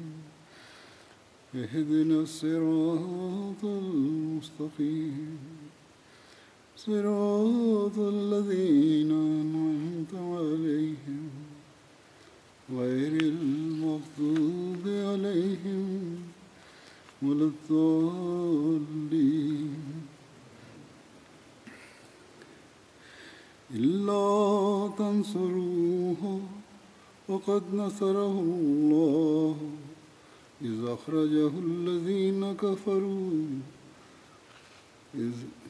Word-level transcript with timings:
اهدنا 1.55 2.15
الصراط 2.19 3.63
المستقيم 3.63 5.37
صراط 6.77 7.99
الذين 7.99 9.11
أنعمت 9.11 10.13
عليهم 10.15 11.29
غير 12.77 13.21
المغضوب 13.21 14.85
عليهم 14.87 16.19
ولا 17.23 17.45
الضالين 17.53 19.75
إلا 23.75 24.89
تنصروه 24.97 26.41
وقد 27.29 27.63
نصره 27.73 28.39
الله 28.39 29.57
إذ 30.63 30.85
أخرجه 30.87 31.51
الذين 31.59 32.53
كفروا 32.53 33.43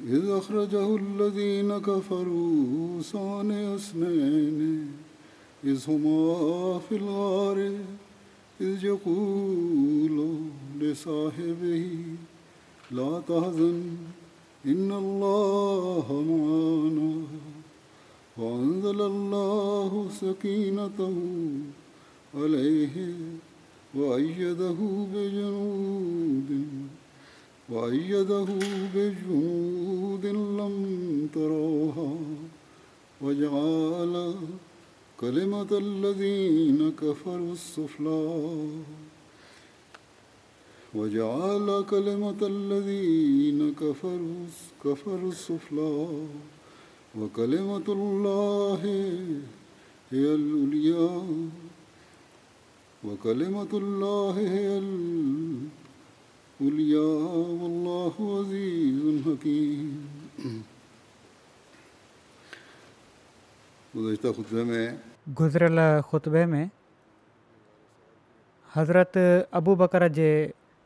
إذ 0.08 0.30
أخرجه 0.30 0.96
الذين 0.96 1.78
كفروا 1.78 3.02
ثاني 3.02 3.76
اثنين 3.76 4.88
إذ 5.64 5.90
هما 5.90 6.80
في 6.80 6.96
الغار 6.96 7.72
إذ 8.62 8.86
يقول 8.86 10.36
لصاحبه 10.80 11.88
لا 12.92 13.22
تهزن 13.28 13.84
إن 14.66 14.92
الله 14.92 16.08
معنا 16.32 17.24
وأنزل 18.38 19.02
الله 19.02 20.10
سكينته 20.22 21.18
عليه 22.36 23.14
وأيده 23.96 24.76
بجنود 25.14 26.50
وأيده 27.70 28.48
بجنود 28.96 30.26
لم 30.26 30.76
تروها 31.34 32.16
وجعل 33.22 34.36
كلمة 35.20 35.72
الذين 35.72 36.92
كفروا 37.02 37.52
السفلى 37.52 38.54
وجعل 40.96 41.84
كلمة 41.90 42.40
الذين 42.42 43.74
كفروا 43.74 44.46
كفروا 44.86 45.30
السفلى 45.32 46.08
وكلمة 47.20 47.84
الله 47.90 48.80
هي 50.12 50.36
الْأُولِيَاءُ 50.36 51.26
गुज़िरियल 53.06 53.62
ख़ुतबे 66.02 66.46
में 66.46 66.70
हज़रत 68.76 69.18
अबू 69.54 69.76
बकर 69.76 70.08
जे 70.20 70.30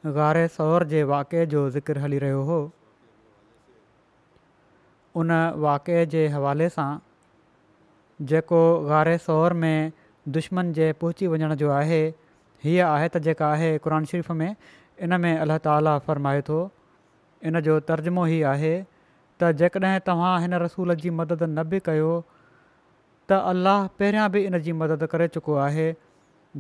गारे 0.08 0.48
सौर 0.56 0.84
जे 0.96 1.04
वाक़े 1.12 1.46
जो 1.56 1.70
ज़िक्रु 1.72 2.00
हली 2.02 2.20
रहियो 2.26 2.42
हो 2.52 2.60
उन 5.22 5.32
वाक़े 5.68 6.06
जे 6.16 6.28
हवाले 6.38 6.70
सां 6.80 6.90
जेको 8.32 8.64
गारे 8.90 9.18
सौर 9.28 9.54
में 9.66 9.92
दुश्मन 10.34 10.72
जे 10.74 10.92
पहुची 11.02 11.28
वञण 11.28 11.54
जो 11.58 11.70
आहे 11.72 12.06
हीअ 12.64 12.86
आहे 12.86 13.08
त 13.14 13.18
जेका 13.26 13.48
आहे 13.48 13.70
क़ुर 13.84 14.04
शरीफ़ 14.12 14.32
में 14.40 14.54
इन 15.06 15.14
में 15.22 15.34
अलाह 15.38 15.58
ताला 15.66 15.98
फ़रमाए 16.08 16.42
थो 16.48 16.56
इन 17.46 17.60
जो 17.68 17.80
तर्जुमो 17.90 18.26
ई 18.34 18.42
आहे 18.54 18.74
त 19.42 19.52
जेकॾहिं 19.60 20.00
तव्हां 20.08 20.34
हिन 20.42 20.54
रसूल 20.66 20.94
जी 21.04 21.10
मदद 21.22 21.44
न 21.46 21.64
बि 21.70 21.80
कयो 21.86 22.10
त 23.30 23.40
अलाह 23.54 23.86
पहिरियां 24.00 24.28
बि 24.34 24.44
इन 24.50 24.58
जी 24.66 24.72
मदद 24.82 25.06
करे 25.14 25.28
चुको 25.38 25.54
आहे 25.68 25.88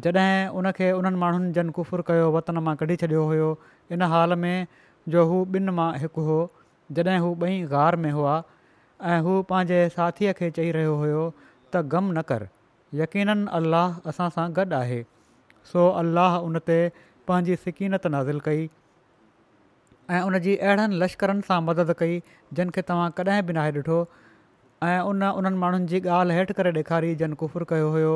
जॾहिं 0.06 0.48
उनखे 0.62 0.92
उन्हनि 1.00 1.18
माण्हुनि 1.24 1.52
जन 1.58 1.70
कुफुर 1.78 2.02
कयो 2.10 2.30
वतन 2.38 2.58
मां 2.68 2.76
कढी 2.84 2.96
छॾियो 3.02 3.24
हुयो 3.32 3.50
इन 3.98 4.02
हाल 4.14 4.36
में 4.44 4.58
जो 5.14 5.26
हू 5.30 5.38
ॿिनि 5.58 5.72
मां 5.80 5.90
हिकु 6.04 6.22
हो 6.30 6.40
जॾहिं 7.00 7.20
हू 7.26 7.34
ॿई 7.50 7.56
गार 7.78 7.96
में 8.06 8.12
हुआ 8.20 8.36
ऐं 9.14 9.20
हू 9.28 9.42
पंहिंजे 9.52 9.82
साथीअ 9.98 10.34
खे 10.42 10.52
चई 10.60 10.72
रहियो 10.80 10.96
हुयो 11.06 11.24
त 11.40 11.82
ग़म 11.96 12.12
न 12.20 12.22
कर 12.34 12.46
यकीन 13.02 13.32
अलाह 13.58 13.98
असां 14.12 14.28
सां 14.38 14.48
गॾु 14.60 14.66
आहे 14.78 15.00
सो 15.74 15.86
अलाह 16.02 16.38
उन 16.50 16.60
ते 16.70 16.78
पंहिंजी 17.32 17.90
नाज़िल 17.96 18.40
कई 18.50 18.68
ऐं 20.16 20.22
उन 20.30 20.38
जी 20.46 20.56
अहिड़नि 20.66 20.98
लश्करनि 21.04 21.46
सां 21.48 21.60
मदद 21.70 21.94
कई 22.02 22.18
जिन 22.60 22.74
खे 22.74 22.82
तव्हां 22.92 23.10
कॾहिं 23.20 23.46
बि 23.48 23.54
नाहे 23.60 23.72
ॾिठो 23.84 23.96
ऐं 24.90 24.98
उन 25.12 25.24
उन्हनि 25.30 25.58
माण्हुनि 25.64 25.88
जी 25.94 26.02
ॻाल्हि 26.18 26.36
हेठि 26.40 26.56
करे 26.60 26.74
ॾेखारी 26.82 27.14
जन 27.22 27.34
कुफुर 27.44 27.66
कयो 27.72 27.88
हुयो 27.96 28.12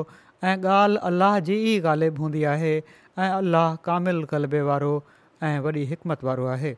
ऐं 0.50 0.56
ॻाल्हि 0.73 1.01
अलाह 1.09 1.39
जी 1.47 1.57
ई 1.72 1.75
ॻाल्हि 1.94 2.09
हूंदी 2.19 2.44
आहे 2.53 2.73
ऐं 2.78 3.29
अलाह 3.41 3.75
कामिल 3.89 4.23
कलबे 4.35 4.62
वारो 4.69 4.94
ऐं 5.50 5.56
वॾी 5.68 5.84
हिकमत 5.95 6.23
वारो 6.29 6.45
आहे 6.57 6.75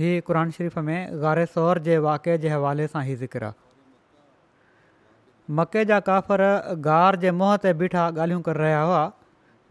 हीअ 0.00 0.20
क़ुर 0.26 0.36
शरीफ़ 0.50 0.78
में 0.84 1.18
गारे 1.22 1.42
सौर 1.46 1.78
जे 1.86 1.96
वाक़े 2.04 2.34
जे 2.42 2.50
हवाले 2.50 2.84
सां 2.90 3.00
ई 3.06 3.14
ज़िक्र 3.22 3.46
आहे 3.48 5.54
मके 5.58 5.80
जा 5.90 5.96
काफ़र 6.06 6.42
गार 6.86 7.16
जे 7.24 7.32
मुंह 7.40 7.50
ते 7.64 7.72
बीठा 7.80 8.04
ॻाल्हियूं 8.12 8.40
करे 8.46 8.60
रहिया 8.62 8.78
हुआ 8.90 9.00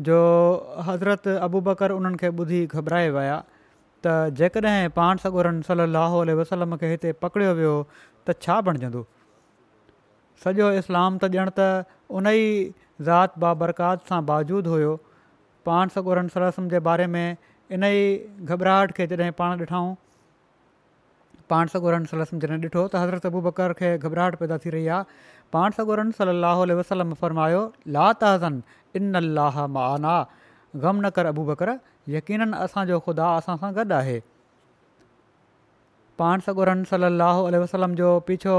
जो 0.10 0.18
हज़रत 0.90 1.24
अबू 1.48 1.62
बकर 1.70 1.94
उन्हनि 1.96 2.20
खे 2.24 2.30
ॿुधी 2.44 2.60
घबराए 2.78 3.08
विया 3.16 3.38
त 4.04 4.14
जेकॾहिं 4.42 4.92
पाण 5.00 5.22
सगोरनि 5.24 5.66
सलाहु 5.70 6.20
वसलम 6.42 6.76
खे 6.84 6.92
हिते 6.92 7.14
पकड़ियो 7.26 7.56
वियो 7.62 7.72
त 7.94 8.36
छा 8.48 8.58
बणिजंदो 8.70 9.02
सॼो 10.44 10.68
इस्लाम 10.84 11.18
त 11.24 11.40
ॼण 11.42 11.50
त 11.62 12.20
उन 12.20 12.32
ई 12.36 12.46
ज़ात 13.08 13.40
बाबरकात 13.46 14.06
सां 14.12 14.22
बावजूदु 14.30 14.74
हुयो 14.78 14.94
पान 15.72 15.94
सॻोरनि 15.98 16.36
सलम 16.38 16.70
जे 16.76 16.84
बारे 16.92 17.10
में 17.16 17.20
इन 17.26 17.90
ई 17.92 18.46
घबराहट 18.50 18.96
खे 19.02 19.10
जॾहिं 19.16 19.36
पाण 19.42 19.66
ॾिठऊं 19.68 19.84
पाण 21.52 21.68
सगोरन 21.74 22.04
सलसम 22.10 22.40
जॾहिं 22.42 22.58
ॾिठो 22.66 22.82
त 22.96 23.00
हज़रत 23.04 23.24
अबू 23.30 23.40
बकर 23.46 23.72
खे 23.78 23.88
घबराहट 23.98 24.36
पैदा 24.42 24.58
थी 24.66 24.74
रही 24.76 24.88
आहे 24.94 25.20
पाण 25.56 25.76
सगोरन 25.78 26.12
सलाह 26.18 26.60
वसलम 26.80 27.14
फरमायो 27.22 27.62
ला 27.96 28.10
तज़न 28.24 28.62
इन 29.00 29.14
अल 29.22 29.40
माना 29.78 30.12
ग़म 30.86 30.96
न 31.00 31.12
कर 31.18 31.32
अबू 31.34 31.46
बकर 31.50 31.72
यकीन 32.18 32.54
असांजो 32.60 33.00
ख़ुदा 33.08 33.30
असां 33.40 33.56
सां 33.64 33.72
गॾु 33.80 33.96
आहे 34.02 34.16
पाण 36.22 36.46
सगोरन 36.50 36.86
सलाहु 36.94 37.50
वसलम 37.68 37.98
जो 38.04 38.12
पीछो 38.32 38.56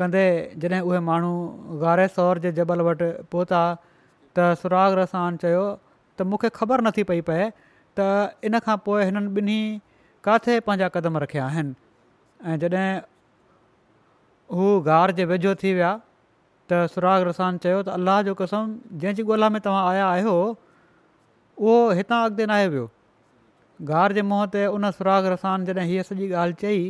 कंदे 0.00 0.24
जॾहिं 0.64 0.84
उहे 0.92 1.00
माण्हू 1.10 1.32
गारे 1.88 2.06
सौर 2.20 2.42
जे 2.46 2.52
जबल 2.62 2.84
वटि 2.90 3.10
पहुता 3.34 3.62
त 4.38 4.50
सुराग 4.64 4.98
रसान 5.04 5.40
चयो 5.44 5.64
त 5.74 6.32
मूंखे 6.32 6.52
ख़बर 6.62 6.84
नथी 6.92 7.06
पई 7.12 7.24
पए 7.30 7.50
त 7.58 8.48
इन 8.50 8.62
खां 8.68 8.78
पोइ 8.88 9.04
हिननि 9.10 9.30
ॿिन्ही 9.42 9.60
किथे 10.28 10.60
पंहिंजा 10.68 10.88
कदम 10.96 11.18
रखिया 11.24 11.46
आहिनि 11.52 11.78
ऐं 12.46 12.56
जॾहिं 12.60 13.00
हू 14.56 14.68
घार 14.80 15.10
जे 15.18 15.24
वेझो 15.30 15.54
थी 15.62 15.72
विया 15.74 15.90
त 16.70 16.78
सुराग 16.94 17.22
रसान 17.28 17.58
चयो 17.64 17.80
त 17.82 17.88
अल्लाह 18.00 18.20
जो 18.28 18.34
कसम 18.40 18.70
जंहिंजी 19.02 19.22
ॻोल्हा 19.34 19.48
में 19.56 19.60
तव्हां 19.66 19.82
आया 19.90 20.06
आहियो 20.12 20.32
उहो 20.44 21.74
हितां 21.98 22.20
अॻिते 22.28 22.46
न 22.50 22.58
वियो 22.74 22.86
घार 23.92 24.14
जे 24.18 24.22
मुंहं 24.30 24.50
ते 24.54 24.64
उन 24.78 24.90
सुराग 25.00 25.28
रसान 25.34 25.64
जॾहिं 25.70 25.84
हीअ 25.90 26.06
सॼी 26.12 26.30
ॻाल्हि 26.44 26.56
चई 26.62 26.80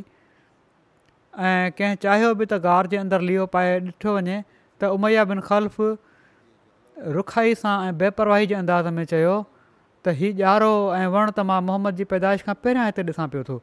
ऐं 1.51 1.73
कंहिं 1.81 1.99
चाहियो 2.07 2.31
बि 2.43 2.49
त 2.55 2.61
घार 2.75 2.91
जे 2.95 3.01
अंदरु 3.03 3.29
लीओ 3.33 3.49
पाए 3.57 3.75
ॾिठो 3.89 4.15
वञे 4.19 4.39
त 4.83 4.93
उमैया 5.01 5.25
बिन 5.33 5.41
ख़ल्फ़ 5.51 7.11
रुखाई 7.19 7.59
सां 7.65 7.75
ऐं 7.91 7.99
बेपरवाही 8.05 8.53
जे 8.55 8.61
अंदाज़ 8.63 8.93
में 8.95 9.03
चयो 9.17 9.35
त 9.35 10.17
हीउ 10.23 10.33
ॼारो 10.47 10.73
ऐं 11.03 11.05
वण 11.19 11.29
त 11.37 11.49
मां 11.53 11.61
मोहम्मद 11.73 12.01
जी 12.05 12.09
पैदाइश 12.17 12.49
खां 12.51 12.59
पहिरियां 12.65 12.89
हिते 12.93 13.07
ॾिसां 13.13 13.31
पियो 13.37 13.47
थो 13.53 13.61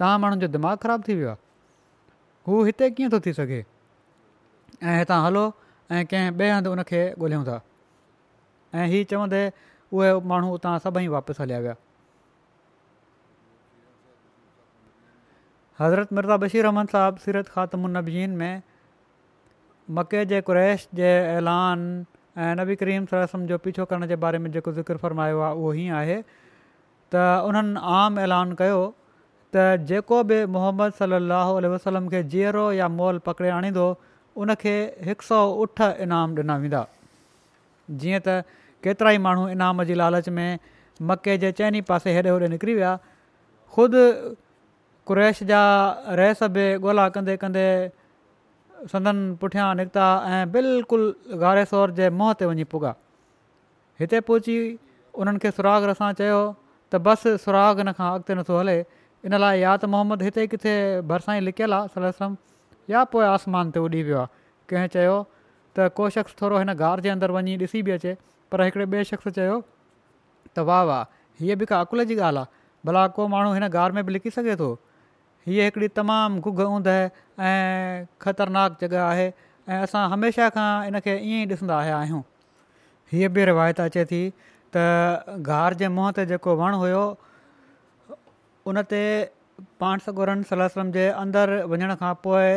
तव्हां 0.00 0.18
माण्हुनि 0.22 0.40
जो 0.40 0.48
दिमाग़ 0.54 0.76
ख़राबु 0.82 1.02
थी 1.08 1.14
वियो 1.18 1.28
आहे 1.28 1.36
हू 2.46 2.62
हिते 2.64 2.90
कीअं 2.96 3.10
थो 3.12 3.18
थी 3.26 3.32
सघे 3.40 3.64
ऐं 4.86 4.98
हितां 4.98 5.20
हलो 5.24 5.42
ऐं 5.90 6.02
कंहिं 6.12 6.30
ॿिए 6.40 6.50
हंधि 6.50 6.68
उनखे 6.70 7.00
ॻोल्हियूं 7.18 7.44
था 7.46 7.56
ऐं 8.78 8.86
हीअ 8.94 9.04
चवंदे 9.10 9.40
उहे 9.92 10.12
माण्हू 10.32 10.52
उतां 10.54 10.78
सभई 10.86 11.06
वापसि 11.14 11.42
हलिया 11.42 11.58
विया 11.66 11.74
हज़रत 15.80 16.12
मिर्ज़ा 16.18 16.36
बशीर 16.44 16.66
अहमद 16.66 16.88
साहिबु 16.94 17.24
सीरत 17.24 17.48
ख़ात्म 17.56 17.90
नबीन 17.96 18.30
में 18.42 18.54
मके 19.98 20.24
जे 20.30 20.40
क़ुरैश 20.46 20.88
जे 21.00 21.10
ऐलान 21.34 21.84
ऐं 22.46 22.54
नबी 22.60 22.76
करीम 22.84 23.06
जो 23.50 23.58
पीछो 23.66 23.84
करण 23.92 24.06
जे 24.12 24.16
बारे 24.24 24.38
में 24.46 24.50
जेको 24.56 24.72
ज़िक्र 24.78 24.96
फरमायो 25.04 25.40
आहे 25.46 25.52
उहो 25.60 25.70
हीअं 25.78 25.96
आहे 26.00 26.22
त 27.14 27.22
उन्हनि 27.50 27.80
आम 28.00 28.18
ऐलान 28.26 28.54
त 29.56 29.84
जेको 29.90 30.16
बि 30.30 30.38
मोहम्मद 30.54 30.92
सली 31.00 31.16
अलाहुल 31.18 31.66
वसलम 31.74 32.08
खे 32.14 32.22
जीअरो 32.34 32.64
या 32.78 32.88
मोल 32.96 33.18
पकिड़े 33.28 33.50
आणींदो 33.58 33.86
उन 34.44 34.54
खे 34.64 34.74
सौ 35.28 35.38
उठ 35.64 35.80
इनाम 36.06 36.34
ॾिना 36.40 36.56
वेंदा 36.64 36.82
जीअं 38.02 38.20
त 38.26 38.34
केतिरा 38.86 39.10
ई 39.12 39.18
माण्हू 39.28 39.48
इनाम 39.54 39.82
जी 39.90 39.94
लालच 40.00 40.28
में 40.40 40.50
मके 41.10 41.36
जे 41.44 41.52
चइनि 41.60 41.80
पासे 41.92 42.12
हेॾे 42.16 42.30
होॾे 42.30 42.48
निकिरी 42.56 42.74
विया 42.80 42.92
ख़ुदि 43.76 44.04
कुरैश 45.06 45.42
जा 45.52 45.62
रहस 46.20 46.42
बि 46.58 46.66
ॻोल्हा 46.84 47.08
कंदे 47.16 47.36
कंदे 47.44 47.66
संदन 48.92 49.16
पुठियां 49.40 49.68
निकिता 49.80 50.06
ऐं 50.34 50.44
बिल्कुलु 50.56 51.38
गारे 51.44 51.64
सोर 51.72 51.90
जे 52.00 52.08
मुंहं 52.18 52.34
ते 52.42 52.46
वञी 52.52 52.64
पुॻा 52.74 52.92
हिते 54.00 54.20
पहुची 54.28 54.56
उन्हनि 55.22 55.38
खे 55.44 55.50
सुराग 55.56 55.84
रसां 55.92 56.12
चयो 56.22 56.38
त 56.92 57.00
बसि 57.08 57.36
सुराग 57.46 57.80
हिन 57.84 57.92
खां 58.00 58.10
अॻिते 58.18 58.34
नथो 58.40 58.58
हले 58.62 58.78
इन 59.26 59.34
लाइ 59.38 59.58
या 59.60 59.76
त 59.76 59.84
मोहम्मद 59.94 60.22
हिते 60.26 60.42
ई 60.42 60.48
किथे 60.54 60.74
भरिसां 61.12 61.34
ई 61.36 61.40
लिकियलु 61.46 61.74
आहे 61.78 61.88
सरसम 61.94 62.36
या 62.92 63.00
पोइ 63.14 63.24
आसमान 63.28 63.70
ते 63.76 63.80
उॾी 63.86 64.02
वियो 64.08 64.18
आहे 64.18 64.28
कंहिं 64.72 64.90
चयो 64.94 65.16
त 65.22 65.88
को 65.98 66.08
शख़्स 66.16 66.38
थोरो 66.42 66.58
हिन 66.62 66.74
गार 66.82 67.02
जे 67.06 67.10
अंदरि 67.14 67.32
वञी 67.38 67.56
ॾिसी 67.64 67.82
बि 67.88 67.96
अचे 67.96 68.12
पर 68.52 68.62
हिकिड़े 68.66 68.86
ॿिए 68.92 69.04
शख़्स 69.10 69.34
चयो 69.40 69.56
त 70.54 70.66
वाह 70.70 70.82
वाह 70.90 71.02
हीअ 71.40 71.58
बि 71.62 71.66
का 71.72 71.80
अकुल 71.86 72.04
जी 72.12 72.18
ॻाल्हि 72.28 72.44
आहे 72.44 72.90
भला 72.90 73.06
को 73.18 73.26
माण्हू 73.34 73.52
हिन 73.58 73.68
गार 73.78 73.98
में 73.98 74.04
बि 74.06 74.12
लिकी 74.18 74.34
सघे 74.38 74.56
थो 74.62 74.70
हीअ 75.50 75.64
हिकिड़ी 75.68 75.88
तमामु 76.00 76.40
गुघ 76.48 76.58
ऊंदहि 76.68 77.10
ऐं 77.50 78.06
ख़तरनाक 78.26 78.80
जॻह 78.84 78.98
आहे 79.10 79.26
ऐं 79.68 79.82
असां 79.88 80.06
हमेशह 80.14 80.54
खां 80.58 80.68
इन 80.92 81.02
खे 81.08 81.18
ईअं 81.28 81.46
ई 81.46 81.54
ॾिसंदा 81.54 81.78
आया 81.86 81.98
आहियूं 82.04 82.22
हीअ 83.12 83.32
बि 83.38 83.48
रिवायत 83.52 83.80
अचे 83.88 84.04
थी 84.12 84.22
त 84.76 84.88
गार 85.52 85.80
जे 85.84 85.92
ते 86.20 86.24
जेको 86.34 86.54
वणु 86.62 86.80
हुयो 86.86 87.02
उन 88.68 88.80
ते 88.90 89.02
पांडसगुरन 89.80 90.42
सला 90.48 90.66
सम 90.68 90.90
जे 90.94 91.04
अंदरि 91.20 91.60
वञण 91.72 91.92
खां 92.00 92.12
पोइ 92.24 92.48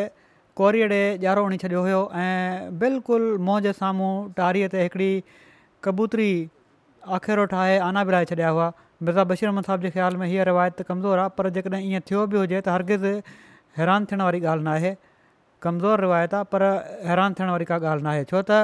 कोरीअ 0.60 0.88
ॾियारो 1.20 1.44
हणी 1.46 1.58
छॾियो 1.62 1.82
हुयो 1.86 2.00
ऐं 2.24 2.78
बिल्कुलु 2.82 3.28
मोह 3.48 3.60
जे 3.66 3.72
साम्हूं 3.78 4.10
टाहारीअ 4.40 4.68
ते 4.74 4.82
हिकिड़ी 4.88 5.12
कबूतरी 5.88 6.32
आखेरो 7.18 7.46
ठाहे 7.54 7.78
आना 7.88 8.04
बिराए 8.12 8.26
छॾिया 8.34 8.50
हुआ 8.56 8.68
मिर्ज़ा 9.04 9.24
बशीर 9.32 9.50
अहमद 9.52 9.66
साहिब 9.72 9.82
जे 9.88 9.94
ख़्याल 9.98 10.18
में 10.24 10.28
हीअ 10.34 10.44
रिवायत 10.52 10.82
कमज़ोर 10.92 11.18
आहे 11.24 11.30
पर 11.38 11.50
जेकॾहिं 11.60 11.82
ईअं 11.92 12.06
थियो 12.10 12.26
बि 12.36 12.42
हुजे 12.44 12.60
त 12.66 12.76
हरगिज़ु 12.76 13.14
हैरानु 13.80 14.12
थियण 14.12 14.26
वारी 14.28 14.42
ॻाल्हि 14.52 14.66
न 14.68 14.76
आहे 14.76 14.94
कमज़ोर 15.68 16.06
रिवायत 16.08 16.34
आहे 16.44 16.52
पर 16.54 16.68
हैरान 17.14 17.40
थियण 17.42 17.54
वारी 17.56 17.70
का 17.74 17.80
ॻाल्हि 17.96 18.12
न 18.12 18.24
छो 18.36 18.44
त 18.54 18.62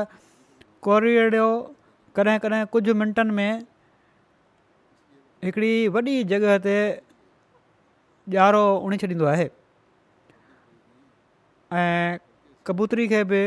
कोरीअ 0.91 1.25
कॾहिं 2.19 2.37
कॾहिं 2.47 2.63
कुझु 2.77 2.97
मिंटनि 3.03 3.39
में 3.41 3.51
हिकिड़ी 5.47 5.73
वॾी 5.97 6.21
जॻह 6.37 6.55
ते 6.69 6.77
ॾियारो 8.33 8.61
उणे 8.85 8.97
छॾींदो 9.01 9.25
आहे 9.25 9.47
ऐं 11.79 12.17
कबूतरी 12.65 13.07
खे 13.07 13.23
बि 13.29 13.39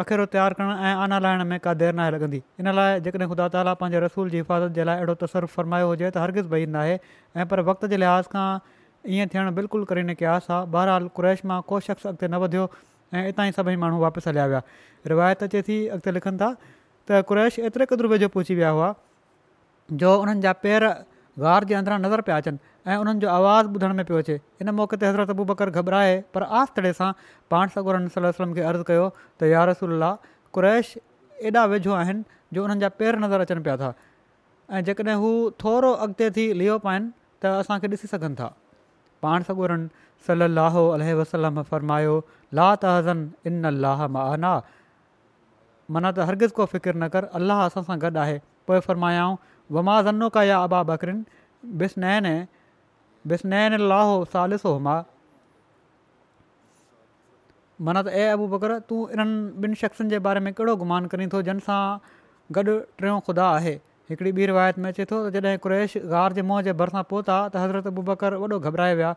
आखिड़ो 0.00 0.24
तयारु 0.32 0.54
करणु 0.54 0.72
ऐं 0.88 0.94
आना 1.04 1.18
लाहिण 1.24 1.42
में 1.50 1.58
का 1.64 1.72
देरि 1.82 1.96
न 1.96 2.00
आहे 2.04 2.10
लॻंदी 2.12 2.40
इन 2.60 2.68
लाइ 2.78 3.00
जेकॾहिं 3.06 3.28
ख़ुदा 3.30 3.46
ताला 3.56 3.72
पंहिंजे 3.80 4.00
रसूल 4.06 4.28
जी 4.30 4.36
हिफ़ाज़त 4.36 4.72
जे 4.76 4.84
लाइ 4.84 4.96
अहिड़ो 4.96 5.14
तसरु 5.24 5.46
फरमायो 5.56 5.86
हुजे 5.88 6.10
त 6.12 6.16
हरगिज़ 6.24 6.46
भई 6.52 6.66
न 6.68 6.76
आहे 6.84 6.98
ऐं 7.40 7.46
पर 7.52 7.60
वक़्त 7.68 7.86
जे 7.92 7.96
लिहाज़ 8.04 8.28
खां 8.34 8.46
ईअं 9.16 9.28
थियणु 9.32 9.52
बिल्कुलु 9.58 9.84
करे 9.92 10.02
न 10.08 10.16
आहे 10.36 10.58
बहरहाल 10.76 11.08
कुरैश 11.16 11.44
मां 11.52 11.60
को 11.72 11.80
शख़्स 11.88 12.06
अॻिते 12.12 12.28
न 12.28 12.44
वधियो 12.44 12.64
ऐं 13.16 13.24
हितां 13.26 13.46
ई 13.48 13.52
सभई 13.60 13.76
माण्हू 13.84 13.98
वापसि 14.04 14.28
हलिया 14.30 14.46
विया 14.52 14.60
रिवायत 15.14 15.42
अचे 15.48 15.62
थी 15.70 15.78
अॻिते 15.96 16.12
लिखनि 16.18 16.36
था 16.44 16.52
त 17.08 17.22
कुरैश 17.32 17.58
एतिरे 17.72 17.86
क़दुबे 17.94 18.12
वेझो 18.14 18.28
पहुची 18.36 18.54
विया 18.60 18.68
हुआ 18.80 18.92
जो 20.04 20.14
उन्हनि 20.22 20.40
जा 20.48 20.52
पेर 20.66 20.86
गार 21.46 21.64
जे 21.72 21.74
अंदरां 21.80 21.98
नज़र 22.08 22.20
पिया 22.28 22.36
अचनि 22.44 22.58
ऐं 22.86 22.96
उन्हनि 22.96 23.20
जो 23.20 23.28
आवाज़ु 23.30 23.68
ॿुधण 23.72 23.92
में 23.94 24.04
पियो 24.06 24.18
अचे 24.18 24.34
इन 24.64 24.70
मौक़े 24.76 24.96
ते 25.00 25.06
हज़रत 25.06 25.30
अबू 25.36 25.44
बकर 25.48 25.70
घबराए 25.80 26.12
पर 26.34 26.42
आस्ते 26.58 26.92
सां 26.98 27.10
पाण 27.54 27.68
सगूरन 27.76 28.06
सल 28.14 28.26
वलम 28.38 28.52
खे 28.54 28.60
अर्ज़ु 28.70 28.84
कयो 28.90 29.06
त 29.40 30.18
कुरैश 30.56 30.92
एॾा 31.50 31.64
वेझो 31.72 31.92
आहिनि 31.94 32.22
जो 32.56 32.62
उन्हनि 32.64 32.80
जा 32.84 32.88
पेर 33.00 33.18
नज़र 33.24 33.40
अचनि 33.46 33.60
पिया 33.66 33.76
था 33.82 33.90
ऐं 34.78 34.82
जेकॾहिं 34.86 35.14
हू 35.24 35.28
थोरो 35.64 35.90
अॻिते 36.06 36.30
थी 36.38 36.46
लियो 36.62 36.78
पाइनि 36.86 37.10
त 37.44 37.52
असांखे 37.62 37.88
ॾिसी 37.96 38.08
सघनि 38.14 38.34
था 38.40 38.48
पाण 39.24 39.42
सगोरन 39.50 39.86
सलल 40.26 40.52
लाहो 40.60 40.86
अल 40.96 41.02
वसलम 41.20 41.62
फ़र्मायो 41.72 42.14
ला 42.60 42.68
त 42.84 42.94
हज़न 42.94 43.20
इन 43.50 43.64
अलाह 43.74 44.06
मना 44.16 44.54
माना 45.90 46.12
त 46.16 46.26
हरगिज़ 46.32 46.52
को 46.60 46.66
फ़िकिर 46.76 46.96
न 46.96 47.08
कर 47.16 47.24
अलाह 47.40 47.62
असां 47.70 47.84
सां 47.90 48.00
गॾु 48.06 48.18
आहे 48.24 48.40
पोइ 48.70 48.80
फ़र्मायाऊं 48.88 49.36
वमा 49.78 50.00
ज़नो 50.08 50.28
का 50.38 50.42
या 50.52 50.58
अबा 50.68 50.82
बकरिन 50.92 51.24
बिसि 51.82 52.00
नए 52.06 52.34
बिस्नैन 53.28 53.76
लाहो 53.92 54.22
सा 54.32 54.42
ॾिसो 54.52 54.72
मां 54.86 54.98
माना 57.88 58.02
त 58.06 58.22
ए 58.22 58.36
अबू 58.36 58.46
बकर 58.52 58.72
तूं 58.92 59.00
इन्हनि 59.16 59.64
ॿिनि 59.66 59.76
शख़्सनि 59.82 60.10
जे 60.12 60.18
बारे 60.26 60.40
में 60.46 60.52
कहिड़ो 60.60 60.76
गुमान 60.84 61.06
करी 61.14 61.26
थो 61.34 61.42
जंहिं 61.48 61.64
सां 61.66 61.80
गॾु 62.58 62.76
टियों 63.02 63.18
खुदा 63.26 63.48
आहे 63.58 63.74
हिकिड़ी 64.12 64.30
ॿी 64.40 64.46
रिवायत 64.52 64.78
में 64.84 64.88
अचे 64.92 65.04
थो 65.12 65.18
त 65.28 65.32
जॾहिं 65.48 65.58
क्रेश 65.66 65.96
गार 66.14 66.38
जे 66.38 66.44
मुंहं 66.52 66.66
जे 66.70 66.76
भरिसां 66.80 67.02
पहुता 67.12 67.36
त 67.48 67.64
हज़रत 67.64 67.92
अबू 67.92 68.06
बकर 68.10 68.38
वॾो 68.44 68.58
घबराए 68.70 68.96
विया 69.02 69.12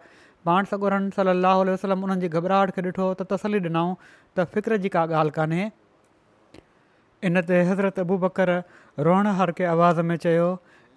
पाण 0.51 0.70
सां 0.74 0.80
गुरन 0.84 1.10
सलाहु 1.22 1.63
वसलम 1.72 2.06
उन्हनि 2.10 2.27
जी 2.27 2.34
घबराहट 2.42 2.75
खे 2.80 2.86
ॾिठो 2.92 3.10
त 3.22 3.30
तसली 3.34 3.63
ॾिनऊं 3.72 3.96
त 4.04 4.50
फ़िक्र 4.58 4.82
जी 4.88 4.94
का 4.98 5.06
ॻाल्हि 5.24 5.38
कान्हे 5.39 5.72
इन 7.32 7.42
ते 7.51 7.63
हज़रत 7.74 8.06
अबू 8.08 8.18
बकर 8.27 8.56
रोहण 9.10 9.34
हर 9.42 9.56
के 9.60 9.68
आवाज़ 9.80 10.06
में 10.13 10.16
चयो 10.30 10.50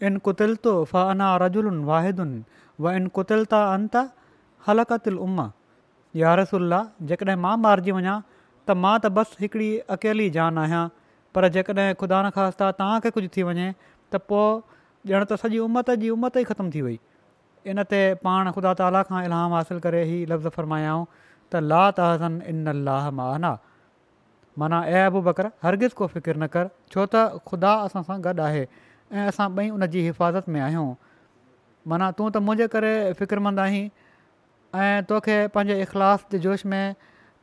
इन 0.07 0.19
कुतिलतो 0.29 0.77
फ 0.93 1.03
अना 1.17 1.35
रजुलुनि 1.43 1.85
वाहिदुनि 1.91 2.43
व 2.81 2.87
इन 2.97 3.07
कुतिलता 3.17 3.61
अंता 3.75 4.01
हल 4.67 4.83
क़तिल 4.91 5.17
उम 5.27 5.37
यारसुला 6.23 6.81
जेकॾहिं 7.11 7.37
मां 7.45 7.55
मारिजी 7.67 7.93
वञा 7.99 8.15
त 8.33 8.77
मां 8.85 8.93
त 8.99 9.13
बसि 9.19 9.37
हिकिड़ी 9.45 9.69
अकेली 9.97 10.27
जान 10.39 10.59
आहियां 10.65 10.83
पर 11.39 11.49
जेकॾहिं 11.57 11.95
ख़ुदा 12.01 12.21
न 12.27 12.31
ख़ासिता 12.39 12.69
तव्हांखे 12.81 13.11
कुझु 13.19 13.29
थी 13.37 13.43
वञे 13.51 13.69
त 14.15 14.21
पोइ 14.33 15.13
ॼण 15.13 15.25
त 15.31 15.39
सॼी 15.45 15.59
उमत 15.69 15.91
जी 16.05 16.11
उमत 16.19 16.37
ई 16.43 16.45
ख़तम 16.53 16.71
थी 16.77 16.83
वई 16.89 16.99
इन 17.73 17.83
ते 17.95 18.03
पाण 18.27 18.51
ख़ुदा 18.59 18.75
ताला 18.83 19.03
खां 19.13 19.25
इलाम 19.31 19.57
हासिलु 19.59 19.85
करे 19.89 20.01
ई 20.09 20.19
लफ़्ज़ु 20.35 20.55
फ़रमायाऊं 20.59 21.07
त 21.17 21.65
ला 21.73 21.83
तहसन 22.01 22.39
इन 22.53 22.67
अलाह 22.77 23.11
माना 23.23 23.55
माना 24.63 24.83
ऐबु 25.01 25.21
बकर 25.31 25.51
हरगिज़ 25.69 25.95
को 26.03 26.07
फ़िकिर 26.17 26.37
न 26.43 26.47
कर 26.59 26.71
छो 26.93 27.07
त 27.15 27.43
ख़ुदा 27.51 27.75
असां 27.89 28.07
सां 28.11 28.19
गॾु 28.29 28.47
आहे 28.51 28.65
ऐं 28.67 29.27
असां 29.33 29.49
ॿई 29.63 29.69
उन 29.79 29.87
जी 29.97 30.05
हिफ़ाज़त 30.11 30.49
में 30.55 30.61
आहियूं 30.69 30.89
माना 31.91 32.11
तूं 32.19 32.29
त 32.31 32.37
मुंहिंजे 32.47 32.67
करे 32.75 32.93
फ़िक्रमंद 33.19 33.61
आहीं 33.65 33.85
ऐं 34.83 35.05
तोखे 35.11 35.37
पंहिंजे 35.57 35.81
इख़लास 35.87 36.27
जे 36.33 36.39
जोश 36.47 36.65
में 36.73 36.95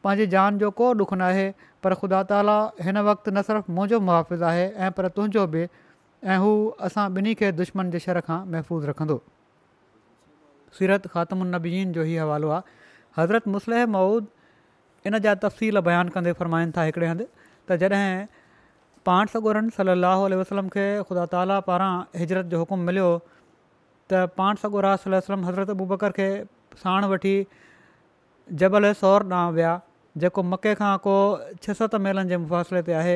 पंहिंजी 0.03 0.27
जान 0.35 0.57
जो 0.63 0.69
को 0.79 0.89
ॾुखु 1.01 1.15
न 1.15 1.21
आहे 1.31 1.45
पर 1.83 1.93
ख़ुदा 2.01 2.21
ताली 2.31 2.55
हिन 2.87 2.97
वक़्ति 3.09 3.31
न 3.31 3.41
सिर्फ़ु 3.49 3.73
मुंहिंजो 3.77 3.99
मुहाफ़िज़ 4.09 4.43
आहे 4.49 4.65
ऐं 4.67 4.91
पर 4.99 5.07
तुंहिंजो 5.15 5.45
बि 5.55 5.63
ऐं 5.63 6.37
हू 6.43 6.51
असां 6.89 7.05
ॿिन्ही 7.19 7.33
खे 7.41 7.51
दुश्मन 7.63 7.91
जी 7.95 7.99
शर 8.07 8.19
खां 8.27 8.39
महफ़ूज़ 8.55 8.87
रखंदो 8.91 9.17
सीरत 10.79 11.07
ख़ात्मनबीन 11.15 11.91
जो 11.99 12.03
हीउ 12.09 12.21
हवालो 12.23 12.49
आहे 12.55 12.77
हज़रत 13.17 13.47
मुस्लिह 13.55 13.85
मऊद 13.95 14.27
इन 15.07 15.19
जा 15.27 15.35
तफ़सील 15.47 15.79
बयानु 15.89 16.11
कंदे 16.17 16.31
फरमाइनि 16.41 16.71
था 16.77 16.85
हिकिड़े 16.89 17.07
हंधि 17.11 17.27
त 17.69 17.83
जॾहिं 17.83 18.43
पाण 19.09 19.31
सगुरनि 19.35 19.69
सली 19.79 19.95
लाहु 20.03 20.31
वसलम 20.41 20.71
खे 20.75 20.85
ख़ुदा 21.09 21.25
ताला 21.35 21.59
पारां 21.69 21.91
हिजरत 22.23 22.51
जो 22.55 22.59
हुकुम 22.63 22.85
मिलियो 22.89 23.11
त 24.11 24.21
पाण 24.39 24.55
सॻो 24.63 24.81
रा 24.85 24.93
सल 25.03 25.13
वलम 25.15 25.45
हज़रत 25.49 25.69
अबूबकर 25.73 26.11
खे 26.19 26.27
साण 26.83 27.05
वठी 27.11 27.35
जबल 28.63 28.91
सौर 29.01 29.23
ॾांहुं 29.31 29.53
विया 29.57 29.73
जेको 30.23 30.43
मके 30.53 30.73
खां 30.79 30.91
को 31.05 31.13
छह 31.65 31.73
सत 31.81 31.95
मेलनि 32.07 32.31
जे 32.33 32.37
मुफ़ासिले 32.45 32.81
ते 32.89 32.97
आहे 33.03 33.15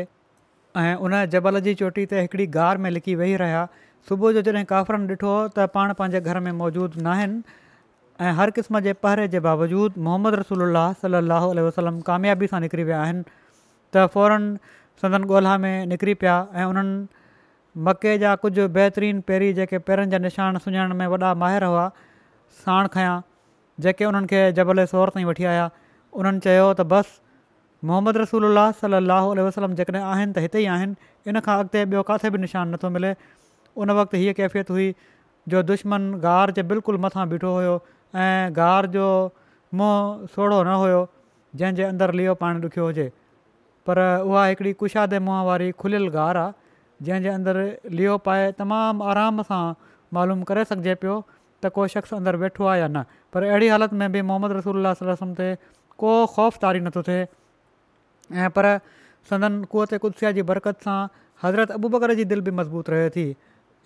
ऐं 0.84 0.94
उन 1.08 1.15
जबल 1.36 1.60
जी 1.67 1.74
चोटी 1.82 2.06
ते 2.13 2.22
हिकिड़ी 2.27 2.48
गार 2.58 2.82
में 2.86 2.89
लिकी 2.98 3.15
वेही 3.24 3.36
रहिया 3.44 3.65
सुबुह 4.10 4.34
जो 4.38 4.41
जॾहिं 4.50 4.65
काफ़रनि 4.72 5.12
ॾिठो 5.17 5.36
त 5.58 5.70
पाण 5.77 5.94
पंहिंजे 6.03 6.22
घर 6.36 6.39
में 6.48 6.51
मौजूदु 6.62 7.01
न 7.01 7.13
आहिनि 7.15 8.32
हर 8.39 8.51
क़िस्म 8.60 8.79
जे 8.89 8.94
पहरे 9.08 9.27
जे 9.36 9.41
बावजूदु 9.50 10.06
मोहम्मद 10.10 10.38
रसोल 10.44 10.65
सलाहु 11.03 11.51
वसलम 11.70 12.00
कामयाबी 12.12 12.51
सां 12.56 12.62
निकिरी 12.67 12.88
विया 12.91 13.01
आहिनि 13.08 13.24
त 13.98 14.08
फ़ौरन 14.17 14.50
संदन 15.03 15.29
ॻोल्हा 15.36 15.58
में 15.67 15.86
निकिरी 15.96 16.13
पिया 16.24 16.36
ऐं 16.62 16.65
उन्हनि 16.74 17.16
मके 17.86 18.13
जा 18.22 18.34
कुझु 18.43 18.67
बहितरीनुन 18.75 19.22
पहिरीं 19.29 19.53
जेके 19.57 19.77
पेरनि 19.88 20.12
जा 20.13 20.17
निशान 20.24 20.57
सुञाण 20.65 20.93
में 21.01 21.05
वॾा 21.13 21.34
माहिर 21.41 21.63
हुआ 21.69 21.84
साण 22.62 22.88
खयां 22.96 23.15
जेके 23.86 24.05
उन्हनि 24.12 24.27
खे 24.31 24.39
जबल 24.60 24.86
सोर 24.93 25.10
ताईं 25.17 25.25
वठी 25.31 25.46
आया 25.53 25.67
उन्हनि 26.22 26.39
चयो 26.48 26.63
त 26.79 26.86
बसि 26.96 27.22
मोहम्मद 27.89 28.19
रसूल 28.24 28.50
सलाहु 28.81 29.36
वसलम 29.50 29.75
जेकॾहिं 29.81 30.03
आहिनि 30.13 30.31
त 30.38 30.43
हिते 30.48 30.63
ई 30.65 30.72
आहिनि 30.77 31.12
इन 31.34 31.39
खां 31.50 31.57
अॻिते 31.65 31.84
ॿियो 31.91 32.01
किथे 32.10 32.34
बि 32.38 32.41
निशानु 32.46 32.74
नथो 32.77 32.91
मिले 32.98 33.13
उन 33.86 33.96
वक़्तु 34.00 34.22
हीअ 34.24 34.36
कैफ़ियत 34.41 34.75
हुई 34.77 34.89
जो 35.55 35.63
दुश्मन 35.74 36.10
गार 36.27 36.55
जे 36.60 36.65
बिल्कुलु 36.74 37.03
मथां 37.07 37.27
बीठो 37.36 37.53
हुयो 37.60 37.77
ऐं 38.27 38.86
जो 38.98 39.05
मुंहुं 39.79 40.36
सोढ़ो 40.38 40.60
न 40.62 40.79
हुयो 40.86 41.01
जंहिंजे 41.62 41.89
अंदरु 41.96 42.22
लीओ 42.22 42.34
पाणी 42.43 42.65
ॾुखियो 42.69 42.86
हुजे 42.89 43.10
पर 43.89 44.01
उहा 44.10 44.46
हिकिड़ी 44.51 44.72
कुशादे 44.84 45.24
मुंहं 45.27 45.46
वारी 45.51 46.07
गार 46.19 46.46
आहे 46.46 46.65
जंहिंजे 47.05 47.29
अंदरु 47.29 47.65
लियो 47.97 48.17
पाए 48.27 48.45
तमामु 48.59 49.03
आराम 49.13 49.41
सां 49.49 49.61
मालूम 50.17 50.41
करे 50.51 50.63
सघिजे 50.69 50.95
पियो 51.03 51.15
त 51.63 51.69
को 51.75 51.87
शख़्स 51.95 52.13
अंदरु 52.17 52.37
वेठो 52.43 52.65
आहे 52.71 52.79
या 52.79 52.87
न 52.87 53.03
पर 53.33 53.43
अहिड़ी 53.49 53.67
हालति 53.73 53.95
में 54.01 54.11
बि 54.11 54.21
मोहम्मद 54.29 54.51
रसूल 54.57 54.93
ते 55.41 55.49
को 56.03 56.15
ख़ौफ़ 56.35 56.57
तारी 56.61 56.79
नथो 56.87 57.01
थिए 57.09 57.27
ऐं 58.45 58.49
पर 58.57 58.65
संदन 59.29 59.63
कुअ 59.71 59.85
कुदसिया 60.05 60.31
जी 60.39 60.41
बरकत 60.51 60.81
सां 60.87 60.99
हज़रत 61.43 61.71
अबूबकर 61.77 62.13
जी 62.21 62.25
दिलि 62.33 62.41
बि 62.49 62.51
मज़बूत 62.61 62.89
रहे 62.89 63.09
थी 63.17 63.25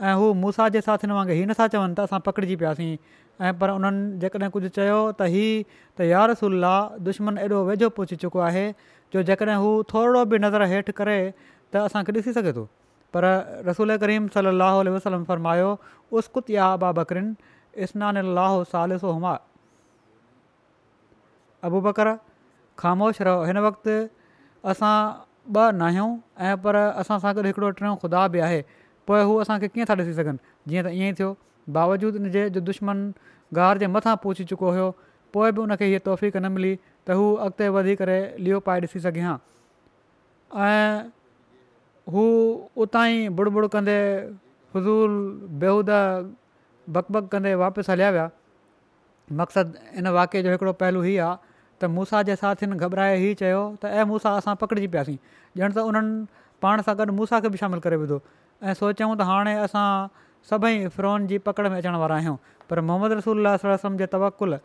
ऐं 0.01 0.13
हू 0.21 0.33
मूसा 0.43 0.67
जे 0.75 0.81
साथियुनि 0.81 1.13
वांगुरु 1.13 1.35
हीअ 1.37 1.47
नथा 1.51 1.67
चवनि 1.75 1.93
त 1.95 1.99
असां 2.09 2.19
पकड़जी 2.27 2.55
पियासीं 2.63 2.91
ऐं 3.47 3.51
पर 3.61 3.69
उन्हनि 3.77 4.17
जेकॾहिं 4.23 4.49
कुझु 4.57 4.69
चयो 4.79 4.99
त 5.19 5.27
हीउ 5.37 5.63
त 5.99 6.07
यार 6.13 6.29
रसुल्ला 6.31 6.73
दुश्मन 7.09 7.37
एॾो 7.47 7.61
वेझो 7.71 7.89
पहुची 8.01 8.15
चुको 8.25 8.39
आहे 8.51 8.65
जो 9.13 9.23
जेकॾहिं 9.31 9.61
हू 9.65 9.71
थोरो 9.93 10.25
बि 10.33 10.39
नज़र 10.47 10.69
हेठि 10.75 10.99
करे 11.01 11.17
त 11.39 11.89
असांखे 11.89 12.17
ॾिसी 12.21 12.33
सघे 12.39 12.53
थो 12.59 12.67
पर 13.15 13.25
रसूल 13.69 13.97
करीम 14.03 14.27
صلی 14.33 14.89
वसलम 14.95 15.23
फ़रमायो 15.29 15.71
उस्कुत 16.19 16.49
या 16.55 16.71
अबा 16.77 16.91
बकरिन 16.99 17.35
इस्नान 17.85 18.21
लाहो 18.37 18.63
सालिसो 18.71 19.11
हुमा 19.17 19.33
अबू 21.69 21.81
बकर 21.87 22.13
ख़ामोश 22.83 23.21
रहो 23.29 23.43
हिन 23.51 23.57
वक़्ति 23.67 23.97
असां 24.73 24.95
ॿ 25.59 25.63
न 25.73 25.81
आहियूं 25.89 26.09
ऐं 26.47 26.57
पर 26.63 26.75
असां 27.01 27.15
सां 27.21 27.29
गॾु 27.37 27.43
हिकिड़ो 27.47 27.69
टियों 27.77 27.93
ख़ुदा 28.01 28.19
बि 28.33 28.39
आहे 28.47 28.59
पोइ 29.09 29.23
हू 29.29 29.37
असांखे 29.45 29.67
कीअं 29.75 29.87
था 29.91 29.95
ॾिसी 30.03 30.13
सघनि 30.19 30.71
जीअं 30.73 30.83
त 30.85 30.97
ईअं 31.01 31.07
ई 31.11 31.13
थियो 31.21 32.65
दुश्मन 32.71 33.01
गार 33.61 33.81
जे 33.85 33.87
मथां 33.95 34.15
पहुची 34.25 34.43
चुको 34.51 34.71
हुयो 34.75 34.85
पोइ 35.37 35.51
बि 35.55 35.61
उन 35.63 35.71
हीअ 35.81 36.43
न 36.45 36.51
मिली 36.57 36.73
त 37.07 37.17
हू 37.21 37.25
अॻिते 37.47 37.69
वधी 37.77 37.95
करे 38.03 38.19
पाए 38.69 38.85
ॾिसी 38.85 39.03
हू 42.09 42.21
उतां 42.83 43.07
ई 43.09 43.27
बुड़ 43.37 43.49
बुड़ 43.57 43.65
कंदे 43.73 43.97
फज़ूल 44.73 45.11
बेहूदा 45.61 45.99
बकबक 46.97 47.27
कंदे 47.31 47.53
वापसि 47.63 47.91
हलिया 47.91 48.09
विया 48.15 48.29
मक़सदु 49.41 49.79
इन 49.99 50.07
वाक्य 50.17 50.41
जो 50.43 50.51
हिकिड़ो 50.51 50.73
पहलू 50.81 51.01
ही 51.01 51.17
आहे 51.25 51.35
त 51.81 51.85
मूसा 51.97 52.21
जे 52.29 52.35
साथियुनि 52.35 52.77
घबराए 52.85 53.13
ई 53.29 53.33
चयो 53.41 53.61
त 53.81 53.85
ऐं 53.97 54.05
मूंसा 54.13 54.33
असां 54.41 54.55
पकिड़िजी 54.63 54.87
पियासीं 54.95 55.17
ॼण 55.61 55.71
त 55.73 55.77
उन्हनि 55.77 56.25
पाण 56.61 56.81
सां 56.89 56.97
गॾु 56.97 57.13
मूसा 57.21 57.39
खे 57.45 57.49
बि 57.53 57.57
शामिलु 57.63 57.81
करे 57.85 57.97
विधो 58.03 58.21
ऐं 58.63 58.73
सोचियूं 58.81 59.13
त 59.21 59.29
हाणे 59.31 59.53
असां 59.69 59.85
सभई 60.49 60.87
फिरोन 60.97 61.27
जी 61.31 61.37
पकड़ 61.47 61.67
में 61.69 61.77
अचण 61.77 61.95
वारा 62.03 62.15
आहियूं 62.21 62.35
पर 62.69 62.81
मोहम्मद 62.89 63.11
रसूल 63.21 63.55
सलम 63.63 63.97
जे 63.97 64.05
तवकुलु 64.15 64.57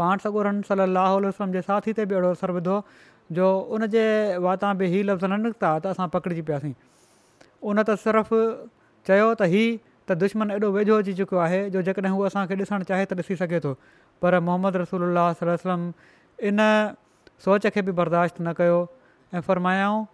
पाण 0.00 0.22
सां 0.26 0.32
उरन 0.40 0.60
सली 0.70 0.88
वसलम 1.28 1.52
जे 1.58 1.62
साथी 1.70 1.92
ते 2.00 2.06
बि 2.06 2.14
अहिड़ो 2.14 2.30
असरु 2.38 2.54
विधो 2.58 2.78
जो 3.32 3.46
उनजे 3.74 4.04
वाता 4.42 4.72
बि 4.80 4.86
हीउ 4.90 5.02
लफ़्ज़ 5.04 5.24
न 5.34 5.40
निकिता 5.50 5.70
त 5.82 5.86
असां 5.94 6.08
पकिड़िजी 6.14 6.42
पियासीं 6.50 6.72
उन 7.66 7.82
त 7.82 7.94
सिर्फ़ु 8.02 8.38
चयो 9.10 9.26
त 9.34 9.50
हीउ 9.50 9.78
त 10.08 10.12
दुश्मन 10.22 10.50
एॾो 10.54 10.68
वेझो 10.78 10.98
अची 11.02 11.14
चुको 11.20 11.36
आहे 11.46 11.60
जो 11.74 11.82
जेकॾहिं 11.82 12.12
हू 12.14 12.22
असांखे 12.30 12.54
ॾिसणु 12.62 12.84
चाहे 12.90 13.04
त 13.04 13.12
ॾिसी 13.18 13.36
सघे 13.42 13.58
थो 13.64 13.72
पर 14.22 14.38
मोहम्मद 14.48 14.76
रसूल 14.82 15.16
वसलम 15.18 15.90
इन 16.50 16.60
सोच 17.44 17.66
खे 17.74 17.82
बि 17.88 17.92
बर्दाश्त 18.02 18.40
न 18.40 18.52
कयो 18.60 18.78
ऐं 19.34 19.40
फ़रमायाऊं 19.50 20.04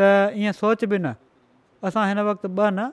त 0.00 0.34
ईअं 0.42 0.52
सोच 0.62 0.84
बि 0.92 0.98
न 1.04 1.12
असां 1.84 2.08
हिन 2.08 2.18
वक़्तु 2.30 2.48
ॿ 2.48 2.70
न 2.78 2.88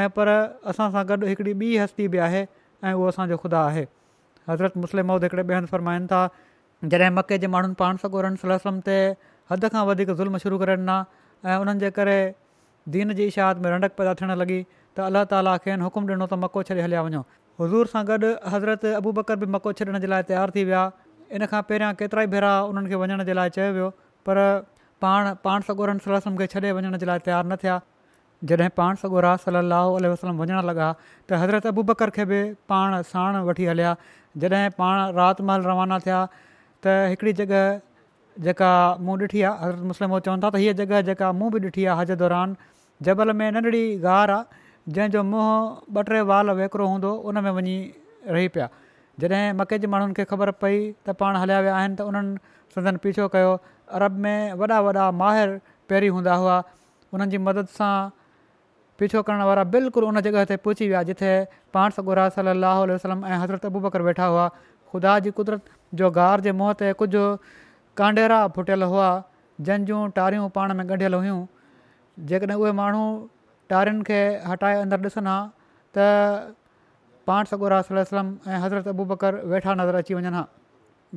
ऐं 0.00 0.08
पर 0.16 0.26
असां 0.72 0.88
सां 0.96 1.04
गॾु 1.12 1.26
हिकिड़ी 1.28 1.52
ॿी 1.60 1.76
हस्ती 1.82 2.08
बि 2.16 2.18
आहे 2.30 2.44
ऐं 2.88 2.92
उहो 2.96 3.06
असांजो 3.12 3.36
ख़ुदा 3.44 3.60
आहे 3.68 3.84
हज़रत 4.48 4.76
मुस्लिम 4.86 5.06
मौद 5.12 5.22
हिकिड़े 5.24 5.42
ॿिए 5.52 5.56
हंधि 5.56 5.70
फ़रमाइनि 5.76 6.06
था 6.14 6.24
जॾहिं 6.92 7.10
मके 7.18 7.38
जे 7.42 7.46
माण्हुनि 7.54 7.74
पाण 7.80 7.96
सगोरन 8.04 8.36
सलम 8.42 8.78
ते 8.88 8.96
हद 9.50 9.68
खां 9.74 9.84
वधीक 9.90 10.10
ज़ुल्म 10.18 10.38
शुरू 10.44 10.58
करे 10.62 10.76
ॾिना 10.80 10.96
ऐं 11.52 11.56
उन्हनि 11.64 11.80
जे 11.84 11.90
करे 11.98 12.16
दीन 12.96 13.14
जी 13.20 13.24
इशाहत 13.32 13.64
में 13.66 13.70
रंडक 13.74 13.96
पैदा 14.00 14.14
थियणु 14.20 14.36
लॻी 14.42 14.58
त 14.68 15.06
अलाह 15.10 15.24
ताला 15.34 15.56
खे 15.66 15.76
हुकुम 15.84 16.10
ॾिनो 16.12 16.28
त 16.32 16.40
मको 16.44 16.64
छॾे 16.70 16.82
हलिया 16.86 17.04
वञो 17.08 17.22
हज़ूर 17.62 17.90
सां 17.94 18.04
गॾु 18.12 18.30
हज़रत 18.56 18.86
अबू 19.00 19.12
बकर 19.20 19.40
बि 19.44 19.50
मको 19.56 19.72
छॾण 19.80 19.98
जे 20.04 20.12
लाइ 20.14 20.26
तयारु 20.32 20.56
थी 20.58 20.64
विया 20.70 20.84
इन 21.38 21.46
खां 21.54 21.62
पहिरियां 21.72 21.92
केतिरा 22.02 22.26
ई 22.28 22.32
भेरा 22.36 22.52
उन्हनि 22.72 22.94
खे 22.94 23.00
वञण 23.04 23.24
जे 23.30 23.38
लाइ 23.40 23.56
चयो 23.58 23.70
वियो 23.80 23.90
पर 24.28 24.42
पाण 25.06 25.32
पाण 25.48 25.66
सगोरन 25.70 26.04
सलम 26.08 26.40
खे 26.42 26.50
छॾे 26.56 26.72
वञण 26.80 27.00
जे 27.04 27.10
लाइ 27.12 27.24
तयारु 27.28 27.48
न 27.50 27.60
थिया 27.66 27.78
जॾहिं 28.50 28.72
पाण 28.78 28.98
सॻोरा 29.04 29.32
सलाहु 29.42 30.08
वसलम 30.14 30.40
वञणु 30.44 30.62
लॻा 30.72 30.90
त 31.04 31.44
हज़रत 31.44 31.66
अबू 31.74 31.82
बकर 31.92 32.12
खे 32.18 32.24
बि 32.32 32.40
पाण 32.72 32.98
साण 33.12 33.40
वठी 33.50 33.68
हलिया 33.74 33.92
जॾहिं 34.44 34.64
पाण 34.80 35.20
राति 35.20 35.46
महल 35.52 35.68
रवाना 35.70 35.98
थिया 36.08 36.20
त 36.84 36.92
हिकिड़ी 37.12 37.32
जॻह 37.40 37.58
जेका 38.46 38.70
मूं 39.08 39.14
ॾिठी 39.26 39.42
आहे 39.48 39.56
हज़रत 39.64 39.82
मुस्लिम 39.90 40.14
चवनि 40.26 40.40
था 40.44 40.48
त 40.54 40.60
हीअ 40.62 40.72
जॻह 40.80 41.00
जेका 41.10 41.28
मूं 41.40 41.50
बि 41.54 41.60
ॾिठी 41.66 41.84
आहे 41.90 42.00
हज 42.00 42.10
दौरान 42.22 42.56
जबल 43.08 43.32
में 43.40 43.46
नंढड़ी 43.56 43.82
गार 44.06 44.32
आहे 44.36 44.62
जंहिंजो 44.96 45.22
मुंहुं 45.30 45.60
ॿ 45.98 46.08
टे 46.10 46.20
वाल 46.32 46.50
विकिरो 46.60 46.88
हूंदो 46.94 47.12
उन 47.30 47.40
में 47.48 47.52
वञी 47.58 47.76
रही 48.36 48.48
पिया 48.56 48.66
जॾहिं 49.22 49.44
मके 49.62 49.78
जे 49.84 49.90
माण्हुनि 49.94 50.16
खे 50.20 50.24
ख़बर 50.32 50.50
पई 50.64 50.74
त 51.08 51.16
पाण 51.22 51.38
हलिया 51.44 51.60
विया 51.68 51.76
आहिनि 51.82 51.96
त 52.02 52.08
उन्हनि 52.10 52.74
संदनि 52.76 53.02
पीछो 53.06 53.28
कयो 53.36 53.54
अरब 54.00 54.20
में 54.26 54.52
वॾा 54.62 54.80
वॾा 54.88 55.06
माहिर 55.22 55.54
पहिरीं 55.92 56.12
हूंदा 56.18 56.34
हुआ 56.44 56.58
उन्हनि 57.14 57.36
जी 57.36 57.40
मदद 57.48 57.72
सां 57.78 57.94
पीछो 59.00 59.22
करण 59.28 59.46
वारा 59.52 59.64
बिल्कुलु 59.78 60.10
उन 60.12 60.20
जॻह 60.28 60.44
ते 60.52 60.58
पहुची 60.68 60.88
विया 60.90 61.02
जिथे 61.10 61.30
पाण 61.76 61.96
सॻुरा 62.00 62.26
सली 62.38 62.52
अलाही 62.56 62.90
वसलम 62.94 63.24
ऐं 63.32 63.38
हज़रत 63.44 63.68
अबू 63.72 63.82
बकर 63.86 64.06
वेठा 64.10 64.28
हुआ 64.34 64.46
ख़ुदा 64.58 65.14
जी 65.26 65.30
कुदरत 65.40 65.72
जो 65.98 66.10
गार 66.20 66.40
जे 66.46 66.52
मुं 66.60 66.70
ते 66.82 66.92
कुझु 67.02 67.24
कांडेरा 68.00 68.38
फुटियलु 68.58 68.86
हुआ 68.92 69.08
जंहिंजूं 69.66 70.02
टारियूं 70.16 70.46
पाण 70.56 70.72
में 70.78 70.84
ॻंढियल 70.92 71.14
हुयूं 71.18 71.36
जेकॾहिं 72.30 72.56
उहे 72.62 72.72
माण्हू 72.80 73.04
टारियुनि 73.72 74.06
खे 74.08 74.18
हटाए 74.52 74.80
अंदरु 74.86 75.10
ॾिसनि 75.10 75.30
हा 75.34 75.38
त 75.98 76.06
पाण 77.30 77.50
सगुरा 77.52 77.78
सलम 77.90 78.32
ऐं 78.54 78.58
हज़रत 78.64 78.88
अबू 78.94 79.04
बकर 79.12 79.38
वेठा 79.52 79.74
नज़र 79.82 80.00
अची 80.02 80.18
वञनि 80.18 80.34
हा 80.38 80.42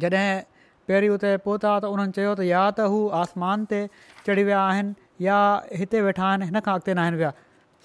जॾहिं 0.04 0.28
पहिरीं 0.92 1.10
उते 1.18 1.32
पहुता 1.48 1.74
त 1.80 1.92
उन्हनि 1.96 2.18
चयो 2.20 2.36
त 2.42 2.50
या 2.52 2.62
त 2.78 2.92
हू 2.94 3.02
आसमान 3.24 3.66
ते 3.74 3.82
चढ़ी 4.30 4.48
विया 4.52 4.62
आहिनि 4.68 4.96
या 5.30 5.40
हिते 5.82 6.06
वेठा 6.10 6.30
आहिनि 6.30 6.52
हिन 6.52 6.64
खां 6.70 6.78
अॻिते 6.78 6.98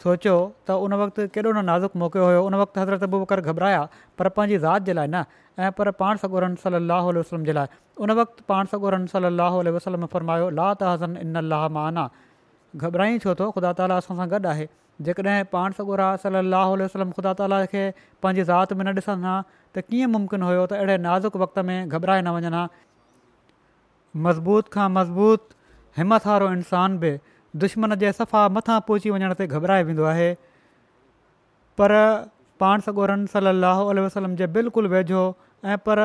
सोचियो 0.02 0.36
त 0.68 0.74
उन 0.84 0.92
वक़्तु 1.00 1.24
केॾो 1.36 1.50
न 1.56 1.62
नाज़ुक 1.64 1.92
मौक़ो 2.00 2.22
हुयो 2.26 2.40
उन 2.48 2.54
वक़्तु 2.60 2.78
हज़रतब 2.82 3.12
करे 3.30 3.42
घबराया 3.50 3.82
पर 4.18 4.28
पंहिंजी 4.34 4.58
ज़ात 4.64 4.82
जे 4.86 4.92
लाइ 4.98 5.08
न 5.14 5.24
ऐं 5.58 5.70
पर 5.78 5.90
पाण 6.00 6.16
सगोरन 6.22 6.54
सलाहु 6.62 7.08
उल 7.08 7.18
वसलम 7.18 7.44
जे 7.44 7.52
लाइ 7.52 7.66
उन 8.02 8.10
वक़्तु 8.20 8.44
पाण 8.48 8.66
सॻोरन 8.72 9.06
सलाहु 9.14 9.62
वसलम 9.78 10.06
फरमायो 10.14 10.50
ला 10.58 10.66
त 10.74 10.90
हज़न 10.90 11.16
इन 11.22 11.34
अलाह 11.42 11.68
माना 11.78 12.08
घबराई 12.82 13.18
छो 13.22 13.34
त 13.34 13.50
ख़ुदा 13.54 13.72
ताला 13.78 14.02
असां 14.02 14.16
सां 14.20 14.28
गॾु 14.34 14.40
आहे 14.54 14.68
जेकॾहिं 15.08 15.48
पाण 15.54 15.80
सां 15.80 15.86
गा 15.90 16.10
वसलम 16.20 17.16
ख़ुदा 17.18 17.34
ताला 17.42 17.60
खे 17.74 17.84
पंहिंजी 18.22 18.50
ज़ात 18.52 18.78
में 18.80 18.84
न 18.86 18.96
ॾिसंदा 19.02 19.34
त 19.76 19.84
कीअं 19.90 20.10
मुमकिन 20.16 20.48
हुयो 20.50 20.64
त 20.70 20.80
अहिड़े 20.84 20.98
नाज़ुक 21.08 21.36
वक़्त 21.44 21.66
में 21.70 21.78
घबराए 21.88 22.30
न 22.30 22.38
वञणु 22.38 22.62
हा 22.62 22.66
मज़बूत 24.28 24.74
खां 24.78 24.88
मज़बूत 25.02 25.60
हिमथ 26.02 26.30
वारो 26.32 26.52
इंसानु 26.58 27.02
बि 27.06 27.14
दुश्मन 27.60 27.94
जे 28.02 28.12
सफ़ा 28.12 28.48
मथां 28.56 28.80
पहुची 28.88 29.10
वञण 29.14 29.32
ते 29.40 29.46
घबरायो 29.46 29.84
वेंदो 29.86 30.04
आहे 30.12 30.28
पर 31.78 31.92
पाण 32.60 32.80
सॻोरनि 32.86 33.26
सलाह 33.32 33.82
वसलम 34.06 34.36
जे 34.40 34.46
बिल्कुलु 34.56 34.88
वेझो 34.92 35.22
ऐं 35.72 35.76
पर 35.88 36.00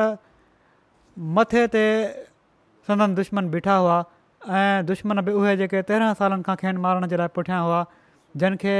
मथे 1.40 1.66
ते 1.76 1.84
संदन 2.88 3.14
दुश्मन 3.20 3.48
बीठा 3.54 3.74
हुआ 3.84 3.96
ऐं 4.58 4.86
दुश्मन 4.90 5.20
बि 5.28 5.32
उहे 5.40 5.56
जेके 5.62 5.82
तेरहं 5.92 6.14
सालनि 6.20 6.42
खां 6.48 6.56
खेनि 6.64 6.78
मारण 6.88 7.06
जे 7.12 7.16
लाइ 7.22 7.28
पुठियां 7.38 7.62
हुआ 7.68 7.80
जंहिंखे 8.42 8.76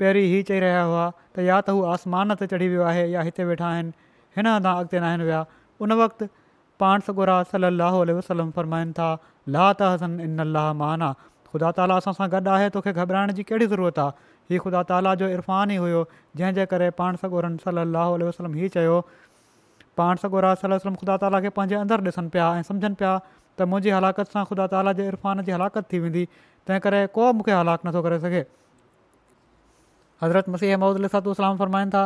पहिरीं 0.00 0.24
हीअं 0.30 0.42
चई 0.52 0.60
रहिया 0.64 0.82
हुआ 0.92 1.04
त 1.12 1.46
या 1.50 1.58
त 1.60 1.76
हू 1.76 1.84
आसमान 1.96 2.34
ते 2.42 2.46
चढ़ी 2.54 2.68
वियो 2.72 2.82
आहे 2.94 3.04
या 3.16 3.22
हिते 3.28 3.44
वेठा 3.52 3.68
आहिनि 3.74 3.92
हिन 4.38 4.50
हथां 4.54 4.72
अॻिते 4.80 5.00
न 5.02 5.14
विया 5.28 5.42
उन 5.86 5.92
वक़्तु 6.02 6.30
पाण 6.84 7.06
सगोरा 7.10 7.36
सल 7.52 7.68
अलाहो 7.72 8.02
वसलम 8.20 8.50
फ़रमाइनि 8.58 8.92
था 9.00 9.10
ला 9.56 9.68
त 9.72 9.94
हसन 9.94 10.20
इन 10.28 10.32
अल 10.32 10.46
अल 10.46 10.48
अलाह 10.54 10.72
महाना 10.82 11.14
ख़ुदा 11.56 11.70
ताली 11.76 11.92
असां 12.00 12.12
सां 12.20 12.26
गॾु 12.32 12.48
आहे 12.54 12.68
तोखे 12.74 12.92
घबराइण 13.02 13.32
जी 13.36 13.42
कहिड़ी 13.50 13.66
ज़रूरत 13.72 13.98
आहे 13.98 14.10
हीउ 14.52 14.60
ख़ुदा 14.64 14.82
ताला 14.90 15.12
जो 15.20 15.26
इरफ़ान 15.36 15.70
ई 15.70 15.76
हुयो 15.84 16.00
जंहिंजे 16.40 16.64
करे 16.72 16.88
पाण 17.00 17.16
सगोरम 17.22 17.56
सलम 17.62 18.52
हीअ 18.60 18.68
चयो 18.74 18.96
पाण 20.00 20.20
सगोरा 20.24 20.50
आसल 20.56 20.72
वसलम 20.78 20.94
ख़ुदा 21.02 21.16
ताला 21.22 21.40
खे 21.44 21.50
पंहिंजे 21.58 21.76
अंदरु 21.82 22.04
ॾिसनि 22.10 22.32
पिया 22.34 22.46
ऐं 22.56 22.62
सम्झनि 22.68 22.94
पिया 23.02 23.12
त 23.58 23.68
मुंहिंजी 23.72 23.90
हलाकत 23.96 24.34
सां 24.36 24.42
ख़ुदा 24.50 24.66
ताला 24.74 24.92
जे 25.00 25.06
इरफ़ान 25.12 25.42
जी 25.48 25.52
हलाकत 25.56 25.88
थी 25.92 25.98
वेंदी 26.06 26.24
तंहिं 26.68 26.80
करे 26.88 27.00
को 27.16 27.28
मूंखे 27.38 27.54
हलाकु 27.58 27.88
नथो 27.90 28.02
करे 28.08 28.18
सघे 28.26 28.42
हज़रत 30.24 30.50
मसीह 30.56 30.76
महमूदू 30.84 31.30
इस्लाम 31.38 31.56
फरमाइनि 31.62 31.94
था 31.96 32.02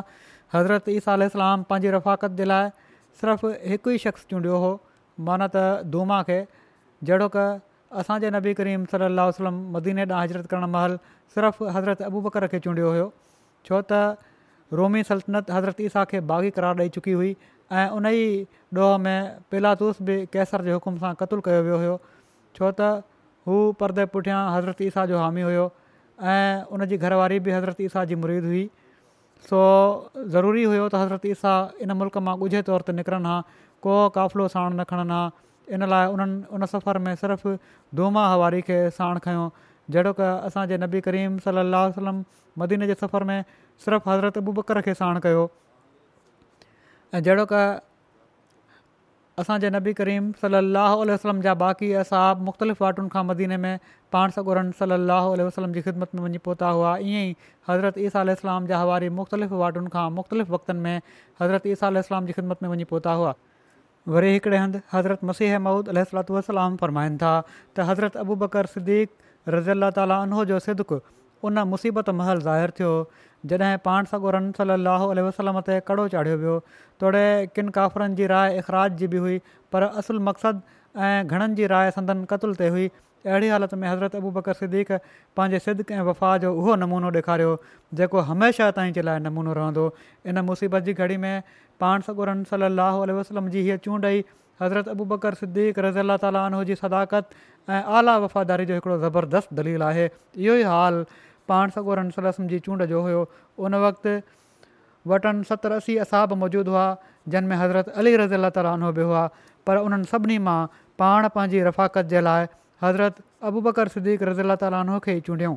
हज़रत 0.55 0.95
ईसा 1.01 1.17
अल 1.19 1.27
पंहिंजी 1.43 1.97
रफ़ाकत 1.99 2.39
जे 2.43 2.47
लाइ 2.53 2.71
सिर्फ़ु 3.23 3.51
हिकु 3.75 3.97
ई 3.97 3.99
शख़्स 4.07 4.31
चूंडियो 4.35 4.63
हो 4.67 4.71
माना 5.31 5.51
त 5.57 5.67
दूमा 5.97 6.21
खे 6.31 6.41
जहिड़ो 7.11 7.29
क 7.37 7.49
असांजे 7.99 8.29
नबी 8.31 8.53
करीम 8.55 8.85
वसलम 9.19 9.55
मदीने 9.75 10.03
ॾांहुं 10.05 10.21
हज़रत 10.29 10.45
करणु 10.51 10.67
महिल 10.75 10.97
सिर्फ़ु 11.35 11.67
हज़रत 11.77 12.03
अबू 12.03 12.21
बकर 12.21 12.47
खे 12.53 12.59
चूंडियो 12.67 12.89
हुयो 12.91 13.09
छो 13.69 13.81
त 13.91 13.99
रोमी 14.81 15.03
सल्तनत 15.09 15.51
हज़रत 15.51 15.81
ईसा 15.91 16.05
खे 16.11 16.21
बाग़ी 16.33 16.51
करार 16.59 16.77
ॾेई 16.81 16.89
चुकी 16.97 17.13
हुई 17.19 17.33
ऐं 17.73 17.89
उन 17.99 18.07
ई 18.07 18.47
ॾोह 18.77 18.97
में 19.07 19.43
पिलातूस 19.51 20.03
बि 20.07 20.17
कैसर 20.33 20.65
जे 20.69 20.73
हुकुम 20.79 20.99
सां 21.03 21.13
क़तूल 21.23 21.41
कयो 21.49 21.63
वियो 21.67 21.79
हुयो 21.83 21.97
छो 22.59 22.71
त 22.81 22.93
हू 23.51 23.59
परदे 23.83 24.07
पुठियां 24.15 24.39
हज़रत 24.55 24.83
ईसा 24.91 25.05
जो 25.13 25.19
हामी 25.25 25.47
हुयो 25.51 25.67
ऐं 26.31 26.73
उन 26.79 26.87
जी 26.93 26.97
घरवारी 27.03 27.41
बि 27.49 27.57
हज़रत 27.59 27.85
ईसा 27.91 28.05
जी 28.13 28.19
मुरीद 28.25 28.51
हुई 28.53 28.63
सो 29.51 29.63
ज़रूरी 30.39 30.65
हुयो 30.71 30.87
त 30.89 31.05
हज़रत 31.05 31.31
ईसा 31.35 31.57
इन 31.89 31.99
मुल्क़ 32.05 32.25
मां 32.31 32.39
ॻुझे 32.47 32.63
तौर 32.71 32.89
ते 32.91 32.97
निकिरनि 33.03 33.35
हा 33.35 33.39
को 33.89 33.99
काफ़िलो 34.19 34.49
साण 34.57 34.79
न 34.81 34.91
खणनि 34.95 35.17
हा 35.19 35.23
इन 35.77 35.87
लाइ 35.91 36.07
उन्हनि 36.13 36.43
उन 36.57 36.67
सफ़र 36.73 36.99
में 37.07 37.15
सिर्फ़ु 37.17 37.57
दूमा 38.01 38.27
हवारी 38.33 38.61
खे 38.69 38.79
साण 38.99 39.19
खयों 39.27 39.49
जहिड़ो 39.97 40.13
की 40.21 40.23
असांजे 40.47 40.79
नबी 40.85 41.01
करीम 41.07 41.39
सलाहु 41.47 41.89
वसलम 41.95 42.23
मदीने 42.63 42.87
जे 42.91 42.95
सफ़र 43.03 43.25
में 43.31 43.39
सिर्फ़ु 43.85 44.11
हज़रत 44.11 44.39
अबु 44.45 44.53
बकर 44.61 44.81
खे 44.89 44.95
साण 45.03 45.19
कयो 45.29 45.47
ऐं 47.15 47.23
जहिड़ो 47.29 47.47
क 47.53 47.63
असांजे 49.43 49.69
नबी 49.75 49.93
करीम 50.01 50.25
सलाहु 50.41 51.05
वसलम 51.11 51.41
जा 51.45 51.53
बाक़ी 51.61 51.89
असाब 52.01 52.41
मुख़्तलिफ़ 52.47 52.83
वाटुनि 52.83 53.09
खां 53.13 53.23
मदीने 53.27 53.57
में 53.67 53.79
पाण 54.13 54.31
सॻुनि 54.39 54.73
सल 54.81 54.97
वसलम 55.43 55.73
जी 55.77 55.83
ख़िदमत 55.91 56.15
में 56.19 56.23
वञी 56.25 56.39
पहुता 56.49 56.69
हुआ 56.79 56.91
ईअं 57.01 57.23
ई 57.29 57.53
हज़रत 57.69 57.99
ईसा 58.07 58.25
सलाम 58.43 58.67
जा 58.73 58.79
हवारी 58.83 59.09
मुख़्तलिफ़ 59.21 59.55
वाटुनि 59.63 59.89
खां 59.95 60.05
मुख़्तलिफ़ 60.19 60.51
वक़्तनि 60.57 60.81
में 60.89 61.15
हज़रत 61.43 61.67
ईसा 61.75 61.87
अलसलाम 61.95 62.27
जी 62.27 62.33
ख़िदमत 62.41 62.63
में 62.63 62.69
वञी 62.75 62.85
पहुता 62.95 63.13
हुआ 63.23 63.33
वरी 64.09 64.33
हिकिड़े 64.33 64.57
हंधि 64.57 64.81
हज़रत 64.93 65.25
मसीह 65.25 65.59
मूद 65.61 65.89
अल 65.89 66.03
सलात 66.11 66.77
फ़रमाइनि 66.81 67.17
था 67.23 67.33
त 67.77 67.81
हज़रत 67.89 68.17
अबू 68.17 68.35
बकर 68.43 68.67
सिद्दीक़ 68.77 69.11
रज़ी 69.55 69.71
अला 69.71 69.91
ताला 69.99 70.21
उनहो 70.25 70.45
जो 70.51 70.59
सिदकु 70.67 70.99
उन 71.49 71.59
मुसीबत 71.73 72.09
महल 72.23 72.41
ज़ाहिर 72.47 72.71
थियो 72.79 72.93
जॾहिं 73.53 73.77
पाण 73.85 74.05
सगोरन 74.15 74.53
रम 74.61 74.77
स 74.81 75.27
वसलम 75.29 75.61
ते 75.69 75.81
कड़ो 75.89 76.09
चाढ़ियो 76.17 76.37
वियो 76.39 76.59
तोड़े 77.01 77.25
किन 77.55 77.69
काफ़िरनि 77.77 78.15
जी 78.17 78.27
राय 78.35 78.59
इख़राज 78.59 78.97
जी 79.03 79.07
बि 79.15 79.17
हुई 79.29 79.39
पर 79.73 79.83
असुल 80.01 80.19
मक़सदु 80.31 80.79
ऐं 80.99 81.27
घणनि 81.29 81.55
जी 81.57 81.67
राय 81.77 81.91
संदन 81.99 82.25
क़तल 82.33 82.55
ते 82.63 82.69
हुई 82.69 82.87
अहिड़ी 83.27 83.49
हालति 83.49 83.77
में 83.77 83.89
हज़रत 83.89 84.15
अबू 84.17 84.31
बकर 84.41 84.53
सिद्दीक 84.63 84.93
पंहिंजे 85.37 85.59
सिदक 85.65 85.91
ऐं 85.93 86.01
वफ़ा 86.03 86.37
जो 86.45 86.49
उहो 86.63 86.75
नमूनो 86.81 87.11
ॾेखारियो 87.21 87.53
जेको 88.01 88.21
हमेशह 88.29 88.71
ताईं 88.77 88.93
जे 88.97 89.03
लाइ 89.09 89.19
नमूनो 89.29 89.53
रहंदो 89.61 89.85
इन 90.33 90.39
मुसीबत 90.51 90.83
जी 90.89 90.93
घड़ी 90.97 91.17
में 91.25 91.35
पाण 91.81 92.01
सगोरम 92.07 92.43
सलाहु 92.51 93.05
वसलम 93.19 93.49
जी 93.57 93.61
हीअ 93.69 93.77
चूंड 93.89 94.05
ई 94.15 94.19
हज़रत 94.63 94.89
अबू 94.93 95.05
बकर 95.11 95.37
सिद्दीक़ 95.43 95.79
रज़ी 95.85 96.01
अला 96.01 96.17
तालीन 96.25 96.57
जी 96.71 96.75
सदाकत 96.79 97.37
ऐं 97.75 97.83
आला 98.01 98.17
वफ़ादारी 98.25 98.67
जो 98.71 98.75
हिकिड़ो 98.79 98.97
ज़बरदस्तु 99.05 99.57
दलील 99.61 99.85
आहे 99.87 100.05
इहो 100.09 100.57
ई 100.63 100.67
हाल 100.73 101.01
पाण 101.53 101.71
सगोरमसल 101.77 102.31
जी 102.53 102.59
चूंड 102.69 102.85
जो 102.93 103.01
हुयो 103.07 103.23
उन 103.67 103.75
وقت 103.87 104.07
वटनि 105.11 105.45
सतरि 105.49 105.77
असी 105.81 105.97
असाब 106.05 106.33
मौजूदु 106.41 106.71
हुआ 106.71 106.83
जिन 107.33 107.45
में 107.53 107.57
हज़रत 107.63 107.89
अली 108.03 108.13
رضی 108.23 108.37
ताली 108.57 108.69
आनो 108.73 108.93
बि 108.99 109.03
हुआ 109.11 109.23
पर 109.71 109.77
उन्हनि 109.87 110.05
सभिनी 110.13 110.39
मां 110.49 110.59
पाण 111.03 111.29
पंहिंजी 111.37 111.63
रफ़ाक़त 111.69 112.07
जे 112.13 112.21
लाइ 112.27 112.45
हज़रत 112.83 113.23
अबू 113.51 113.61
बकर 113.69 113.89
सिद्दीक़ 113.95 114.25
रज़ी 114.31 114.43
अला 114.49 114.57
ताल 114.65 114.99
खे 115.07 115.17
ई 115.17 115.21
चूंडियूं 115.31 115.57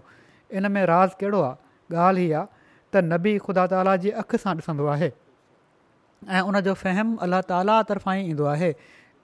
इन 0.61 0.71
में 0.77 0.83
राज़ 0.93 1.19
कहिड़ो 1.23 1.41
आहे 1.49 1.97
ॻाल्हि 2.07 2.27
ई 2.29 2.31
आहे 2.43 2.47
त 2.47 3.03
नबी 3.11 3.37
ख़ुदा 3.49 3.67
ताला 3.75 3.95
जी 4.07 4.15
अखि 4.25 4.41
सां 4.45 4.55
ॾिसंदो 4.61 4.87
आहे 4.95 5.11
ऐं 6.29 6.41
उनजो 6.47 6.73
फ़हम 6.81 7.15
अल 7.27 7.39
ताली 7.49 7.77
तर्फ़ां 7.89 8.15
ई 8.17 8.29
ईंदो 8.31 8.45
आहे 8.55 8.71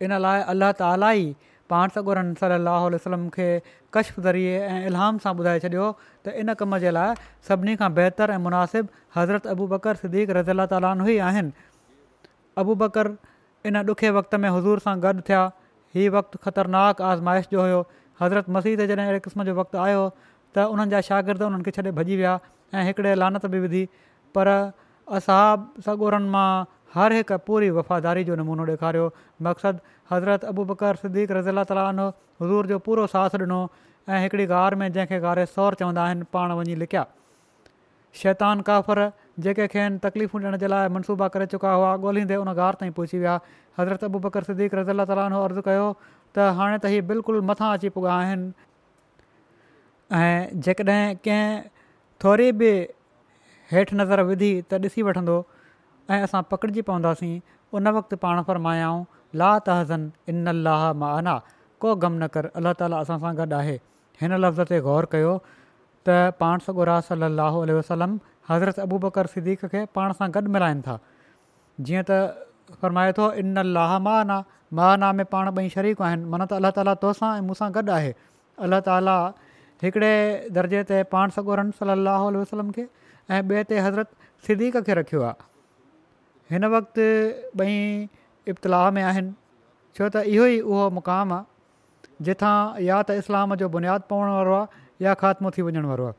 इन 0.03 0.11
लाइ 0.25 0.41
अलाह 0.53 0.71
ताली 0.81 1.19
ई 1.19 1.35
पाण 1.69 1.89
सॻोरनि 1.95 2.35
सलाहु 2.41 2.89
वसलम 2.95 3.27
खे 3.37 3.47
कश्फ 3.97 4.19
ज़रिए 4.19 4.59
ऐं 4.59 4.79
इल्हाम 4.89 5.17
सां 5.25 5.33
ॿुधाए 5.41 5.59
छॾियो 5.65 5.87
त 6.25 6.33
इन 6.43 6.53
कम 6.61 6.77
जे 6.85 6.91
लाइ 6.97 7.15
सभिनी 7.49 7.75
खां 7.81 7.89
बहितरु 7.99 8.33
ऐं 8.37 8.41
मुनासिबु 8.47 8.89
हज़रत 9.17 9.47
अबू 9.55 9.67
बकर 9.75 10.01
सिद्दीक़ 10.03 10.31
रज़ 10.39 10.49
अला 10.55 10.65
ताली 10.73 11.17
आहिनि 11.29 11.53
अबू 12.63 12.75
बकर 12.83 13.11
इन 13.71 13.83
ॾुखे 13.93 14.09
वक़्त 14.19 14.35
में 14.45 14.49
हज़ूर 14.57 14.79
सां 14.87 14.95
गॾु 15.07 15.13
थिया 15.29 15.43
हीउ 15.95 16.11
वक़्तु 16.17 16.39
ख़तरनाक 16.47 17.01
आज़माइश 17.11 17.47
जो 17.53 17.61
हुयो 17.61 17.79
हज़रत 18.21 18.49
मसीह 18.57 18.77
ते 18.81 18.87
जॾहिं 18.91 19.03
अहिड़े 19.05 19.19
क़िस्म 19.27 19.43
जो 19.49 19.53
वक़्तु 19.61 19.77
आयो 19.85 20.03
त 20.55 20.65
उन्हनि 20.75 20.91
जा 20.93 20.99
शागिर्द 21.07 21.41
उन्हनि 21.47 21.63
खे 21.67 21.71
छॾे 21.77 21.91
भॼी 22.01 22.15
विया 22.19 22.33
ऐं 22.79 22.83
हिकिड़े 22.85 23.13
लानत 23.21 23.45
बि 23.55 23.59
विधी 23.65 23.83
पर 24.37 24.47
असां 25.17 25.81
सगोरनि 25.85 26.29
मां 26.35 26.47
हर 26.93 27.13
हिकु 27.13 27.35
पूरी 27.47 27.69
वफ़ादारी 27.77 28.23
जो 28.27 28.35
नमूनो 28.37 28.65
ॾेखारियो 28.73 29.05
मक़सदु 29.45 29.79
हज़रत 30.11 30.43
अबू 30.51 30.63
बकर 30.73 30.95
सिद्दीक़ 31.05 31.31
रज़ी 31.37 31.49
अला 31.53 31.63
तालीनो 31.69 32.05
हज़ूर 32.41 32.67
जो 32.73 32.77
पूरो 32.85 33.05
साथ 33.13 33.35
ॾिनो 33.45 33.59
ऐं 34.09 34.19
हिकिड़ी 34.25 34.45
गार 34.49 34.75
में 34.81 34.87
जंहिंखे 34.95 35.19
गारे 35.25 35.45
सौर 35.53 35.73
चवंदा 35.81 36.03
आहिनि 36.09 36.25
पाण 36.33 36.51
वञी 36.59 36.75
लिकिया 36.83 37.05
शैतान 38.21 38.61
काफ़र 38.69 39.11
जेके 39.45 39.67
खे 39.73 39.79
आहिनि 39.79 39.99
तकलीफ़ूं 40.05 40.41
ॾियण 40.41 40.57
जे 40.63 40.67
लाइ 40.73 40.87
मनसूबा 40.97 41.27
करे 41.35 41.45
चुका 41.53 41.73
हुआ 41.81 41.91
ॻोल्हींदे 42.05 42.35
उन 42.43 42.53
गार 42.61 42.79
ताईं 42.81 42.91
पहुची 43.01 43.17
विया 43.25 43.35
हज़रत 43.79 44.03
अबू 44.09 44.23
बकर 44.25 44.49
सिद्दीक़ 44.49 44.75
रज़ीला 44.81 45.05
तालीनो 45.13 45.43
अर्ज़ु 45.49 45.65
कयो 45.69 45.85
त 46.05 46.49
हाणे 46.61 46.77
त 46.79 46.93
हीउ 46.95 47.05
बिल्कुलु 47.13 47.43
मथां 47.53 47.69
अची 47.77 47.93
पुॻा 47.99 48.15
आहिनि 48.15 48.49
ऐं 50.23 50.61
जेकॾहिं 50.67 51.05
कंहिं 51.27 51.85
थोरी 52.23 52.49
बि 52.63 52.71
हेठि 53.73 54.01
नज़र 54.03 54.25
विधी 54.33 54.51
त 54.73 54.81
ॾिसी 54.89 55.05
वठंदो 55.11 55.37
ऐं 56.09 56.21
असां 56.23 56.41
पकिड़िजी 56.51 56.81
पवंदासीं 56.89 57.39
उन 57.77 57.87
वक़्तु 57.97 58.15
पाण 58.21 58.41
फ़र्मायाऊं 58.43 59.03
ला 59.39 59.47
तहज़न 59.65 60.11
इन 60.29 60.47
अलाह 60.49 60.91
माना 61.01 61.37
को 61.81 61.93
ग़म 62.03 62.13
न 62.23 62.27
कर 62.33 62.45
अलाह 62.59 62.73
ताला 62.79 62.99
असां 63.05 63.17
सां 63.25 63.33
गॾु 63.39 63.53
आहे 63.57 63.75
हिन 64.21 64.33
लफ़्ज़ 64.39 64.61
ते 64.71 64.79
ग़ौर 64.87 65.07
कयो 65.11 65.33
त 66.09 66.15
पाण 66.39 66.59
सगुरु 66.67 66.91
आहे 66.93 67.01
सलाहु 67.09 67.61
वसलम 67.79 68.17
हज़रत 68.49 68.79
अबू 68.87 68.97
बकर 69.05 69.27
सिद्दीक़ 69.35 69.65
खे 69.75 69.85
पाण 69.99 70.13
सां 70.21 70.29
गॾु 70.37 70.41
मिलाइनि 70.57 70.81
था 70.87 70.97
जीअं 71.89 72.03
त 72.09 72.79
फ़रमाए 72.81 73.11
थो 73.21 73.29
इन 73.43 73.55
अलाह 73.65 73.97
माना 74.09 74.37
माना 74.79 75.11
में 75.19 75.25
पाण 75.35 75.49
ॿई 75.61 75.69
शरीक 75.77 76.01
आहिनि 76.07 76.25
माना 76.33 76.45
त 76.49 76.59
अलाह 76.63 76.71
ताला 76.79 76.95
तोसां 77.05 77.29
ऐं 77.37 77.43
मूंसां 77.51 77.69
गॾु 77.77 77.91
आहे 77.99 78.11
अलाह 78.69 78.79
ताला 78.89 79.19
हिकिड़े 79.85 80.11
दर्जे 80.57 80.83
ते 80.93 81.03
पाण 81.15 81.37
सॻोरनि 81.39 81.77
सल 81.83 81.93
अलाह 81.97 82.27
वसलम 82.41 82.71
खे 82.79 82.87
ऐं 83.37 83.41
ॿिए 83.45 83.63
ते 83.73 83.79
हज़रत 83.89 84.17
सिदीकक़ 84.49 84.91
रखियो 85.01 85.21
आहे 85.29 85.47
हिन 86.51 86.65
वक़्ति 86.73 87.07
ॿई 87.63 87.75
इब्तलाउ 88.51 88.87
में 88.93 89.01
आहिनि 89.07 89.33
छो 89.97 90.07
त 90.13 90.23
इहो 90.33 90.45
ई 90.53 90.57
उहो 90.65 90.83
मुक़ामु 90.97 91.33
आहे 91.37 92.25
जिथां 92.29 92.55
या 92.89 92.97
त 93.09 93.17
इस्लाम 93.21 93.55
जो 93.61 93.69
बुनियादु 93.75 94.07
पवण 94.11 94.29
वारो 94.35 94.53
आहे 94.57 95.03
या 95.05 95.13
ख़ात्मो 95.21 95.49
थी 95.57 95.61
वञण 95.67 95.85
वारो 95.89 96.05
आहे 96.05 96.17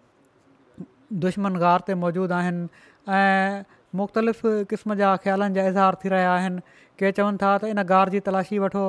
दुश्मन 1.24 1.56
गार 1.64 1.80
ते 1.88 1.92
मौजूदु 2.02 2.34
आहिनि 2.34 3.66
मुख़्तलिफ़ 3.98 4.42
क़िस्म 4.70 4.94
जा 5.02 5.08
ख़्यालनि 5.26 5.54
जा 5.58 5.62
इज़हार 5.74 5.98
थी 6.04 6.08
रहिया 6.14 6.32
आहिनि 6.36 6.60
के 6.98 7.10
चवनि 7.18 7.38
था 7.42 7.50
त 7.58 7.64
इन 7.74 7.82
गार 7.90 8.14
जी 8.14 8.20
तलाशी 8.30 8.58
वठो 8.64 8.84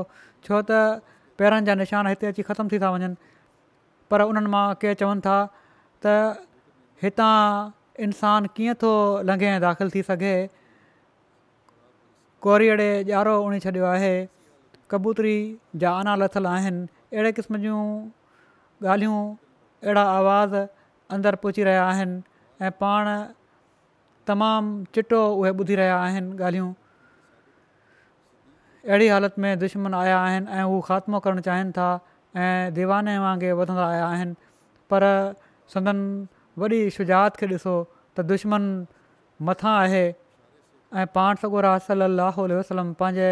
छो 0.45 0.61
त 0.69 1.01
पेरनि 1.41 1.65
जा 1.65 1.73
निशान 1.83 2.13
हिते 2.13 2.27
अची 2.35 2.41
ख़तमु 2.53 2.69
थी 2.75 2.79
था 2.85 2.93
वञनि 2.97 3.11
पर 4.13 4.21
उन्हनि 4.29 4.49
मां 4.53 4.65
के 4.85 4.93
चवनि 5.03 5.21
था 5.25 5.37
त 6.05 6.15
हितां 7.03 7.35
इंसानु 8.05 8.53
कीअं 8.57 8.77
थो 8.85 8.91
लंघे 9.29 9.49
ऐं 9.57 9.59
दाख़िलु 9.69 9.89
थी 9.97 10.01
सघे 10.13 10.35
कोरीअड़े 12.43 12.85
ॼारो 13.07 13.33
उणे 13.45 13.59
छॾियो 13.65 13.85
आहे 13.85 14.13
कबूतरी 14.89 15.33
जा 15.81 15.91
आना 15.97 16.15
लथल 16.21 16.45
आहिनि 16.53 16.85
अहिड़े 17.13 17.31
क़िस्म 17.37 17.57
जूं 17.65 17.81
ॻाल्हियूं 18.91 19.19
अहिड़ा 19.83 20.03
आवाज़ 20.19 20.55
अंदरु 21.15 21.37
पहुची 21.43 21.63
रहिया 21.67 21.83
आहिनि 21.89 22.17
ऐं 22.65 22.71
पाण 22.81 23.07
तमामु 24.27 24.85
चिटो 24.95 25.21
उहे 25.39 25.51
ॿुधी 25.61 25.75
रहिया 25.81 25.97
आहिनि 26.07 26.31
ॻाल्हियूं 26.47 26.71
अहिड़ी 28.89 29.07
हालति 29.13 29.41
में 29.41 29.51
दुश्मन 29.63 29.93
आया 30.01 30.17
आहिनि 30.25 30.49
ऐं 30.57 30.63
हू 30.73 30.79
ख़ात्मो 30.89 31.19
करणु 31.27 31.41
चाहिनि 31.49 31.71
था 31.77 31.87
ऐं 32.43 32.73
दीवाने 32.79 33.17
वांगुरु 33.25 33.55
वधंदा 33.61 33.85
आया 33.93 34.05
आहिनि 34.09 34.33
पर 34.89 35.01
संदन 35.77 35.97
वॾी 36.59 36.79
शुजात 36.97 37.37
खे 37.43 37.45
ॾिसो 37.55 37.75
त 38.17 38.25
दुश्मन 38.33 38.65
मथां 39.45 39.75
आहे 39.85 40.05
ऐं 40.93 41.05
पाण 41.13 41.35
सगोर 41.41 41.65
आहे 41.65 41.79
सलाहु 41.87 42.45
वसलम 42.59 42.91
पंहिंजे 43.01 43.27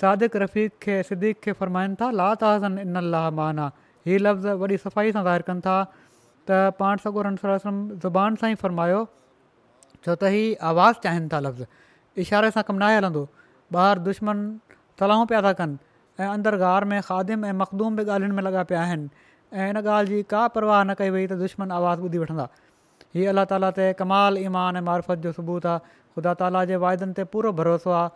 सादिक 0.00 0.36
रफ़ीक़ 0.42 0.72
खे 0.84 0.94
सिद्दीक़ 1.08 1.38
खे 1.46 1.52
फ़रमाइनि 1.58 1.94
था 2.00 2.10
ला 2.18 2.26
त 2.38 2.44
हज़न 2.54 2.78
इन 2.86 2.94
अलाह 3.02 3.26
माना 3.38 3.64
हीअ 4.06 4.18
लफ़्ज़ 4.22 4.46
वॾी 4.62 4.76
सफ़ाई 4.84 5.10
सां 5.18 5.22
ज़ाहिर 5.26 5.42
कनि 5.50 5.60
था 5.66 5.74
त 6.46 6.60
पाण 6.82 7.02
सगोर 7.06 7.26
वसलम 7.42 7.76
ज़बान 8.06 8.32
सां 8.42 8.48
ई 8.50 8.60
फ़रमायो 8.62 9.00
छो 10.06 10.14
त 10.14 10.30
हीउ 10.36 10.54
आवाज़ु 10.70 11.02
चाहिनि 11.10 11.28
था 11.34 11.38
लफ़्ज़ 11.48 12.22
इशारे 12.26 12.50
सां 12.58 12.62
कमु 12.70 12.78
नाहे 12.84 12.96
हलंदो 13.02 13.22
ॿाहिरि 13.82 14.00
दुश्मन 14.12 14.48
तलाहूं 15.02 15.26
पिया 15.34 15.40
था 15.50 15.56
कनि 15.64 15.78
ऐं 16.22 16.28
अंदर 16.38 16.56
गार 16.64 16.84
में 16.94 16.98
ख़ादिम 17.02 17.44
ऐं 17.52 17.54
मखदूम 17.66 17.96
बि 18.02 18.10
ॻाल्हियुनि 18.10 18.34
में 18.40 18.42
लॻा 18.50 18.62
पिया 18.72 18.80
आहिनि 18.88 19.68
इन 19.74 19.86
ॻाल्हि 19.86 20.16
जी 20.16 20.32
का 20.34 20.46
परवाह 20.56 20.82
न 20.86 20.94
कई 21.02 21.10
वई 21.18 21.26
त 21.26 21.40
दुश्मन 21.46 21.72
आवाज़ु 21.84 22.06
ॿुधी 22.10 22.18
वठंदा 22.26 22.46
हीअ 23.14 23.30
अलाह 23.34 23.44
ताला 23.52 23.68
ते 23.78 23.84
कमाल 24.02 24.38
ईमान 24.48 24.76
ऐं 24.76 24.82
मारफत 24.88 25.18
जो 25.26 25.30
सबूत 25.38 25.62
था 25.66 25.76
ख़ुदा 26.14 26.32
ताला 26.42 26.64
जे 26.70 26.76
वाइदनि 26.84 27.12
ते 27.18 27.24
पूरो 27.34 27.52
भरोसो 27.60 27.90
आहे 27.90 28.08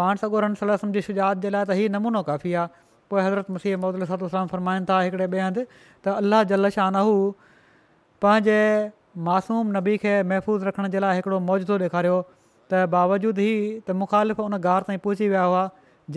पाण 0.00 0.16
सगोरन 0.24 0.54
सलम 0.60 0.92
जी 0.96 1.02
शुजात 1.08 1.44
जे 1.44 1.50
लाइ 1.54 1.64
त 1.68 1.76
हीअ 1.80 1.90
नमूनो 1.96 2.22
काफ़ी 2.28 2.52
आहे 2.60 2.68
पोइ 3.12 3.22
हज़रत 3.26 3.50
मसीह 3.56 3.76
मौजूदुलम 3.84 4.46
फरमाइनि 4.54 4.86
था 4.90 5.00
हिकिड़े 5.06 5.26
ॿिए 5.34 5.42
हंधि 5.46 5.64
त 5.68 6.16
अलाह 6.22 6.42
जलशाहनहू 6.52 7.14
पंहिंजे 8.26 8.60
मासूम 9.30 9.76
नबी 9.78 9.96
खे 10.04 10.14
महफ़ूज़ 10.32 10.64
रखण 10.70 10.88
जे 10.96 11.00
लाइ 11.06 11.20
हिकिड़ो 11.20 11.40
मौजो 11.52 11.78
ॾेखारियो 11.88 12.18
त 12.72 12.88
बावजूदि 12.96 13.46
ई 13.48 13.56
त 13.64 13.98
मुख़ालिफ़ 14.04 14.40
उन 14.46 14.58
गार 14.68 14.88
ताईं 14.90 15.02
पहुची 15.08 15.28
विया 15.34 15.42
हुआ 15.50 15.64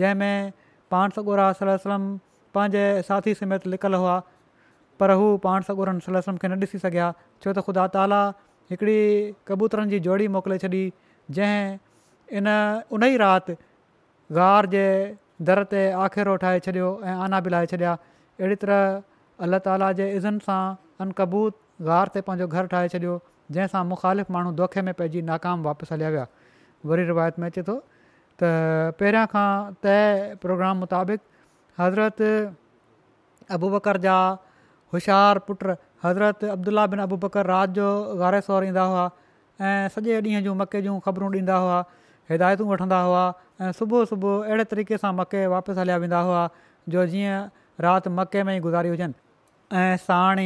जंहिंमें 0.00 0.52
पाण 0.94 1.16
सगोरम 1.18 2.06
पंहिंजे 2.54 2.86
साथी 3.10 3.34
समेत 3.42 3.66
लिकल 3.74 3.94
हुआ 4.04 4.16
पर 5.02 5.10
हू 5.18 5.28
पाण 5.46 5.62
सगोरन 5.70 6.00
सलम 6.08 6.40
खे 6.44 6.48
न 6.52 6.60
ॾिसी 6.70 6.82
सघिया 6.86 7.12
छो 7.20 7.52
त 7.52 7.68
ख़ुदा 7.68 7.86
ताला 7.96 8.22
हिकिड़ी 8.72 8.98
कबूतरनि 9.50 9.90
जी 9.92 9.98
जोड़ी 10.08 10.26
मोकिले 10.36 10.58
छॾी 10.66 10.82
जंहिं 11.30 11.78
इन 12.38 12.48
उन 12.92 13.04
ई 13.04 13.16
राति 13.16 13.54
गार 14.38 14.66
जे 14.74 14.84
दर 15.48 15.64
ते 15.70 15.82
आखेरो 16.04 16.36
ठाहे 16.42 16.60
छॾियो 16.66 16.88
ऐं 17.04 17.14
आना 17.26 17.40
बि 17.40 17.50
लाहे 17.50 17.66
छॾिया 17.72 17.92
अहिड़ी 18.40 18.56
तरह 18.64 19.02
अलाह 19.46 19.58
ताला 19.66 19.92
जे 19.98 20.10
इज़न 20.16 20.38
सां 20.46 20.62
अनकबूत 21.04 21.56
गार 21.88 22.08
ते 22.14 22.20
पंहिंजो 22.28 22.46
घरु 22.48 22.66
ठाहे 22.74 22.88
छॾियो 22.94 23.14
जंहिंसां 23.52 23.82
मुख़ालिफ़ 23.92 24.32
माण्हू 24.32 24.52
दोखे 24.62 24.82
में 24.88 24.94
पइजी 25.00 25.22
नाकाम 25.30 25.62
वापसि 25.68 25.92
हलिया 25.94 26.10
विया 26.16 26.26
वरी 26.90 27.04
रिवायत 27.10 27.38
में 27.38 27.46
अचे 27.50 27.62
थो 27.70 27.76
त 27.76 28.50
पहिरियां 29.02 29.26
खां 29.34 29.48
तइ 29.86 30.36
प्रोग्राम 30.46 30.78
मुताबिक़ 30.86 31.20
हज़रत 31.82 32.22
अबू 33.58 33.70
बकर 33.78 33.96
जा 34.06 34.16
होशियार 34.94 35.38
पुट 35.48 35.66
हज़रत 36.04 36.44
अब्दुला 36.54 36.86
बिन 36.94 37.00
अबू 37.10 37.16
बकर 37.26 37.46
राति 37.54 37.72
जो 37.80 37.86
गारे 38.22 38.40
सौर 38.50 38.64
ईंदा 38.70 38.82
हुआ 38.94 39.10
ऐं 39.62 39.88
सॼे 39.94 40.20
ॾींहं 40.20 40.42
जूं 40.44 40.54
मके 40.60 40.80
जूं 40.82 40.98
ख़बरूं 41.04 41.30
ॾींदा 41.38 41.56
हुआ 41.64 41.78
हिदायतूं 42.30 42.66
वठंदा 42.68 43.00
हुआ 43.00 43.22
ऐं 43.62 43.70
सुबुह 43.78 44.04
सुबुह 44.12 44.44
अहिड़े 44.46 44.64
तरीक़े 44.70 44.96
सां 45.02 45.12
मके 45.18 45.46
वापसि 45.54 45.78
हलिया 45.80 45.96
वेंदा 46.04 46.20
हुआ 46.28 46.42
जो 46.94 47.04
जीअं 47.12 47.36
राति 47.86 48.10
मके 48.18 48.42
में 48.48 48.56
ई 48.56 48.60
गुज़ारी 48.64 48.88
हुजनि 48.94 49.14
ऐं 49.82 49.96
साण 50.06 50.40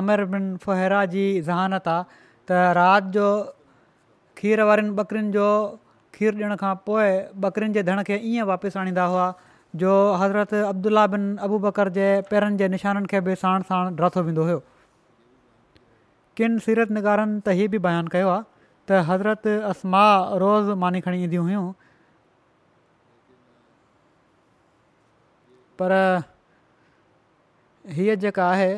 आमिर 0.00 0.24
बिन 0.34 0.46
फुहिरा 0.66 1.04
जी 1.14 1.24
ज़हानत 1.48 1.88
आहे 1.94 2.20
त 2.50 2.60
राति 2.78 3.10
जो 3.18 3.26
खीर 4.38 4.62
वारनि 4.70 4.94
ॿकरियुनि 5.04 5.30
जो 5.38 5.48
खीरु 6.14 6.36
ॾियण 6.36 6.56
खां 6.62 6.74
पोइ 6.86 7.10
ॿकरिन 7.46 7.72
जे 7.78 7.82
धण 7.90 8.02
खे 8.10 8.20
ईअं 8.30 8.46
वापसि 8.52 8.78
आणींदा 8.84 9.04
हुआ 9.14 9.26
जो 9.82 9.90
हज़रत 10.22 10.54
अब्दुला 10.70 11.06
बिन 11.16 11.26
अबू 11.48 11.58
बकर 11.66 11.88
जे 11.98 12.06
पेरनि 12.30 12.56
जे 12.62 12.68
निशाननि 12.76 13.06
खे 13.14 13.20
बि 13.30 13.34
साण 13.42 13.62
साण 13.72 13.96
रथो 14.06 14.22
वेंदो 14.30 14.46
हुओ 14.52 14.58
किन 16.40 16.58
सीरत 16.68 16.90
निगारनि 17.00 17.40
त 17.46 17.56
इहे 17.58 17.68
बि 17.76 17.84
बयानु 17.88 18.14
कयो 18.16 18.28
आहे 18.36 18.49
त 18.90 19.04
हज़रत 19.08 19.46
असमा 19.70 20.04
रोज़ 20.42 20.70
मानी 20.82 21.00
खणी 21.00 21.22
ईंदियूं 21.24 21.42
हुयूं 21.48 21.66
पर 25.82 25.92
हीअ 27.98 28.14
जेका 28.24 28.46
आहे 28.54 28.72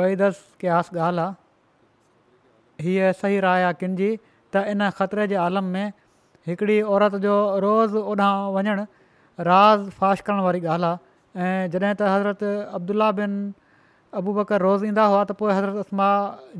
बइदस 0.00 0.42
क्यास 0.60 0.90
ॻाल्हि 1.06 1.22
आहे 1.24 2.88
हीअ 2.88 3.12
सही 3.22 3.40
राय 3.46 3.62
आहे 3.70 3.78
किन 3.84 3.96
जी 4.02 4.10
त 4.54 4.64
इन 4.74 4.88
ख़तरे 5.00 5.26
जे 5.32 5.36
आलम 5.48 5.64
में 5.78 5.86
हिकिड़ी 6.48 6.80
औरत 6.98 7.16
जो 7.24 7.34
रोज़ 7.68 7.96
ओॾांहुं 8.04 8.52
वञणु 8.58 8.76
राज़ 9.50 9.88
फाश 10.02 10.20
करण 10.28 10.40
वारी 10.50 10.60
ॻाल्हि 10.76 10.90
आहे 10.92 11.64
ऐं 11.64 11.70
जॾहिं 11.70 11.94
त 12.00 12.14
हज़रत 12.14 12.44
अब्दुला 12.82 13.10
बिन 13.24 13.42
अबू 14.22 14.32
बकर 14.34 14.60
रोज़ 14.68 14.84
ईंदा 14.92 15.04
हुआ 15.10 15.22
त 15.28 15.32
पोइ 15.42 15.52
हज़रत 15.56 15.76
असमा 15.88 16.08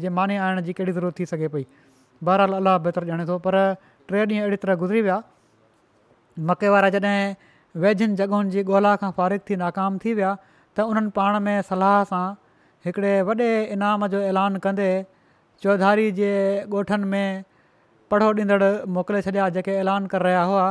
जे 0.02 0.08
मानी 0.20 0.36
आणण 0.48 0.60
जी 0.68 0.72
कहिड़ी 0.80 0.92
ज़रूरत 0.96 1.18
थी 1.18 1.24
सघे 1.36 1.48
पई 1.54 1.64
बहरहाल 2.26 2.52
अलाह 2.62 2.76
बहितर 2.86 3.04
ॼाणे 3.12 3.24
थो 3.30 3.36
पर 3.46 3.56
टे 4.10 4.20
ॾींहं 4.24 4.42
अहिड़ी 4.42 4.56
तरह 4.64 4.74
गुज़री 4.82 5.00
विया 5.06 5.18
मके 6.50 6.68
वारा 6.74 6.88
जॾहिं 6.94 7.34
वेझनि 7.84 8.14
जॻहियुनि 8.20 8.50
जी 8.56 8.62
ॻोल्हा 8.70 8.92
खां 9.02 9.10
फ़ारिग 9.18 9.40
थी 9.48 9.56
नाकाम 9.64 9.98
थी 10.04 10.12
विया 10.20 10.30
त 10.76 10.86
उन्हनि 10.92 11.10
पाण 11.18 11.38
में 11.46 11.54
सलाह 11.70 11.98
सां 12.12 12.24
हिकिड़े 12.86 13.12
वॾे 13.30 13.48
इनाम 13.78 14.06
जो 14.14 14.20
ऐलान 14.30 14.56
कंदे 14.66 14.88
चौधारी 15.62 16.10
जे 16.20 16.30
ॻोठनि 16.70 17.10
में 17.12 17.44
पढ़ो 18.14 18.30
ॾींदड़ 18.40 18.62
मोकिले 18.98 19.20
छॾिया 19.28 19.48
जेके 19.58 19.76
ऐलान 19.84 20.06
करे 20.14 20.22
रहिया 20.28 20.42
हुआ 20.52 20.66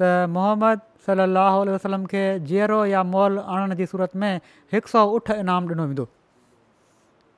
त 0.00 0.10
मोहम्मद 0.38 0.80
सलाहु 1.06 1.60
आल 1.64 1.68
वसलम 1.76 2.04
खे 2.12 2.22
ज़ेरो 2.50 2.84
या 2.96 3.02
मॉल 3.14 3.38
आणण 3.56 3.74
जी 3.80 3.86
सूरत 3.94 4.16
में 4.24 4.32
हिकु 4.72 4.88
सौ 4.94 5.04
उठ 5.18 5.30
इनाम 5.40 5.70
ॾिनो 5.72 5.86
वेंदो 5.92 6.08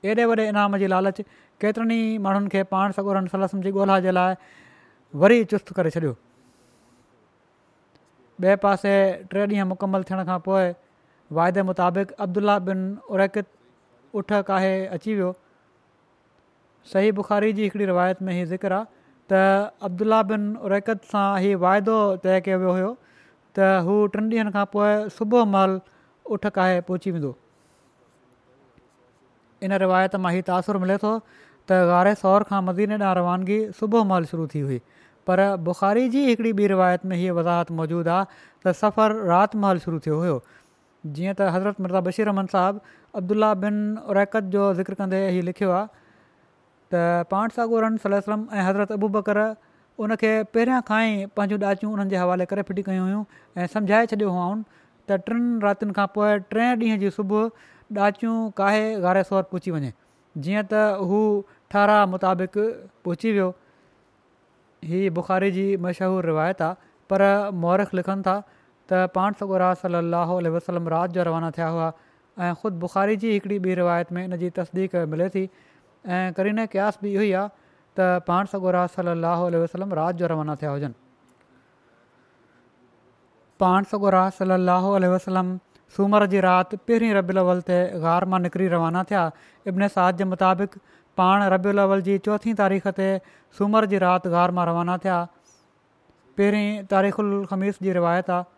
एॾे 0.09 0.25
वॾे 0.31 0.45
इनाम 0.53 0.77
जी 0.83 0.87
लालच 0.93 1.21
केतिरनि 1.61 1.95
ई 2.07 2.17
माण्हुनि 2.25 2.49
खे 2.53 2.61
पाण 2.73 2.91
सगुरनि 2.97 3.29
सलसम 3.31 3.61
जी 3.65 3.71
ॻोल्हा 3.81 3.99
जे 4.05 4.11
लाइ 4.13 4.33
वरी 5.21 5.37
चुस्त 5.53 5.73
करे 5.77 5.89
छॾियो 5.95 6.13
ॿिए 8.43 8.55
पासे 8.65 8.93
टे 9.31 9.45
ॾींहं 9.45 9.67
मुकमल 9.69 10.01
थियण 10.09 10.23
खां 10.27 10.37
पोइ 10.47 10.65
वाइदे 11.37 11.61
मुताबिक़ 11.69 12.11
अब्दुल्ल्ल्ल्ल्ला 12.25 12.57
बिन 12.67 12.79
उरेकित 13.15 13.45
उठ 14.21 14.33
काहे 14.49 14.73
अची 14.97 15.13
वियो 15.13 15.31
सही 16.91 17.11
बुख़ारी 17.19 17.51
जी 17.53 17.63
हिकिड़ी 17.63 17.85
रिवायत 17.91 18.21
में 18.27 18.33
हीउ 18.33 18.45
ज़िक्र 18.53 18.77
आहे 18.77 19.31
त 19.31 19.39
अब्दुल्ला 19.89 20.21
बिन 20.33 20.45
उरेकत 20.69 21.09
सां 21.15 21.25
हीउ 21.45 21.57
वाइदो 21.65 21.95
तय 22.27 22.39
कयो 22.45 22.59
वियो 22.61 22.71
हुयो 22.77 22.91
त 23.57 23.71
हू 23.89 23.97
टिनि 24.13 24.29
ॾींहनि 24.35 24.53
खां 24.59 24.65
पोइ 24.77 24.93
सुबुह 25.17 25.49
महिल 25.57 25.75
उठ 26.37 26.47
काहे 26.59 26.79
पहुची 26.91 27.11
वेंदो 27.17 27.33
इन 29.67 29.73
रिवायत 29.85 30.15
मां 30.23 30.33
ई 30.37 30.45
तासुरु 30.51 30.79
मिले 30.85 30.97
थो 31.03 31.15
त 31.71 31.77
गारे 31.89 32.13
सौर 32.19 32.43
खां 32.49 32.59
मज़ीन 32.65 32.93
ॾांहुं 32.99 33.15
रवानगी 33.17 33.55
सुबुह 33.79 34.03
महल 34.11 34.25
शुरू 34.31 34.45
थी 34.53 34.59
हुई 34.67 34.77
पर 35.29 35.39
बुख़ारी 35.69 36.03
जी 36.15 36.19
हिकिड़ी 36.27 36.51
ॿी 36.59 36.67
रिवायत 36.73 37.05
में 37.11 37.15
हीअ 37.21 37.33
वज़ाहत 37.39 37.71
मौजूदु 37.79 38.11
आहे 38.17 38.25
त 38.67 38.73
सफ़रु 38.81 39.25
राति 39.31 39.59
महल 39.63 39.81
शुरू 39.85 39.99
थियो 40.05 40.19
हुयो 40.19 40.37
जीअं 41.17 41.33
त 41.33 41.49
हज़रत 41.55 41.81
मिर्ज़ा 41.85 42.01
बशीर 42.07 42.29
रमन 42.29 42.49
साहिबु 42.53 42.95
अब्दुला 43.21 43.49
बिन 43.65 43.81
उरैकत 44.13 44.49
जो 44.55 44.69
ज़िक्र 44.79 44.99
कंदे 45.01 45.21
इहो 45.33 45.43
लिखियो 45.49 45.73
आहे 45.79 45.85
त 46.93 47.03
पाण 47.35 47.55
सागोरन 47.57 47.99
सलम 48.05 48.47
ऐं 48.57 48.65
हज़रत 48.69 48.95
अबू 48.99 49.11
बकर 49.17 49.43
उन 50.05 50.15
खे 50.23 50.31
पहिरियां 50.55 50.81
खां 50.91 51.01
ई 51.09 51.31
पंहिंजूं 51.39 51.59
ॾाचियूं 51.73 51.93
उन्हनि 51.97 52.15
जे 52.15 52.23
हवाले 52.23 52.49
करे 52.53 52.65
फिटी 52.71 52.87
कयूं 52.89 53.03
हुयूं 53.09 53.23
ऐं 53.61 53.67
समुझाए 53.75 54.09
छॾियो 54.13 54.31
हुआऊं 54.37 54.63
त 55.11 55.19
टिनि 55.27 55.59
रातिनि 55.67 55.99
खां 55.99 56.07
पोइ 56.19 56.39
टे 56.55 56.71
ॾींहं 56.87 57.05
जी 57.05 57.13
सुबुह 57.19 58.03
ॾाचियूं 58.09 58.39
काहे 58.63 58.83
गारे 59.07 59.27
सौर 59.33 59.47
पहुची 59.53 59.75
वञे 59.79 59.93
जीअं 60.45 60.65
त 60.73 61.07
हू 61.11 61.19
अठारह 61.67 62.05
मुताबिक़ 62.07 62.55
पुछी 63.03 63.31
वियो 63.31 63.47
हीअ 64.87 65.09
बुख़ारी 65.19 65.49
जी 65.55 65.63
मशहूरु 65.83 66.21
रिवायत 66.27 66.61
आहे 66.63 66.75
पर 67.11 67.21
मौरख 67.63 67.93
लिखनि 67.99 68.21
था 68.27 68.35
त 68.91 69.01
पाण 69.15 69.33
सगोरा 69.39 69.73
सल 69.83 69.95
अल 69.99 70.47
वसलम 70.55 70.87
रात 70.95 71.09
जो 71.19 71.23
रवाना 71.27 71.51
थिया 71.59 71.67
हुआ 71.67 71.91
ऐं 72.39 72.53
ख़ुदि 72.61 72.77
बुखारी 72.83 73.15
जी 73.23 73.31
हिकिड़ी 73.35 73.59
ॿी 73.67 73.73
रिवायत 73.81 74.11
में 74.15 74.23
इन 74.23 74.37
जी 74.43 74.49
तस्दीक 74.61 74.95
मिले 75.13 75.29
थी 75.35 75.43
ऐं 76.07 76.31
करीन 76.39 76.65
क्यास 76.75 76.99
बि 77.03 77.11
इहो 77.13 77.23
ई 77.27 77.31
आहे 77.43 77.49
त 77.99 78.09
पाण 78.29 78.45
सॻोरास 78.55 78.95
सलाहु 79.01 79.49
वसलम 79.63 79.93
रात 80.03 80.15
जो 80.23 80.27
रवाना 80.33 80.55
थिया 80.63 80.71
हुजनि 80.75 80.95
पाण 83.63 83.89
सॻोरास 83.93 84.39
सलाह 84.43 84.89
वसलम 85.15 85.55
सूमर 85.97 86.25
जी 86.31 86.39
राति 86.47 86.77
पहिरीं 86.89 87.11
रबियल 87.17 87.59
ते 87.67 87.75
गार 88.05 88.25
मां 88.31 88.39
निकिरी 88.45 88.65
रवाना 88.71 89.03
थिया 89.11 89.19
इब्न 89.71 89.87
साद 89.97 90.17
जे 90.21 90.25
मुताबिक़ 90.35 90.75
पाण 91.19 91.43
रबियुलवल 91.53 92.01
जी 92.07 92.17
चौथीं 92.29 92.53
तारीख़ 92.61 92.87
ते 92.99 93.09
सूमर 93.59 93.89
जी 93.93 94.01
राति 94.03 94.29
घार 94.39 94.51
मां 94.57 94.65
रवाना 94.69 94.97
थिया 95.05 95.15
पहिरीं 96.39 96.67
तारीख़ु 96.93 97.23
ख़मीस 97.53 97.81
जी 97.87 97.95
रिवायत 97.99 98.29
आहे 98.35 98.49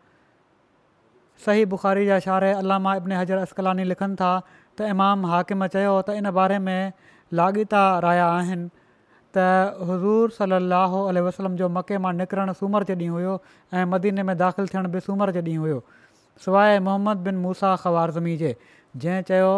सही 1.46 1.68
बुखारी 1.76 2.06
जा 2.10 2.18
शारे 2.28 2.50
अलामा 2.62 2.96
इब्न 3.02 3.20
हज़र 3.22 3.48
असकलानी 3.50 3.88
लिखनि 3.94 4.20
था 4.24 4.32
त 4.48 4.92
इमाम 4.96 5.30
हाकिम 5.34 5.68
चयो 5.78 5.94
त 6.02 6.20
इन 6.24 6.32
बारे 6.40 6.58
में 6.68 6.92
लाॻीता 7.42 7.84
राया 8.08 8.28
आहिनि 8.40 8.68
त 9.38 9.82
हज़ूर 9.92 10.36
सलाहु 10.42 11.04
वसलम 11.30 11.56
जो 11.66 11.72
मके 11.80 12.02
मां 12.08 12.14
निकिरणु 12.24 12.58
सूमर 12.64 12.90
जे 12.92 12.96
ॾींहुं 13.04 13.20
हुयो 13.20 13.38
ऐं 13.80 13.86
मदीने 13.98 14.24
में 14.32 14.36
दाख़िल 14.48 14.72
थियण 14.74 14.92
बि 14.98 15.06
सूमर 15.08 15.32
जे 15.40 15.46
ॾींहुं 15.48 15.66
हुयो 15.68 15.80
सवाइ 16.48 16.80
मोहम्मद 16.90 17.26
बिन 17.30 17.42
मूसा 17.48 17.76
ख़वारज़मी 17.86 18.36
ज़मी 18.42 18.50
जे 18.50 18.80
जंहिं 19.06 19.28
चयो 19.32 19.52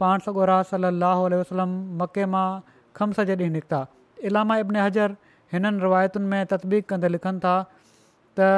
पाण 0.00 0.18
सगोरा 0.26 0.54
रास 0.54 0.70
सल 0.74 0.86
अलाह 0.90 1.20
वसलम 1.40 1.74
मके 2.02 2.24
मां 2.34 2.44
खमस 2.98 3.20
जे 3.30 3.34
ॾींहुं 3.42 3.52
निकिता 3.56 3.80
इलामा 4.30 4.56
इब्न 4.62 4.84
हज़र 4.86 5.14
हिननि 5.54 5.82
रिवायतुनि 5.84 6.26
में 6.32 6.50
तदबीक 6.54 6.88
कंदे 6.92 7.08
लिखनि 7.16 7.42
था 7.44 7.54
त 8.40 8.48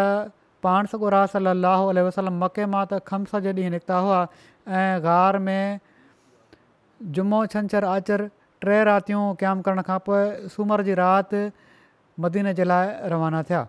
पाण 0.67 0.91
सगोरा 0.95 1.21
रास 1.35 1.45
लाहो 1.67 1.93
वसलम 2.09 2.41
मके 2.45 2.69
मां 2.77 2.85
त 2.93 3.03
खम्स 3.13 3.35
जे 3.49 3.53
ॾींहुं 3.61 3.75
निकिता 3.77 3.99
हुआ 4.07 4.23
ऐं 4.81 4.89
गार 5.11 5.41
में 5.51 5.65
जुमो 7.19 7.45
छंछरु 7.57 7.93
आचर 7.97 8.27
टे 8.67 8.79
रातियूं 8.91 9.25
क़ाइमु 9.45 9.69
करण 9.71 9.87
खां 9.93 9.99
पोइ 10.11 10.25
सूमर 10.57 10.87
जी 10.91 10.99
राति 11.07 11.45
मदीन 12.27 12.53
जे 12.63 12.69
लाइ 12.75 12.95
रवाना 13.15 13.43
थिया 13.51 13.65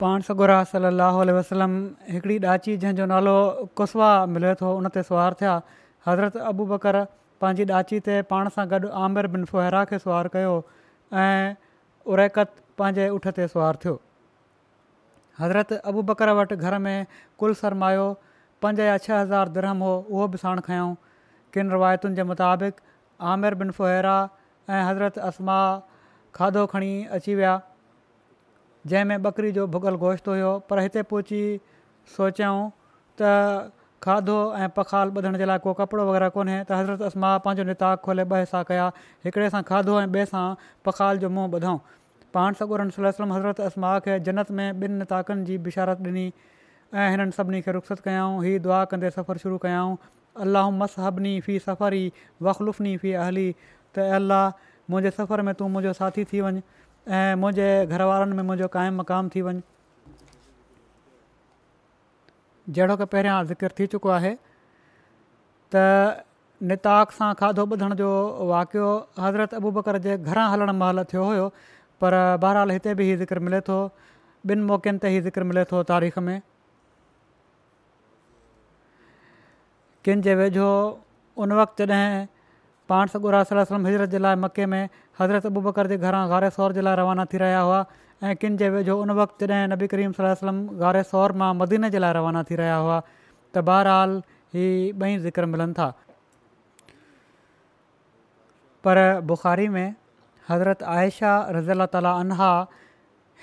पाण 0.00 0.20
सगुर 0.26 0.50
आहे 0.50 0.64
सलाहु 0.70 1.24
वसलम 1.36 1.74
हिकिड़ी 2.14 2.38
ॾाची 2.52 2.74
जंहिंजो 2.84 3.04
नालो 3.14 3.34
कुसवा 3.78 4.10
मिले 4.34 4.50
थो 4.60 4.66
उन 4.78 4.88
ते 4.94 5.02
सवार 5.10 5.34
थिया 5.42 5.52
हज़रत 6.06 6.36
अबू 6.50 6.64
बकर 6.74 6.96
पंहिंजी 7.40 7.64
ॾाची 7.80 7.98
ते 8.08 8.16
पाण 8.30 8.48
सां 8.56 8.66
गॾु 8.70 8.88
आमिर 9.06 9.26
बिन 9.38 9.44
फुहरा 9.50 9.82
खे 9.90 9.98
सवार 10.04 10.28
कयो 10.36 10.54
ऐं 11.24 11.54
उरेकत 12.14 12.56
पंहिंजे 12.78 13.06
उठ 13.18 13.28
ते 13.38 13.46
सुवारु 13.54 13.78
थियो 13.86 13.94
हज़रत 15.40 15.74
अबू 15.92 16.02
बकर 16.10 16.32
वटि 16.42 16.56
घर 16.62 16.78
में 16.86 17.06
कुल 17.42 17.54
सरमायो 17.62 18.06
पंज 18.66 18.80
या 18.86 18.96
छह 19.06 19.20
हज़ार 19.20 19.52
दरहम 19.60 19.84
हो 19.86 19.92
उहो 20.10 20.26
बि 20.34 20.40
साण 20.44 20.62
खयों 20.70 20.88
किन 21.56 21.70
रिवायतुनि 21.76 22.18
जे 22.20 22.26
मुताबिक़ 22.34 22.82
आमिर 23.34 23.54
बिन 23.62 23.70
फुहरा 23.78 24.16
ऐं 24.72 24.82
हज़रत 24.90 25.18
असमा 25.30 25.58
खाधो 26.40 26.66
खणी 26.74 26.92
अची 27.20 27.34
विया 27.42 27.54
जंहिंमें 28.86 29.22
बकरी 29.22 29.50
जो 29.58 29.66
भुगल 29.74 29.94
गोश्त 30.04 30.28
हुयो 30.28 30.52
पर 30.70 30.78
हिते 30.84 31.02
पहुची 31.12 31.42
सोचियऊं 32.16 32.66
त 33.20 33.72
खाधो 34.06 34.36
ऐं 34.60 34.68
पखाल 34.76 35.10
ॿुधण 35.18 35.36
जे 35.40 35.44
लाइ 35.48 35.58
को 35.66 35.72
कपिड़ो 35.76 36.04
वग़ैरह 36.08 36.28
कोन्हे 36.36 36.56
त 36.68 36.72
हज़रत 36.78 37.02
असमा 37.08 37.30
पंहिंजो 37.46 37.64
निताक 37.68 38.00
खोले 38.06 38.24
ॿ 38.24 38.38
हिसा 38.44 38.62
कया 38.70 38.88
हिकिड़े 39.24 39.48
सां 39.54 39.62
खाधो 39.70 40.00
ऐं 40.00 40.08
ॿिए 40.16 40.24
सां 40.32 40.44
पखाल 40.88 41.18
जो 41.24 41.30
मुंहुं 41.36 41.52
ॿुधऊं 41.58 41.78
पाण 42.38 42.58
सॻुर 42.60 42.84
सलम 42.98 43.32
हज़रत 43.32 43.60
असमा 43.68 43.94
खे 44.08 44.18
जन्नत 44.28 44.50
में 44.58 44.66
ॿिनि 44.72 44.98
नेताकनि 45.02 45.44
जी 45.50 45.58
बिशारत 45.70 46.04
ॾिनी 46.10 46.26
ऐं 46.28 47.10
हिननि 47.16 47.36
सभिनी 47.40 47.60
खे 47.68 47.72
रुख़ु 47.78 47.96
कयऊं 48.08 48.42
हीअ 48.44 48.60
दुआ 48.68 48.84
कंदे 48.92 49.10
सफ़रु 49.16 49.44
शुरू 49.46 49.58
कयऊं 49.64 49.96
अलाह 50.46 50.70
मसहबनी 50.82 51.34
फी 51.46 51.58
सफ़र 51.58 51.74
सफ़री 51.74 52.28
वख़लुफ़नी 52.48 52.96
फ़ी 53.02 53.12
अहली 53.26 53.46
त 53.62 54.12
अल्लाह 54.20 54.48
मुंहिंजे 54.92 55.10
सफ़र 55.22 55.42
में 55.48 55.52
तूं 55.60 55.68
मुंहिंजो 55.74 55.92
साथी 56.02 56.24
थी 56.32 56.40
वञु 56.46 56.60
ऐं 57.06 57.34
मुंहिंजे 57.36 57.86
घर 57.86 58.02
वारनि 58.08 58.34
में 58.36 58.42
मुंहिंजो 58.42 58.68
क़ाइमु 58.72 58.96
मक़ाम 59.00 59.28
थी 59.34 59.40
वञु 59.44 59.60
जहिड़ो 62.68 62.96
की 62.96 63.04
पहिरियां 63.12 63.44
ज़िकर 63.46 63.72
थी 63.78 63.86
चुको 63.92 64.08
आहे 64.10 64.32
त 65.74 65.84
निताक 66.64 67.10
सां 67.12 67.28
खाधो 67.36 67.62
ॿुधण 67.76 67.94
जो 68.00 68.08
वाक़ियो 68.48 68.86
हज़रत 69.20 69.54
अबू 69.60 69.70
बकर 69.78 69.98
जे 70.08 70.16
घरां 70.16 70.48
हलणु 70.52 70.72
महिल 70.80 71.04
थियो 71.12 71.24
हुयो 71.28 71.46
पर 72.00 72.14
बहरहाल 72.40 72.70
हिते 72.80 72.94
बि 72.96 73.12
ई 73.12 73.16
ज़िक्र 73.28 73.38
मिले 73.46 73.60
थो 73.68 73.78
ॿिनि 74.52 74.62
मौकनि 74.72 74.98
ते 75.04 75.12
ई 75.16 75.20
ज़िक्र 75.28 75.44
मिले 75.52 75.64
थो 75.72 75.82
तारीख़ 75.92 76.18
में 76.24 76.40
किन 80.04 80.22
जे 80.24 80.34
वेझो 80.40 80.64
उन 81.44 81.52
वक़्तु 81.60 81.86
जॾहिं 81.92 82.26
पाण 82.88 83.12
सॻु 83.16 83.28
हज़रत 83.28 84.08
जे 84.08 84.18
लाइ 84.24 84.36
मके 84.48 84.66
में 84.72 84.82
हज़रत 85.20 85.46
अबू 85.46 85.60
बकर 85.66 85.86
जे 85.90 85.96
घरां 85.96 86.22
गारे 86.30 86.48
सौर 86.54 86.72
जे 86.76 86.80
लाइ 86.84 86.94
रवाना 87.00 87.24
थी 87.32 87.38
रहिया 87.42 87.60
हुआ 87.66 87.80
ऐं 88.24 88.34
किन 88.42 88.56
जे 88.62 88.68
वेझो 88.76 88.96
उन 89.02 89.10
वक़्तु 89.18 89.46
जॾहिं 89.52 89.68
नबी 89.72 89.86
करीम 89.92 90.12
सलम 90.20 90.58
गारे 90.80 91.02
सौर 91.10 91.32
मां 91.42 91.50
मदीने 91.58 91.90
जे 91.94 91.98
लाइ 92.04 92.12
रवाना 92.18 92.42
थी 92.50 92.56
रहिया 92.62 92.76
हुआ 92.86 92.96
त 93.02 93.62
बहरहाल 93.68 94.16
ही 94.54 94.64
ॿई 95.04 95.18
ज़िकर 95.26 95.46
मिलनि 95.52 95.76
था 95.78 95.86
पर 98.88 99.00
बुख़ारी 99.30 99.68
में 99.76 99.94
हज़रत 100.48 100.82
आयशा 100.96 101.30
रज़ी 101.60 101.70
अला 101.78 101.86
ताली 101.96 102.10
आनहा 102.16 102.48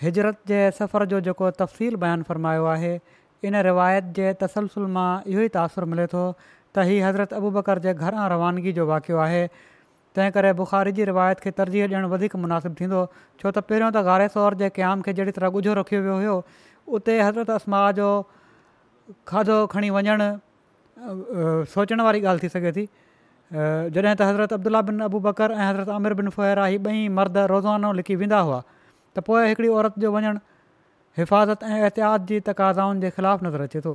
हिजरत 0.01 0.43
जे 0.51 0.59
सफ़र 0.79 1.05
जो 1.15 1.21
जेको 1.29 1.49
तफ़सील 1.63 1.95
बयानु 2.03 2.23
फ़रमायो 2.29 2.65
आहे 2.75 2.93
इन 3.49 3.59
रिवायत 3.69 4.13
जे 4.21 4.29
तसलसुल 4.45 4.91
मां 4.97 5.09
इहो 5.33 5.41
ई 5.47 5.53
तासरु 5.57 5.89
मिले 5.93 6.05
थो 6.13 6.23
त 6.43 6.89
हीउ 6.91 7.03
हज़रत 7.07 7.33
अबू 7.41 7.51
बकर 7.59 7.79
जे 7.87 7.93
घरां 8.09 8.29
रवानगी 8.35 8.73
जो 8.79 8.85
वाक़ियो 8.91 9.19
आहे 9.27 9.43
तंहिं 10.15 10.31
करे 10.35 10.51
बुखारी 10.59 10.91
जी 10.91 11.03
रिवायत 11.09 11.39
खे 11.43 11.51
तरजीह 11.59 11.87
ॾियणु 11.87 12.07
वधीक 12.13 12.35
मुनासिबु 12.43 12.75
थींदो 12.79 12.99
छो 13.41 13.47
त 13.47 13.63
पहिरियों 13.67 13.91
त 13.95 14.01
गारे 14.07 14.27
सौर 14.33 14.57
जे 14.61 14.67
क़याम 14.77 15.01
खे 15.07 15.13
जहिड़ी 15.19 15.31
तरह 15.37 15.55
ॻुझो 15.59 15.75
रखियो 15.79 16.01
वियो 16.07 16.15
हुयो 16.21 16.35
उते 16.99 17.15
हज़रत 17.21 17.49
असमा 17.55 17.79
जो 17.99 18.09
खाधो 19.31 19.55
खणी 19.75 19.89
वञणु 19.97 20.29
सोचण 21.75 22.03
वारी 22.09 22.21
ॻाल्हि 22.27 22.43
थी 22.45 22.49
सघे 22.57 22.71
थी 22.79 22.85
जॾहिं 23.55 24.13
त 24.19 24.27
हज़रत 24.27 24.59
अब्दुला 24.59 24.81
बिन 24.91 25.01
अबू 25.07 25.19
बकर 25.31 25.55
ऐं 25.57 25.63
हज़रत 25.69 25.89
आमिर 26.01 26.13
बिन 26.21 26.29
फुहरा 26.37 26.65
ही 26.75 26.83
ॿई 26.91 27.07
मर्द 27.21 27.37
रोज़वानो 27.55 27.93
लिखी 28.03 28.15
वेंदा 28.25 28.39
हुआ 28.51 28.61
त 29.15 29.25
पोइ 29.31 29.67
औरत 29.79 29.99
जो 30.05 30.11
वञणु 30.19 30.35
हिफ़ाज़त 31.23 31.63
ऐं 31.73 31.79
एहतियात 31.81 32.27
जी 32.33 32.39
तक़ाज़ाउनि 32.51 32.99
जे 33.07 33.17
ख़िलाफ़ु 33.19 33.47
नज़र 33.51 33.61
अचे 33.71 33.79
थो 33.87 33.91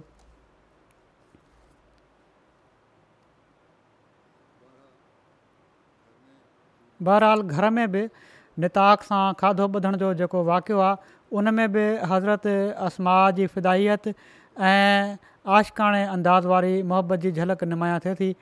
बहरहाल 7.02 7.42
घर 7.42 7.68
में 7.70 7.90
बि 7.92 8.08
निताक 8.64 9.02
सां 9.08 9.24
खाधो 9.40 9.64
ॿुधण 9.76 9.96
जो 10.02 10.12
जेको 10.20 10.42
वाक़ियो 10.44 10.78
आहे 10.80 10.96
उन 11.38 11.52
में 11.54 11.72
बि 11.72 11.82
हज़रत 12.12 12.46
असमा 12.88 13.16
जी 13.38 13.46
फिदाइत 13.54 14.08
ऐं 14.08 15.16
आशकाणे 15.56 16.04
अंदाज़ 16.14 16.46
वारी 16.52 16.82
मोहबत 16.92 17.18
जी 17.24 17.32
झलक 17.32 17.64
नुमाया 17.72 17.98
थिए 18.04 18.14
थी 18.20 18.32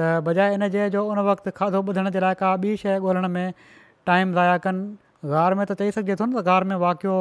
त 0.00 0.10
बजाए 0.26 0.54
इन 0.54 0.68
जे 0.76 0.88
जो 0.96 1.04
उन 1.10 1.18
वक़्तु 1.28 1.50
खाधो 1.60 1.82
ॿुधण 1.90 2.10
जे 2.10 2.20
लाइ 2.26 2.34
का 2.42 2.52
ॿी 2.64 2.76
शइ 2.82 2.98
ॻोल्हण 3.06 3.28
में 3.36 3.52
टाइम 4.06 4.32
ज़ाया 4.34 4.56
कनि 4.66 5.30
गार 5.34 5.54
में 5.54 5.64
त 5.66 5.72
चई 5.82 5.90
सघिजे 5.98 6.16
थो 6.22 6.26
न 6.26 6.40
त 6.40 6.54
घार 6.54 6.64
में 6.72 6.76
वाक़ियो 6.86 7.14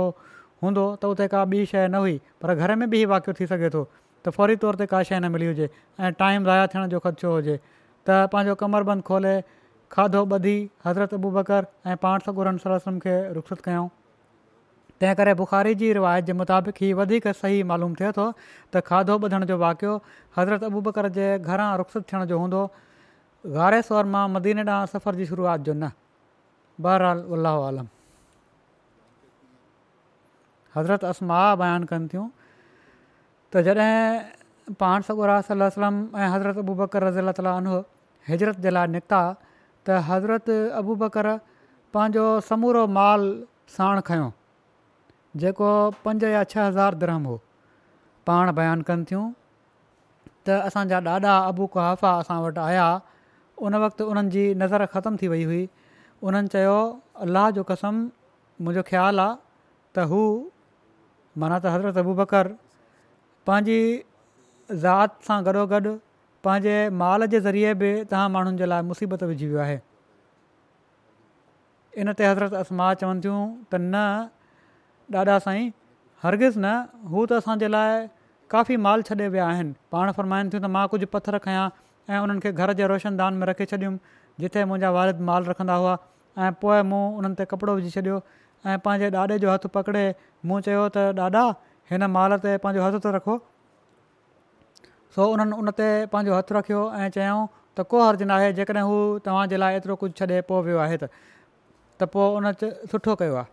हूंदो 0.63 0.85
त 1.01 1.13
उते 1.13 1.27
का 1.35 1.43
ॿी 1.53 1.65
शइ 1.73 1.87
न 1.87 2.01
हुई 2.07 2.19
पर 2.41 2.55
घर 2.55 2.75
में 2.81 2.89
बि 2.89 3.01
ई 3.01 3.05
वाक़ियो 3.13 3.33
थी 3.41 3.47
सघे 3.53 3.69
थो 3.77 3.85
त 4.25 4.33
फौरी 4.39 4.55
तौर 4.65 4.75
ते 4.81 4.85
का 4.95 5.01
शइ 5.11 5.19
न 5.21 5.31
मिली 5.37 5.51
हुजे 5.53 5.69
ऐं 5.69 6.13
टाइम 6.25 6.43
ज़ाया 6.51 6.67
थियण 6.75 6.91
जो 6.97 7.05
ख़र्दो 7.07 7.35
हुजे 7.37 7.57
त 7.65 8.19
पंहिंजो 8.33 8.55
कमर 8.65 9.01
खोले 9.13 9.37
खाधो 9.91 10.21
ॿधी 10.35 10.57
हज़रत 10.85 11.13
अबू 11.13 11.29
बकर 11.35 11.65
ऐं 11.89 11.95
पाण 12.03 12.19
सॻो 12.25 12.43
रम 12.47 12.57
सलम 12.63 12.97
खे 13.05 13.13
रुखसत 13.33 13.61
कयऊं 13.67 13.87
तंहिं 15.01 15.15
करे 15.19 15.33
बुख़ारी 15.41 15.73
जी 15.81 15.91
रिवायत 15.97 16.25
जे 16.29 16.33
मुताबिक़ 16.41 16.81
ई 16.85 16.91
वधीक 16.99 17.27
सही 17.41 17.63
मालूम 17.71 17.93
थिए 18.01 18.11
थो 18.17 18.25
त 18.39 18.83
खाधो 18.89 19.15
ॿधण 19.29 19.45
जो 19.53 19.57
वाक़ियो 19.63 19.93
हज़रत 20.37 20.63
अबू 20.69 20.81
बकर 20.89 21.07
जे 21.17 21.27
घरां 21.39 21.69
रुख़सत 21.81 22.05
थियण 22.13 22.25
जो 22.33 22.37
हूंदो 22.43 22.61
गारे 23.57 23.81
स्वर 23.89 24.11
मां 24.17 24.27
मदीने 24.37 24.63
ॾांहुं 24.69 24.91
सफ़र 24.93 25.15
जी 25.21 25.25
शुरुआति 25.31 25.63
जो 25.69 25.73
न 25.73 25.91
बहरहाल 26.87 27.23
अल 27.39 27.51
आलम 27.55 27.87
हज़रत 30.79 31.05
असमा 31.15 31.39
बयानु 31.65 31.91
कनि 31.95 32.09
थियूं 32.15 32.27
त 33.53 33.67
जॾहिं 33.69 34.79
पाण 34.83 35.09
सॻो 35.11 35.35
सलम 35.51 36.01
ऐं 36.23 36.33
हज़रत 36.37 36.63
अबू 36.67 36.77
बकर 36.85 37.09
रज़ी 37.11 37.29
तालरत 37.41 38.59
जे 38.67 38.79
लाइ 38.79 38.97
निकिता 38.97 39.23
त 39.87 39.99
हज़रत 40.09 40.49
अबू 40.81 40.95
बकर 41.03 41.27
पंहिंजो 41.95 42.25
समूरो 42.49 42.83
माल 42.97 43.25
साण 43.75 44.01
खयो 44.09 44.27
जेको 45.43 45.69
पंज 46.05 46.23
या 46.35 46.43
छह 46.53 46.65
हज़ार 46.69 46.99
दरमू 47.03 47.35
पाण 48.29 48.51
बयानु 48.59 48.87
कनि 48.89 49.05
थियूं 49.11 49.25
त 50.45 50.57
असांजा 50.69 50.99
ॾाॾा 51.09 51.35
अबू 51.51 51.67
कुहाफ़ा 51.75 52.11
असां 52.23 52.37
वटि 52.47 52.61
आया 52.67 52.87
उन 53.67 53.75
वक़्तु 53.85 54.03
उन्हनि 54.11 54.33
जी 54.35 54.43
नज़र 54.63 54.85
ख़तमु 54.95 55.19
थी 55.21 55.27
वई 55.33 55.43
हुई 55.51 55.61
उन्हनि 56.27 56.51
चयो 56.55 56.75
अलाह 57.27 57.49
जो 57.57 57.63
कसम 57.71 57.95
मुंहिंजो 58.63 58.83
ख़्यालु 58.89 59.21
आहे 59.25 59.35
त 59.95 60.07
हू 60.13 60.21
माना 61.41 61.59
त 61.63 61.75
हज़रत 61.75 62.03
अबू 62.03 62.13
बकर 62.21 62.51
पंहिंजी 63.49 63.79
ज़ाति 64.85 65.27
सां 65.29 65.37
गॾोगॾु 65.49 65.93
पंहिंजे 66.43 66.75
माल 67.01 67.25
जे 67.33 67.39
ज़रिए 67.47 67.73
बि 67.81 67.89
तव्हां 68.11 68.29
माण्हुनि 68.35 68.57
जे 68.59 68.65
लाइ 68.73 68.81
मुसीबत 68.91 69.23
विझी 69.31 69.47
वियो 69.53 69.59
आहे 69.65 69.77
इनते 72.03 72.25
हज़रत 72.29 72.53
असमा 72.61 72.89
चवनि 73.03 73.21
थियूं 73.27 73.41
त 73.47 73.81
न 73.81 74.03
ॾाॾा 75.15 75.37
साईं 75.47 75.69
हरगिज़ 76.23 76.57
न 76.59 76.71
हू 77.13 77.21
त 77.29 77.37
असांजे 77.43 77.67
लाइ 77.75 77.99
काफ़ी 78.55 78.75
माल 78.87 79.03
छॾे 79.09 79.27
विया 79.35 79.45
आहिनि 79.53 79.71
पाण 79.95 80.11
फ़रमाइनि 80.19 80.51
थियूं 80.55 80.63
त 80.65 80.69
मां 80.77 80.83
कुझु 80.95 81.07
पथर 81.17 81.37
खयां 81.47 81.63
ऐं 82.13 82.21
उन्हनि 82.27 82.39
खे 82.45 82.51
घर 82.65 82.73
जे 82.81 82.87
रोशन 82.93 83.17
दान 83.23 83.39
में 83.43 83.45
रखे 83.51 83.67
छॾियुमि 83.73 84.17
जिथे 84.43 84.65
मुंहिंजा 84.71 84.91
वारिद 84.99 85.21
माल 85.31 85.49
रखंदा 85.53 85.77
हुआ 85.85 85.95
ऐं 86.45 86.53
पोइ 86.65 86.81
मूं 86.93 87.01
उन्हनि 87.23 87.35
ते 87.41 87.49
कपिड़ो 87.55 87.75
विझी 87.81 87.95
छॾियो 87.97 88.19
ऐं 88.71 88.79
पंहिंजे 88.87 89.09
ॾाॾे 89.23 89.37
जो 89.45 89.53
हथु 89.55 89.73
पकिड़े 89.79 90.05
मूं 90.51 90.61
चयो 90.69 90.85
त 90.97 91.31
ॾाॾा 91.41 91.45
हिन 91.93 92.09
माल 92.19 92.37
ते 92.47 92.55
पंहिंजो 92.67 92.87
हथु 92.89 93.01
त 93.07 93.17
रखो 93.19 93.39
सो 95.15 95.25
उन्हनि 95.33 95.55
उन 95.59 95.67
ते 95.77 95.87
पंहिंजो 96.13 96.33
हथु 96.37 96.53
रखियो 96.57 96.81
ऐं 96.95 97.09
चयऊं 97.17 97.41
त 97.77 97.85
को 97.89 97.97
हर्ज़ु 98.05 98.25
न 98.25 98.31
आहे 98.37 98.49
जेकॾहिं 98.61 98.83
हू 98.89 98.95
तव्हांजे 99.25 99.57
लाइ 99.57 99.73
एतिरो 99.81 99.95
कुझु 100.01 100.13
छॾे 100.21 100.37
पोइ 100.49 100.59
वियो 100.69 100.77
आहे 100.85 100.97
त 101.97 102.01
पोइ 102.15 102.35
उन 102.37 102.45
सुठो 102.93 103.13
कयो 103.21 103.35
आहे 103.41 103.47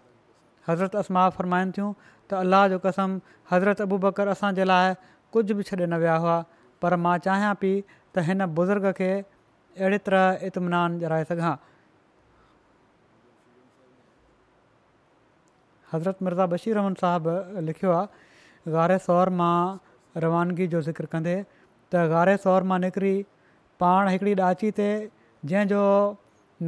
हज़रत 0.68 0.94
असमा 1.00 1.22
फरमाइनि 1.36 1.70
थियूं 1.76 1.90
त 2.30 2.34
अल्लाह 2.44 2.62
जो 2.72 2.78
कसम 2.86 3.10
हज़रत 3.52 3.78
अबू 3.88 3.96
बकर 4.04 4.28
असांजे 4.36 4.64
लाइ 4.70 4.94
कुझु 5.32 5.52
बि 5.60 5.62
छॾे 5.72 5.86
न 5.88 5.94
विया 6.02 6.16
हुआ 6.26 6.36
पर 6.84 6.96
मां 7.06 7.16
चाहियां 7.28 7.54
पई 7.64 7.72
त 7.88 8.26
हिन 8.28 8.46
बुज़ुर्ग 8.60 8.90
खे 9.00 9.10
अहिड़े 9.14 9.98
तरह 10.10 10.46
इतमिनान 10.50 11.00
ॼराए 11.06 11.24
सघां 11.32 11.54
हज़रत 15.94 16.22
मिर्ज़ा 16.28 16.46
बशीर 16.54 16.76
रहमन 16.82 17.00
साहबु 17.06 17.38
लिखियो 17.72 17.96
आहे 18.00 19.00
सौर 19.08 19.32
मां 19.42 19.56
रवानगी 20.22 20.66
जो 20.74 20.80
ज़िक्र 20.82 21.06
कंदे 21.12 21.34
त 21.94 22.02
गारे 22.12 22.36
सौर 22.44 22.62
मां 22.68 22.78
निकिरी 22.84 23.14
पाण 23.82 24.08
हिकिड़ी 24.12 24.34
ॾाची 24.48 24.70
ते 24.78 24.86
जंहिंजो 25.50 25.80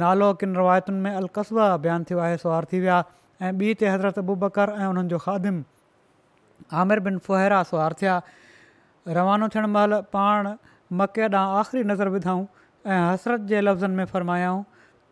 नालो 0.01 0.27
किन 0.41 0.53
रवायतुनि 0.59 0.99
में 1.05 1.11
अलकसबा 1.21 1.67
अभियानु 1.77 2.05
थियो 2.09 2.19
आहे 2.25 2.61
थी 2.73 2.79
विया 2.83 2.99
ऐं 3.47 3.51
ॿी 3.63 3.73
ते 3.81 3.87
हज़रत 3.93 4.19
बुबकर 4.29 4.73
ऐं 4.77 4.85
उन्हनि 4.85 5.09
जो 5.09 5.63
आमिर 6.83 6.99
बिन 7.09 7.17
फुहरा 7.25 7.61
सवार 7.71 7.93
थिया 8.01 8.15
रवानो 9.17 9.47
थियण 9.55 9.65
महिल 9.77 9.97
पाण 10.15 10.51
मके 11.01 11.27
ॾांहुं 11.27 11.59
आख़िरी 11.61 11.83
नज़र 11.91 12.09
विधऊं 12.15 12.43
ऐं 12.87 13.01
हसरत 13.11 13.41
जे 13.51 13.61
लफ़्ज़नि 13.61 13.95
में 14.01 14.05
फ़रमायाऊं 14.13 14.63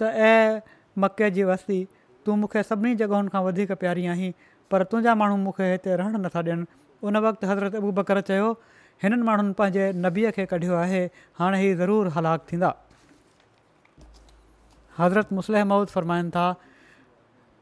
त 0.02 0.12
ऐं 0.32 0.62
मके 1.04 1.30
जी 1.38 1.43
वस्ती 1.50 1.80
तूं 2.26 2.36
मूंखे 2.41 2.63
सभिनी 2.69 2.95
जॻहियुनि 3.02 3.30
खां 3.34 3.41
वधीक 3.47 3.71
प्यारी 3.84 4.06
आहीं 4.13 4.32
पर 4.71 4.84
तुंहिंजा 4.91 5.15
माण्हू 5.21 5.38
मूंखे 5.47 5.71
हिते 5.71 5.95
रहणु 6.02 6.17
नथा 6.28 6.39
ॾियनि 6.45 6.65
उन 7.03 7.17
वक़्तु 7.25 7.47
हज़रत 7.47 7.75
अबू 7.81 7.91
बकर 8.01 8.19
चयो 8.29 8.47
हिननि 9.03 9.23
माण्हुनि 9.29 9.53
पंहिंजे 9.57 9.86
नबीअ 10.01 10.31
खे 10.38 10.45
कढियो 10.53 10.73
आहे 10.83 11.01
हाणे 11.39 11.57
ही 11.62 11.73
ज़रूर 11.81 12.07
हलाक 12.15 12.41
थींदा 12.51 12.69
हज़रत 14.99 15.33
मऊद 15.38 15.88
फरमाइनि 15.95 16.29
था 16.36 16.47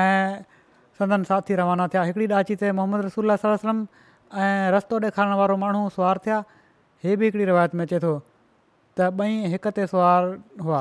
ऐं 0.00 0.44
संदन 1.04 1.22
साथी 1.28 1.54
रवाना 1.60 1.86
थिया 1.92 2.02
हिकिड़ी 2.08 2.26
ॾाची 2.32 2.54
ते 2.56 2.70
मोहम्मद 2.72 3.04
रसूल 3.12 3.36
सलस 3.36 3.60
सलम 3.60 3.80
ऐं 4.32 4.72
रस्तो 4.72 4.96
ॾेखारण 5.04 5.36
वारो 5.36 5.56
माण्हू 5.60 5.88
सवार 5.96 6.16
थिया 6.26 6.38
हीअ 7.04 7.16
बि 7.20 7.24
हिकिड़ी 7.28 7.44
रिवायत 7.44 7.74
में 7.74 7.84
अचे 7.84 7.98
थो 8.04 8.14
त 8.96 9.10
ॿई 9.20 9.52
हिक 9.52 9.66
ते 9.76 9.86
सवार 9.86 10.38
हुआ 10.64 10.80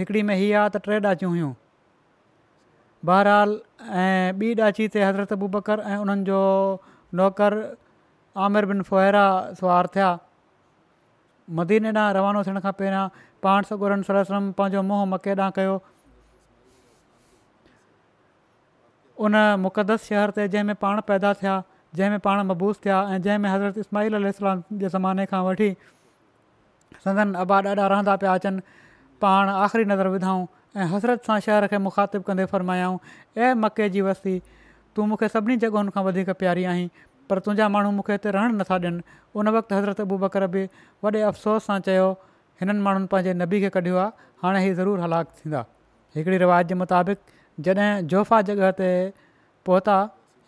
हिकिड़ी 0.00 0.22
में 0.28 0.34
हीअ 0.34 0.58
आहे 0.60 0.70
त 0.74 0.76
टे 0.88 0.98
ॾाचियूं 0.98 1.32
हुयूं 1.32 1.52
बहरहाल 3.04 3.50
ऐं 4.00 4.32
ॿी 4.40 4.54
ॾाची 4.66 4.88
ते 4.96 5.02
हज़रत 5.04 5.32
अबूबकर 5.32 5.80
ऐं 5.92 5.96
उन्हनि 6.00 6.24
जो 6.28 7.72
आमिर 8.44 8.64
बिन 8.72 8.80
फुहिरा 8.90 9.24
सवार 9.60 9.86
थिया 9.96 10.08
मदीने 11.60 11.90
ॾांहुं 11.92 12.14
रवानो 12.16 12.42
थियण 12.48 12.58
खां 12.66 12.72
पहिरियां 12.78 13.06
पाण 13.44 13.62
सगुरन 13.70 14.00
सलम 14.10 14.50
पंहिंजो 14.60 14.82
मके 15.12 15.34
ॾांहुं 15.36 15.50
कयो 15.60 15.76
उन 19.22 19.36
मुक़दस 19.62 20.04
शहर 20.08 20.30
ते 20.34 20.46
जंहिं 20.50 20.64
में 20.64 20.74
पाण 20.80 21.00
पैदा 21.08 21.32
थिया 21.38 21.62
जंहिं 21.94 22.10
में 22.10 22.18
पाण 22.20 22.42
मबूस 22.46 22.78
थिया 22.84 23.00
ऐं 23.14 23.20
जंहिंमें 23.22 23.48
हज़रत 23.50 23.78
इस्माल 23.78 24.14
अल 24.18 24.32
जे 24.80 24.88
ज़माने 24.88 25.26
खां 25.30 25.42
वठी 25.44 25.70
संदन 27.04 27.32
अबा 27.46 27.58
ॾाॾा 27.66 27.86
रहंदा 27.86 28.16
पिया 28.16 28.34
अचनि 28.34 28.60
पाण 29.22 29.48
आख़िरी 29.48 29.84
नज़र 29.90 30.08
विधाऊं 30.14 30.46
ऐं 30.80 30.86
हसरत 30.92 31.24
सां 31.26 31.38
शहर 31.46 31.66
खे 31.72 31.78
मुखातिबु 31.86 32.22
कंदे 32.30 32.44
फ़रमायाऊं 32.52 32.98
ए 33.38 33.52
मके 33.64 33.88
जी 33.96 34.00
वस्ती 34.08 34.38
तूं 34.96 35.06
मूंखे 35.06 35.28
सभिनी 35.30 35.56
जॻहियुनि 35.64 35.90
खां 35.94 36.04
वधीक 36.04 36.30
प्यारी 36.40 36.64
आहीं 36.74 36.88
पर 37.30 37.38
तुंहिंजा 37.46 37.68
माण्हू 37.76 37.90
मूंखे 37.98 38.12
हिते 38.18 38.30
रहणु 38.38 38.58
नथा 38.62 38.74
ॾियनि 38.82 39.02
उन 39.38 39.48
वक़्तु 39.58 39.74
हज़रत 39.74 40.00
अबू 40.00 40.18
बकर 40.26 40.46
बि 40.56 40.64
वॾे 41.04 41.20
अफ़सोस 41.30 41.66
सां 41.70 41.78
चयो 41.90 42.08
हिननि 42.60 42.80
माण्हुनि 42.82 43.06
पंहिंजे 43.14 43.34
नबी 43.44 43.60
खे 43.62 43.68
कढियो 43.78 43.96
आहे 44.06 44.26
हाणे 44.42 44.64
हीउ 44.66 44.74
ज़रूरु 44.82 45.02
हलाक 45.02 45.26
थींदा 45.44 45.64
हिकिड़ी 46.16 46.38
रिवायत 46.46 46.66
जे 46.66 46.74
मुताबिक़ 46.84 47.18
जॾहिं 47.62 48.06
जोफ़ा 48.12 48.40
जॻह 48.48 48.70
ते 48.78 48.88
पहुता 49.66 49.96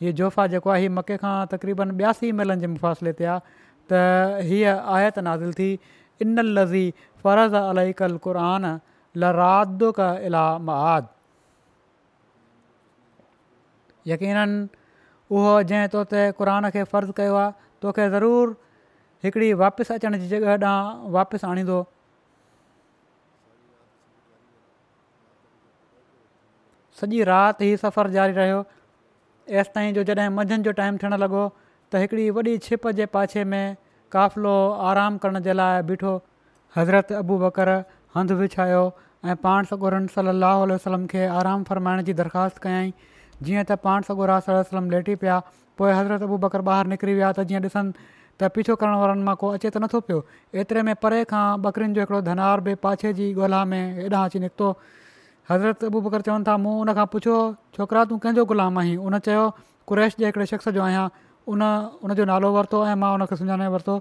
हीअ 0.02 0.12
जोफ़ा 0.20 0.46
जेको 0.54 0.70
आहे 0.70 0.80
हीअ 0.86 0.90
मके 0.98 1.16
खां 1.22 1.34
तक़रीबन 1.54 1.92
ॿियासी 2.00 2.30
मेलनि 2.40 2.60
जे 2.60 2.66
मुफ़ासिले 2.72 3.12
ते 3.20 3.24
आहे 3.24 3.40
त 3.90 4.42
हीअ 4.48 4.74
आयत 4.96 5.18
नाज़िल 5.28 5.52
थी 5.58 5.70
इन 6.22 6.38
लज़ी 6.58 6.86
फरज़ 7.22 7.54
अल 7.54 7.92
क़रान 8.26 8.64
लादुहादु 9.22 9.92
यकीननि 14.08 14.58
उहो 15.34 15.62
जंहिं 15.68 15.88
तो 15.94 16.04
ते 16.10 16.26
क़ुर 16.38 16.70
खे 16.74 16.82
फ़र्ज़ु 16.94 17.12
कयो 17.20 17.34
आहे 17.34 17.52
तोखे 17.82 18.08
ज़रूरु 18.10 18.52
हिकिड़ी 19.24 19.52
वापसि 19.62 19.94
अचण 19.94 20.18
जी 20.18 20.28
जॻह 20.32 20.50
ॾांहुं 20.50 21.10
वापसि 21.12 21.46
आणींदो 21.50 21.78
सॼी 27.00 27.22
राति 27.28 27.66
ई 27.72 27.76
सफ़र 27.76 28.08
जारी 28.10 28.32
रहियो 28.32 28.64
एसिताईं 29.60 29.92
जो 29.94 30.02
जॾहिं 30.10 30.28
मंझंदि 30.36 30.62
जो 30.68 30.72
टाइम 30.78 30.96
थियणु 31.02 31.16
लॻो 31.22 31.42
त 31.92 32.00
हिकिड़ी 32.02 32.24
वॾी 32.38 32.56
छिप 32.66 32.86
जे 33.00 33.06
पाछे 33.16 33.44
में 33.52 33.64
काफ़िलो 34.12 34.54
आराम 34.92 35.18
करण 35.24 35.40
जे 35.48 35.52
लाइ 35.60 35.82
ॿिठो 35.92 36.14
हज़रत 36.76 37.12
अबू 37.20 37.38
बकर 37.44 37.70
हंधु 38.16 38.34
विछायो 38.40 38.82
ऐं 39.24 39.36
पाण 39.44 39.68
सगोरन 39.72 40.06
रम 40.08 40.16
सलाहु 40.16 40.64
वसलम 40.64 40.84
सलम 40.88 41.06
खे 41.12 41.26
आराम 41.42 41.62
फ़रमाइण 41.70 42.02
जी 42.08 42.14
दरख़्वास्त 42.24 42.58
कयईं 42.66 42.92
जीअं 43.46 43.64
त 43.70 43.78
पाण 43.86 44.08
सगोर 44.10 44.32
वलम 44.50 44.90
लेटी 44.96 45.14
पिया 45.24 45.38
पोइ 45.80 45.92
हज़रत 46.00 46.26
अबू 46.28 46.38
बकर 46.48 46.66
ॿाहिरि 46.70 46.94
निकिरी 46.96 47.14
विया 47.22 47.32
त 47.40 47.46
जीअं 47.52 47.64
ॾिसनि 47.70 48.10
त 48.42 48.50
पीछो 48.58 48.74
करण 48.82 48.98
वारनि 49.02 49.26
मां 49.30 49.34
को 49.44 49.50
अचे 49.58 49.68
त 49.76 49.82
नथो 49.86 50.00
पियो 50.08 50.24
एतिरे 50.62 50.82
में 50.90 50.94
परे 51.04 51.22
खां 51.34 51.44
ॿकरिन 51.70 51.94
जो 51.98 52.04
हिकिड़ो 52.06 52.20
धनवार 52.32 52.66
बि 52.68 52.74
पाछे 52.86 53.12
जी 53.20 53.32
ॻोल्हा 53.36 53.64
में 53.74 53.80
हेॾां 54.00 54.24
अची 54.30 54.40
निकितो 54.46 54.70
हज़रत 55.50 55.84
अबू 55.84 56.00
बकर 56.02 56.20
चवनि 56.26 56.44
था 56.46 56.56
मूं 56.58 56.72
उनखां 56.82 57.06
पुछो 57.14 57.34
छोकिरा 57.74 58.04
तूं 58.10 58.18
कंहिंजो 58.18 58.44
ग़ुलाम 58.50 58.78
आहीं 58.78 58.96
उन 59.06 59.18
चयो 59.26 59.44
कुरैश 59.86 60.14
जे 60.20 60.26
हिकिड़े 60.26 60.46
शख़्स 60.52 60.68
जो 60.74 60.82
आहियां 60.82 61.06
उन 61.52 61.62
उनजो 62.02 62.24
नालो 62.30 62.50
वरितो 62.56 62.78
ऐं 62.90 62.94
मां 63.02 63.12
उन 63.14 63.24
सुञाणे 63.40 63.68
वरितो 63.74 63.94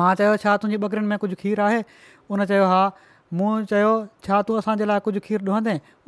मां 0.00 0.14
चयो 0.20 0.36
छा 0.44 0.56
तुंहिंजी 0.64 1.00
में 1.12 1.18
कुझु 1.18 1.34
खीरु 1.42 1.62
आहे 1.64 1.82
उन 2.30 2.44
चयो 2.50 2.64
आहे 2.64 2.82
मूं 3.38 3.52
चयो 3.70 3.92
छा 4.24 4.42
तूं 4.48 4.56
असांजे 4.60 4.84
लाइ 4.90 5.00
कुझु 5.06 5.20
खीरु 5.28 5.56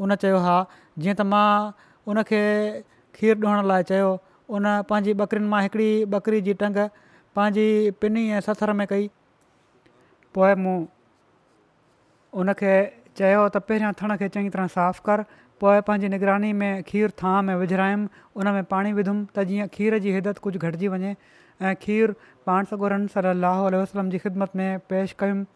उन 0.04 0.14
चयो 0.22 0.36
आहे 0.42 0.58
जीअं 1.02 1.14
त 1.14 1.26
मां 1.32 1.48
उनखे 2.12 2.42
खीरु 3.16 3.40
ॾोअण 3.48 3.64
लाइ 3.72 3.82
चयो 3.92 4.10
उन 4.56 4.62
पंहिंजी 4.90 5.12
ॿकरिन 5.24 5.48
मां 5.54 5.60
हिकिड़ी 5.64 6.40
जी 6.50 6.54
टंग 6.64 6.76
पंहिंजी 7.36 7.66
पिनी 8.00 8.28
ऐं 8.36 8.40
सथर 8.50 8.72
में 8.80 8.86
कई 8.92 9.08
पोइ 10.36 10.54
मूं 10.66 10.76
उन 12.40 12.52
चयो 13.20 13.42
त 13.50 13.64
पहिरियां 13.70 13.96
थण 14.02 14.14
खे 14.22 14.28
चङी 14.36 14.50
तरह 14.54 14.70
साफ़ु 14.76 15.04
कर 15.08 15.24
पोइ 15.62 15.82
पंहिंजी 15.88 16.08
निगरानी 16.14 16.52
में 16.62 16.82
खीरु 16.92 17.14
थां 17.22 17.36
में 17.48 17.54
विझायुमि 17.62 18.24
उन 18.40 18.50
में 18.56 18.64
पाणी 18.72 18.92
विधुमि 18.98 19.22
त 19.36 19.44
जीअं 19.50 19.68
खीर 19.76 19.98
जी 20.06 20.12
हिदत 20.16 20.40
कुझु 20.46 20.58
घटिजी 20.70 20.90
वञे 20.94 21.12
ऐं 21.66 21.70
खीरु 21.84 22.16
पाण 22.50 22.68
सॻोरनि 22.72 23.08
सलाहु 23.14 23.70
वसलम 23.76 24.10
जी 24.14 24.18
ख़िदमत 24.24 24.58
में 24.60 24.68
पेश 24.92 25.14
कयुमि 25.22 25.46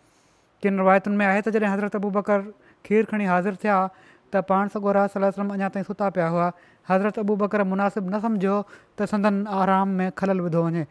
किन 0.65 0.81
रिवायतुनि 0.85 1.17
में 1.23 1.27
आहे 1.27 1.43
त 1.45 1.55
जॾहिं 1.57 1.73
हज़रत 1.75 1.99
अबू 2.01 2.11
बकरु 2.15 2.55
खीरु 2.89 3.11
खणी 3.13 3.29
हाज़िर 3.33 3.59
थिया 3.65 3.77
त 3.99 4.43
पाण 4.53 4.73
सॻोरा 4.77 5.05
सलम 5.17 5.53
अञा 5.59 5.69
ताईं 5.77 5.87
सुता 5.91 6.09
पिया 6.19 6.29
हुआ 6.37 6.47
हज़रत 6.93 7.19
अबू 7.25 7.37
बकरु 7.45 7.67
मुनासिबु 7.75 8.11
न 8.15 8.21
सम्झो 8.27 8.55
त 8.73 9.11
संदनि 9.13 9.45
आराम 9.61 9.95
में 10.01 10.07
खलल 10.23 10.41
विधो 10.49 10.63
वञे 10.69 10.87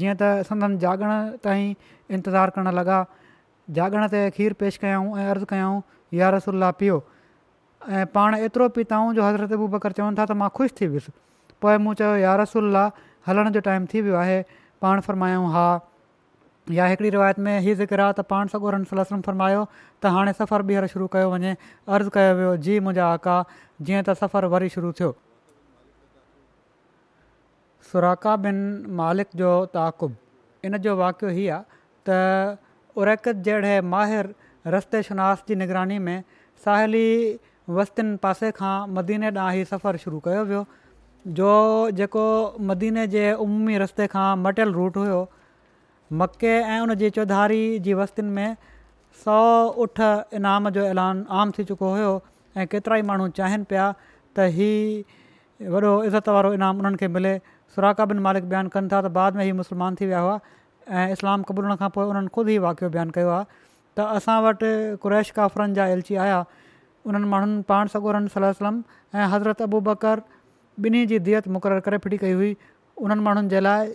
जीअं 0.00 0.16
त 0.22 0.48
संदन 0.52 0.78
जाॻण 0.86 1.10
ताईं 1.48 1.68
इंतज़ारु 2.16 2.56
करणु 2.56 2.72
लॻा 2.80 2.98
जाॻण 3.80 4.02
ते 4.16 4.20
खीरु 4.38 4.54
पेश 4.64 4.78
कयाऊं 4.86 5.08
ऐं 5.20 5.26
अर्ज़ु 5.34 5.46
कयूं 5.52 5.74
या 6.12 6.20
यारसुल्ला 6.24 6.70
पीओ 6.78 6.98
ऐं 7.90 8.04
पाण 8.14 8.34
एतिरो 8.34 8.68
पीताऊं 8.76 9.14
जो 9.14 9.22
हज़रत 9.22 9.52
अबू 9.52 9.66
बकर 9.74 9.92
चवनि 9.98 10.14
था 10.18 10.24
त 10.30 10.32
मां 10.42 10.48
ख़ुशि 10.54 10.74
थी 10.80 10.86
वियुसि 10.94 11.10
पोइ 11.62 11.76
मूं 11.82 11.94
चयो 12.00 12.14
यारसुल्ला 12.22 12.84
हलण 13.26 13.50
जो 13.52 13.60
टाइम 13.66 13.86
थी 13.92 14.00
वियो 14.06 14.14
आहे 14.16 14.40
पाण 14.82 15.00
फ़रमायो 15.06 15.42
हा 15.54 15.68
या 16.78 16.86
हिकिड़ी 16.90 17.10
रिवायत 17.10 17.38
में 17.42 17.58
हीअ 17.60 17.74
ज़िक्र 17.82 18.12
पाण 18.30 18.46
सगोरनि 18.54 18.84
सलस 18.90 19.12
फरमायो 19.26 19.66
त 20.02 20.12
हाणे 20.14 20.32
सफ़र 20.40 20.62
ॿीहर 20.70 20.86
शुरू 20.94 21.06
कयो 21.14 21.30
वञे 21.32 21.54
अर्ज़ु 21.98 22.10
कयो 22.18 22.32
वियो 22.42 22.56
जी 22.68 22.78
मुंहिंजा 22.86 23.08
आका 23.18 23.36
आहे 23.42 23.84
जीअं 23.86 24.02
त 24.10 24.16
सफ़रु 24.22 24.48
वरी 24.54 24.68
शुरू 24.78 24.92
थियो 25.00 25.12
सुराका 27.90 28.34
बिन 28.46 28.58
मालिक 29.02 29.28
जो 29.42 29.52
ताक़ुब 29.74 30.16
इन 30.66 30.78
जो 30.86 30.96
वाकियो 31.02 31.30
हीअ 31.38 31.52
आहे 31.60 31.62
त 32.08 32.58
उरकत 33.00 33.46
जहिड़े 33.46 33.74
माहिर 33.94 34.34
रस्ते 34.74 35.02
शनास 35.02 35.42
जी 35.48 35.54
निगरानी 35.56 35.98
में 36.06 36.22
साहेली 36.64 37.08
वसियुनि 37.76 38.16
पासे 38.22 38.50
खां 38.58 38.74
मदीने 38.96 39.30
ॾांहुं 39.38 39.60
ई 39.60 39.64
सफ़रु 39.72 39.98
शुरू 40.04 40.18
कयो 40.26 40.42
वियो 40.48 40.62
जो 41.40 41.50
जेको 42.00 42.22
मदीने 42.70 43.06
जे 43.14 43.24
उमी 43.44 43.78
रस्ते 43.82 44.06
खां 44.14 44.26
मटियल 44.46 44.72
रूट 44.78 44.96
हुयो 45.02 45.18
मके 46.22 46.54
ऐं 46.72 46.80
उन 46.86 46.94
जे 47.02 47.10
चौधारी 47.18 47.60
जी 47.86 47.94
वस्तियुनि 48.00 48.32
में 48.38 48.56
सौ 49.24 49.36
उठ 49.86 50.00
इनाम 50.40 50.70
जो 50.78 50.86
ऐलान 50.90 51.24
आम 51.42 51.52
थी 51.58 51.64
चुको 51.70 51.90
हुयो 51.96 52.10
ऐं 52.56 52.66
केतिरा 52.74 52.96
ई 52.96 53.02
माण्हू 53.12 53.28
चाहिनि 53.40 53.68
पिया 53.72 53.84
त 54.00 54.48
ई 54.54 55.70
वॾो 55.76 55.92
इज़त 56.10 56.28
वारो 56.38 56.52
ईनाम 56.60 56.80
उन्हनि 56.84 56.96
खे 57.04 57.08
मिले 57.18 57.34
सुराकाबिन 57.76 58.18
मालिक 58.28 58.48
बयानु 58.54 58.74
कनि 58.78 58.88
था 58.94 59.00
त 59.08 59.14
बाद 59.20 59.36
में 59.36 59.44
ई 59.44 59.52
मुस्लमान 59.62 60.00
थी 60.02 60.06
विया 60.12 60.24
हुआ 60.28 60.36
ऐं 60.98 61.06
इस्लाम 61.18 61.42
क़बूलण 61.52 61.76
खां 61.84 61.88
पोइ 61.98 62.04
उन्हनि 62.14 62.34
ख़ुदि 62.36 62.54
ई 62.54 62.58
वाक़ियो 62.68 62.90
बयानु 62.98 63.16
कयो 63.20 63.30
आहे 63.38 63.64
त 63.96 64.04
असां 64.20 64.38
वटि 64.44 64.70
कुरैश 65.02 65.30
काफ़रनि 65.36 65.74
जा 65.76 65.84
एलची 65.94 66.16
आया 66.24 66.40
उन्हनि 67.08 67.26
माण्हुनि 67.32 67.60
पाण 67.68 67.86
सगोरन 67.94 68.26
सलम 68.34 68.80
ऐं 69.14 69.26
हज़रत 69.34 69.62
अबू 69.68 69.80
बकर 69.90 70.20
ॿिन्ही 70.82 71.04
जी 71.12 71.18
दत 71.28 71.46
मुक़ररु 71.56 71.80
करे 71.86 71.98
फिटी 72.06 72.16
कई 72.24 72.32
हुई 72.38 72.52
उन्हनि 73.04 73.22
माण्हुनि 73.28 73.48
जे 73.54 73.60
लाइ 73.64 73.88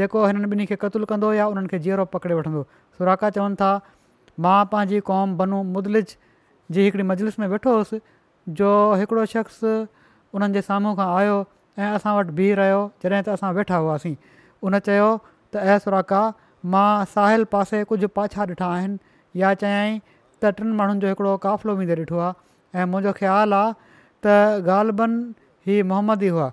जेको 0.00 0.24
हिननि 0.26 0.46
ॿिन्ही 0.50 0.66
खे 0.72 0.76
क़तलु 0.84 1.06
कंदो 1.12 1.32
या 1.38 1.46
उन्हनि 1.54 1.68
खे 1.72 1.78
जीअरो 1.86 2.04
पकिड़े 2.14 2.34
वठंदो 2.40 2.60
सुराका 2.98 3.30
चवनि 3.38 3.58
था 3.62 3.70
मां 4.46 4.58
पंहिंजी 4.74 5.00
कौम 5.10 5.34
बनू 5.42 5.62
मुदलिज 5.78 6.14
जी 6.76 6.84
हिकिड़ी 6.86 7.04
मजलिस 7.10 7.38
में 7.42 7.46
वेठो 7.54 7.72
हुयुसि 7.74 8.00
जो 8.62 8.70
हिकिड़ो 9.02 9.24
शख़्स 9.36 9.64
उन्हनि 9.74 10.52
जे 10.58 10.62
साम्हूं 10.70 10.94
खां 11.02 11.08
आयो 11.18 11.36
ऐं 11.82 11.90
असां 11.98 12.14
वटि 12.20 12.36
बीह 12.40 12.54
रहियो 12.62 12.80
जॾहिं 13.02 13.22
त 13.26 13.34
असां 13.38 13.50
वेठा 13.60 13.82
हुआसीं 13.86 14.14
उन 14.68 14.78
चयो 14.90 15.10
त 15.28 15.68
ऐं 15.74 15.78
सुराका 15.88 16.22
मां 16.76 16.88
साहिल 17.16 17.50
पासे 17.56 17.82
कुझु 17.90 18.12
पाछा 18.20 18.46
ॾिठा 18.54 18.70
या 19.36 19.52
चयई 19.62 19.98
त 20.42 20.46
टिनि 20.58 20.72
माण्हुनि 20.78 21.00
जो 21.04 21.08
हिकिड़ो 21.12 21.32
क़ाफ़िलो 21.44 21.72
वेंदे 21.78 21.94
ॾिठो 22.02 22.18
आहे 22.18 22.80
ऐं 22.80 22.84
मुंहिंजो 22.90 23.12
ख़्यालु 23.18 23.54
आहे 23.54 23.72
त 24.24 24.26
ॻाल्हिबन 24.66 25.12
हीअ 25.66 25.84
मोहम्मद 25.90 26.20
ई 26.22 26.28
हुआ 26.34 26.46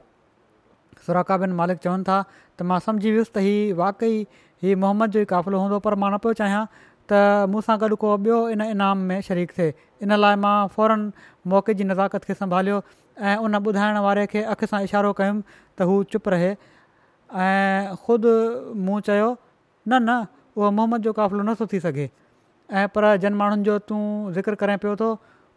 सुराका 1.06 1.36
बिन 1.42 1.52
मालिक 1.60 1.78
चवनि 1.86 2.04
था 2.10 2.18
त 2.30 2.60
मां 2.68 2.78
सम्झी 2.86 3.10
वियुसि 3.16 3.32
त 3.34 3.42
हीअ 3.46 3.74
वाकई 3.82 4.16
हीउ 4.64 4.78
मोहम्मद 4.84 5.10
जो 5.16 5.20
ई 5.26 5.26
क़ाफ़िलो 5.34 5.58
हूंदो 5.62 5.80
पर 5.88 5.96
मां 6.04 6.10
न 6.14 6.18
पियो 6.22 6.34
चाहियां 6.42 6.64
त 7.10 7.48
मूंसां 7.56 7.78
गॾु 7.86 7.96
को 8.04 8.16
ॿियो 8.26 8.38
इन 8.54 8.62
इनाम 8.62 8.98
में 9.10 9.20
शरीक 9.30 9.52
थिए 9.58 9.74
इन 10.04 10.14
लाइ 10.22 10.36
मां 10.46 10.56
फौरन 10.78 11.08
मौक़े 11.54 11.74
जी 11.82 11.84
नज़ाकत 11.94 12.28
खे 12.30 12.34
संभालियो 12.44 12.80
ऐं 13.30 13.36
उन 13.48 13.56
ॿुधाइण 13.64 13.98
वारे 14.06 14.26
खे 14.36 14.44
अखि 14.56 14.70
सां 14.74 14.84
इशारो 14.90 15.14
कयुमि 15.22 15.42
त 15.78 15.88
हू 15.92 15.98
चुप 16.14 16.30
रहे 16.36 16.52
ऐं 17.48 17.96
ख़ुदि 18.06 18.34
मूं 18.90 19.00
चयो 19.10 19.30
न 19.90 20.02
न 20.10 20.24
उहो 20.58 20.72
मोहम्मद 20.80 21.08
जो 21.10 21.14
क़ाफ़िलो 21.22 21.44
नथो 21.52 21.66
थी 21.74 21.80
सघे 21.90 22.10
ऐं 22.72 22.88
पर 22.96 23.16
जिन 23.18 23.34
माण्हुनि 23.34 23.64
जो 23.64 23.78
तूं 23.90 24.32
ज़िक्र 24.34 24.56
करें 24.62 24.78
पियो 24.78 24.96
थो 25.00 25.10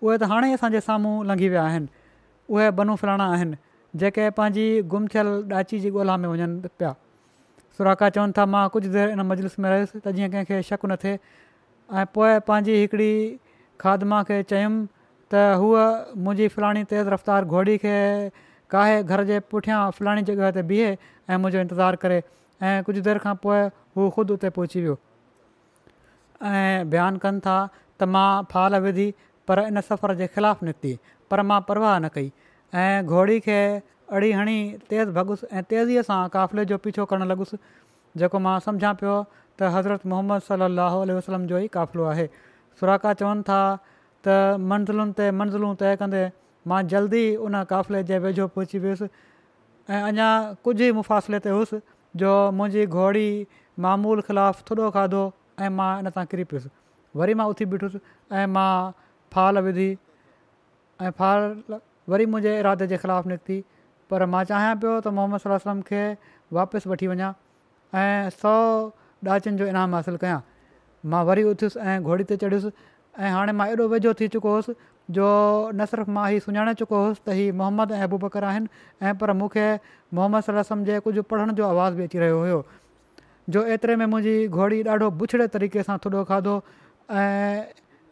उहे 0.02 0.16
त 0.18 0.22
हाणे 0.30 0.52
असांजे 0.52 0.80
साम्हूं 0.80 1.24
लंघी 1.26 1.48
विया 1.48 1.62
आहिनि 1.64 1.86
उहे 2.48 2.70
बनू 2.78 2.94
फलाणा 2.96 3.24
आहिनि 3.32 3.56
जेके 3.98 4.28
पंहिंजी 4.36 4.80
गुम 4.90 5.06
थियल 5.14 5.28
ॾाची 5.52 5.78
जी 5.80 5.90
ॻोल्हा 5.90 6.16
में 6.16 6.28
वञनि 6.28 6.68
पिया 6.78 6.92
सुराका 7.78 8.08
चवनि 8.14 8.32
था 8.38 8.44
मां 8.46 8.68
कुझु 8.72 8.90
देरि 8.92 9.12
इन 9.12 9.20
मजलिस 9.32 9.58
में 9.58 9.68
रहियुसि 9.70 9.98
त 10.06 10.14
जीअं 10.20 10.30
कंहिंखे 10.30 10.62
शक 10.70 10.86
न 10.88 10.96
थिए 11.02 11.18
ऐं 11.98 12.04
पोइ 12.14 12.38
पंहिंजी 12.46 12.74
हिकिड़ी 12.80 13.12
खाद 13.80 14.04
मां 14.14 14.22
खे 14.30 14.42
चयुमि 14.54 14.86
त 15.34 15.44
हूअ 15.64 15.82
मुंहिंजी 16.14 16.48
फलाणी 16.54 16.84
तेज़ 16.94 17.08
रफ़्तार 17.18 17.44
घोड़ी 17.44 17.76
खे 17.86 17.98
काहे 18.70 19.02
घर 19.02 19.22
जे 19.34 19.40
पुठियां 19.50 19.80
फलाणी 19.98 20.22
जॻह 20.32 20.50
ते 20.58 20.62
बीहे 20.72 20.94
ऐं 21.28 21.36
मुंहिंजो 21.36 21.68
इंतज़ारु 21.68 21.96
करे 22.06 22.22
ऐं 22.70 22.80
कुझु 22.86 23.00
देरि 23.10 23.18
खां 23.28 23.34
पोइ 23.46 23.62
हू 23.98 24.08
ख़ुदि 24.16 24.32
उते 24.40 24.48
पहुची 24.58 24.86
ऐं 26.48 26.88
बयानु 26.90 27.18
कनि 27.22 27.40
था 27.46 27.56
त 28.00 28.08
मां 28.14 28.44
फाल 28.52 28.76
विधी 28.86 29.12
पर 29.48 29.58
इन 29.66 29.80
सफ़र 29.84 30.14
जे 30.20 30.26
ख़िलाफ़ु 30.34 30.66
निकिती 30.66 30.92
पर 31.30 31.42
मां 31.48 31.60
परवाह 31.68 31.98
न 32.00 32.08
कई 32.14 32.32
ऐं 32.82 33.04
घोड़ी 33.06 33.38
खे 33.46 33.60
अड़ी 34.16 34.32
हणी 34.32 34.58
तेज़ 34.90 35.08
भॻुसि 35.20 35.46
ऐं 35.52 35.62
तेज़ीअ 35.72 36.02
सां 36.08 36.20
क़ाफ़िले 36.36 36.64
जो 36.72 36.78
पीछो 36.86 37.04
करणु 37.12 37.24
लॻुसि 37.32 37.56
जेको 38.24 38.38
मां 38.48 38.58
सम्झा 38.66 38.92
पियो 39.02 39.16
त 39.60 39.70
हज़रत 39.76 40.06
मोहम्मद 40.12 40.42
सलाहु 40.50 41.00
वसलम 41.20 41.46
जो 41.52 41.58
ई 41.60 41.68
क़ाफ़िलो 41.78 42.04
आहे 42.12 42.26
सुराका 42.80 43.12
चवनि 43.22 43.42
था 43.50 43.60
त 44.28 44.60
मंज़िलुनि 44.72 45.12
ते 45.20 45.30
मंज़िलूं 45.40 45.74
तइ 45.84 45.96
कंदे 46.04 46.22
मां 46.72 46.80
जल्दी 46.94 47.24
उन 47.48 47.62
क़ाफ़िले 47.74 48.02
जे 48.12 48.18
वेझो 48.26 48.46
पहुची 48.56 48.78
वियुसि 48.88 49.08
ऐं 49.92 50.00
अञा 50.12 50.30
कुझु 50.64 50.82
ई 50.84 50.90
मुफ़ासिले 51.00 51.38
ते 51.48 51.50
हुयुसि 51.56 51.80
जो 52.24 52.32
मुंहिंजी 52.60 52.86
घोड़ी 52.96 53.28
मामूल 53.86 54.20
ख़िलाफ़ु 54.30 54.60
थुॾो 54.78 54.90
खाधो 54.96 55.22
ऐं 55.64 55.70
मां 55.80 55.90
इन 56.02 56.10
सां 56.16 56.24
किरी 56.32 56.44
पियुसि 56.52 56.70
वरी 57.20 57.34
मां 57.40 57.46
उथी 57.54 57.64
ॿिठुसि 57.76 58.00
ऐं 58.32 58.46
मां 58.56 58.68
फाल 59.36 59.58
विधी 59.68 59.88
ऐं 61.02 61.10
फाल 61.20 61.50
वरी 62.14 62.26
मुंहिंजे 62.34 62.58
इरादे 62.60 62.86
जे 62.92 62.96
ख़िलाफ़ु 63.04 63.30
निकिती 63.32 63.58
पर 64.12 64.26
मां 64.34 64.44
चाहियां 64.52 64.76
पियो 64.84 64.94
त 65.00 65.14
मोहम्मद 65.18 65.46
सलम 65.46 65.82
खे 65.90 66.02
वापसि 66.60 66.88
वठी 66.94 67.12
वञा 67.14 67.32
ऐं 68.04 68.30
सौ 68.40 68.54
ॾांचनि 69.28 69.58
जो 69.60 69.66
इनाम 69.72 69.94
हासिलु 69.94 70.18
कयां 70.24 70.38
मां 71.14 71.24
वरी 71.30 71.42
उथयुसि 71.54 71.80
ऐं 71.92 71.96
घोड़ी 72.10 72.24
ते 72.30 72.36
चढ़ियुसि 72.44 72.70
ऐं 73.20 73.32
हाणे 73.36 73.52
मां 73.60 73.66
एॾो 73.74 73.86
वेझो 73.94 74.12
थी 74.20 74.28
चुको 74.36 74.52
हुउसि 74.54 74.74
जो 75.18 75.26
न 75.28 75.86
सिर्फ़ु 75.92 76.12
मां 76.18 76.24
हीउ 76.32 76.40
सुञाणे 76.46 76.74
चुको 76.82 77.02
हुउसि 77.04 77.20
त 77.26 77.36
हीउ 77.38 77.54
मोहम्मद 77.62 77.92
ऐं 77.96 78.00
अहबू 78.04 78.18
बकर 78.26 78.44
आहिनि 78.52 78.70
ऐं 79.06 79.12
पर 79.22 79.32
मूंखे 79.40 79.66
मोहम्मद 80.20 80.46
सलम 80.48 80.84
जे 80.90 80.98
कुझु 81.08 81.22
पढ़ण 81.34 81.52
जो 81.60 81.66
आवाज़ु 81.68 81.96
बि 82.00 82.08
अची 82.10 82.22
रहियो 82.24 82.38
हुयो 82.44 82.62
जो 83.54 83.62
एतिरे 83.74 83.94
में 84.00 84.04
मुंहिंजी 84.06 84.46
घोड़ी 84.56 84.82
ॾाढो 84.94 85.10
बुछड़े 85.20 85.46
तरीक़े 85.54 85.82
सां 85.82 85.96
थुॾो 86.04 86.22
खाधो 86.30 86.54
ऐं 87.20 87.66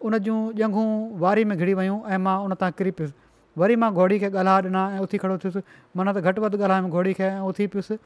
उन 0.07 0.17
जूं 0.27 0.39
ॼंगूं 0.61 0.87
वारी 1.25 1.45
में 1.51 1.57
घिरी 1.59 1.75
वियूं 1.81 1.99
ऐं 2.15 2.19
मां 2.27 2.37
उन 2.47 2.55
तां 2.63 2.71
किरी 2.79 2.91
पियुसि 2.99 3.15
वरी 3.63 3.77
मां 3.83 3.91
घोड़ी 3.95 4.19
खे 4.23 4.29
ॻाल्हा 4.41 4.55
ॾिना 4.69 4.83
ऐं 4.95 4.99
उथी 5.07 5.19
खड़ो 5.25 5.37
थियुसि 5.45 5.61
माना 5.97 6.13
त 6.17 6.31
घटि 6.31 6.41
वधि 6.45 6.59
घोड़ी 6.97 7.13
खे 7.21 7.25
ऐं 7.25 7.41
उथी 7.51 7.67
पियुसि 7.77 7.99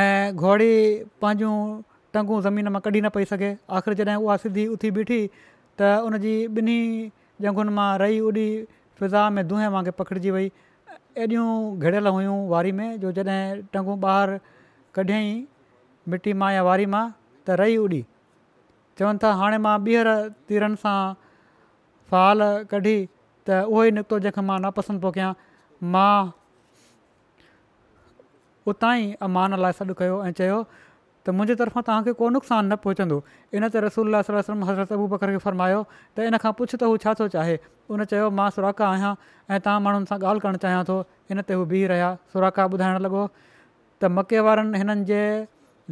ऐं 0.00 0.36
घोड़ी 0.36 0.72
पंहिंजूं 1.22 1.58
टंगू 2.16 2.40
ज़मीन 2.48 2.68
मां 2.76 2.80
कढी 2.88 3.00
न 3.00 3.08
पई 3.18 3.24
सघे 3.34 3.50
आख़िर 3.78 3.94
जॾहिं 4.02 4.16
उहा 4.24 4.36
सिधी 4.46 4.66
उथी 4.78 4.90
बीठी 4.98 5.18
त 5.28 5.92
उनजी 6.08 6.34
ॿिन्ही 6.62 6.80
ॼंगुनि 7.46 7.76
मां 7.78 7.88
रही 8.02 8.18
ओॾी 8.32 8.46
फिज़ा 9.02 9.22
में 9.38 9.42
दूं 9.52 9.62
वांगुरु 9.76 9.98
पखिड़िजी 10.02 10.34
वई 10.38 10.50
एॾियूं 11.26 11.48
घिरियल 11.80 12.12
हुयूं 12.18 12.38
वारी 12.54 12.72
में 12.80 12.88
जो 13.06 13.12
जॾहिं 13.20 13.62
टंगू 13.78 13.96
ॿाहिरि 14.14 14.38
कॾहिं 14.98 15.22
ई 15.30 15.34
मिटी 16.12 16.32
मां 16.40 16.52
या 16.54 16.62
वारी 16.70 16.86
मां 16.94 17.02
त 17.10 17.58
रही 17.60 17.76
उॾी 17.84 18.02
चवनि 18.98 19.18
था 19.22 19.32
हाणे 19.42 19.58
मां 19.66 19.76
ॿीहर 19.88 20.10
तिरनि 20.48 20.80
सां 20.84 20.96
फाल 22.12 22.46
कढी 22.72 22.96
त 23.02 23.62
उहो 23.74 23.84
ई 23.90 23.94
निकितो 23.98 24.18
जंहिंखे 24.26 24.46
मां 24.50 24.58
न 24.66 24.72
पियो 24.78 25.12
कयां 25.18 25.32
मां 25.96 26.22
उतां 28.72 28.92
ई 29.04 29.22
अमान 29.28 29.60
लाइ 29.66 29.78
सॾु 29.82 29.96
कयो 30.02 30.18
ऐं 30.28 30.32
चयो 30.40 30.60
त 31.26 31.32
मुंहिंजे 31.38 31.54
तरफ़ां 31.62 31.82
तव्हांखे 31.88 32.12
को 32.20 32.28
नुक़सानु 32.36 32.68
न 32.68 32.76
पहुचंदो 32.84 33.16
इन 33.58 33.68
ते 33.74 33.80
रसूला 33.84 34.18
अबू 34.38 35.06
बकर 35.14 35.30
खे 35.34 35.38
फ़र्मायो 35.48 35.78
त 35.92 36.28
इन 36.30 36.38
खां 36.44 36.52
पुछ 36.60 36.74
त 36.78 36.90
हू 36.92 36.96
छा 37.04 37.14
थो 37.20 37.28
चाहे 37.34 37.54
उन 37.94 38.04
चयो 38.12 38.26
मां 38.40 38.48
सुराका 38.58 38.88
आहियां 38.94 39.12
ऐं 39.20 39.60
तव्हां 39.66 39.82
माण्हुनि 39.88 40.10
सां 40.12 40.18
ॻाल्हि 40.24 40.44
करणु 40.46 40.62
चाहियां 40.64 40.82
थो 40.90 40.98
ते 41.50 41.58
हू 41.60 41.66
बीह 41.74 41.86
रहिया 41.94 42.10
सुराका 42.36 42.66
ॿुधाइणु 42.76 43.04
लॻो 43.08 43.24
त 44.04 44.10
मके 44.16 44.40
वारनि 44.44 44.78
हिननि 44.78 45.04
जे 45.08 45.20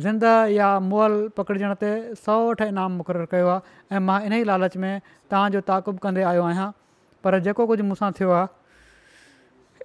ज़िंदह 0.04 0.52
या 0.56 0.68
मुअल 0.88 1.14
पकड़जण 1.36 1.72
ते 1.82 1.90
सौठ 2.20 2.60
इनाम 2.68 2.92
मुक़ररु 3.00 3.26
कयो 3.32 3.46
आहे 3.48 3.96
ऐं 3.96 4.20
इन 4.28 4.32
ई 4.36 4.44
लालच 4.50 4.76
में 4.82 5.00
तव्हांजो 5.32 5.60
ताक़ुब 5.70 5.98
कंदे 6.04 6.22
आयो 6.32 6.42
आहियां 6.48 6.68
पर 7.24 7.38
जेको 7.46 7.66
कुझु 7.70 7.84
मूंसां 7.88 8.10
थियो 8.20 8.32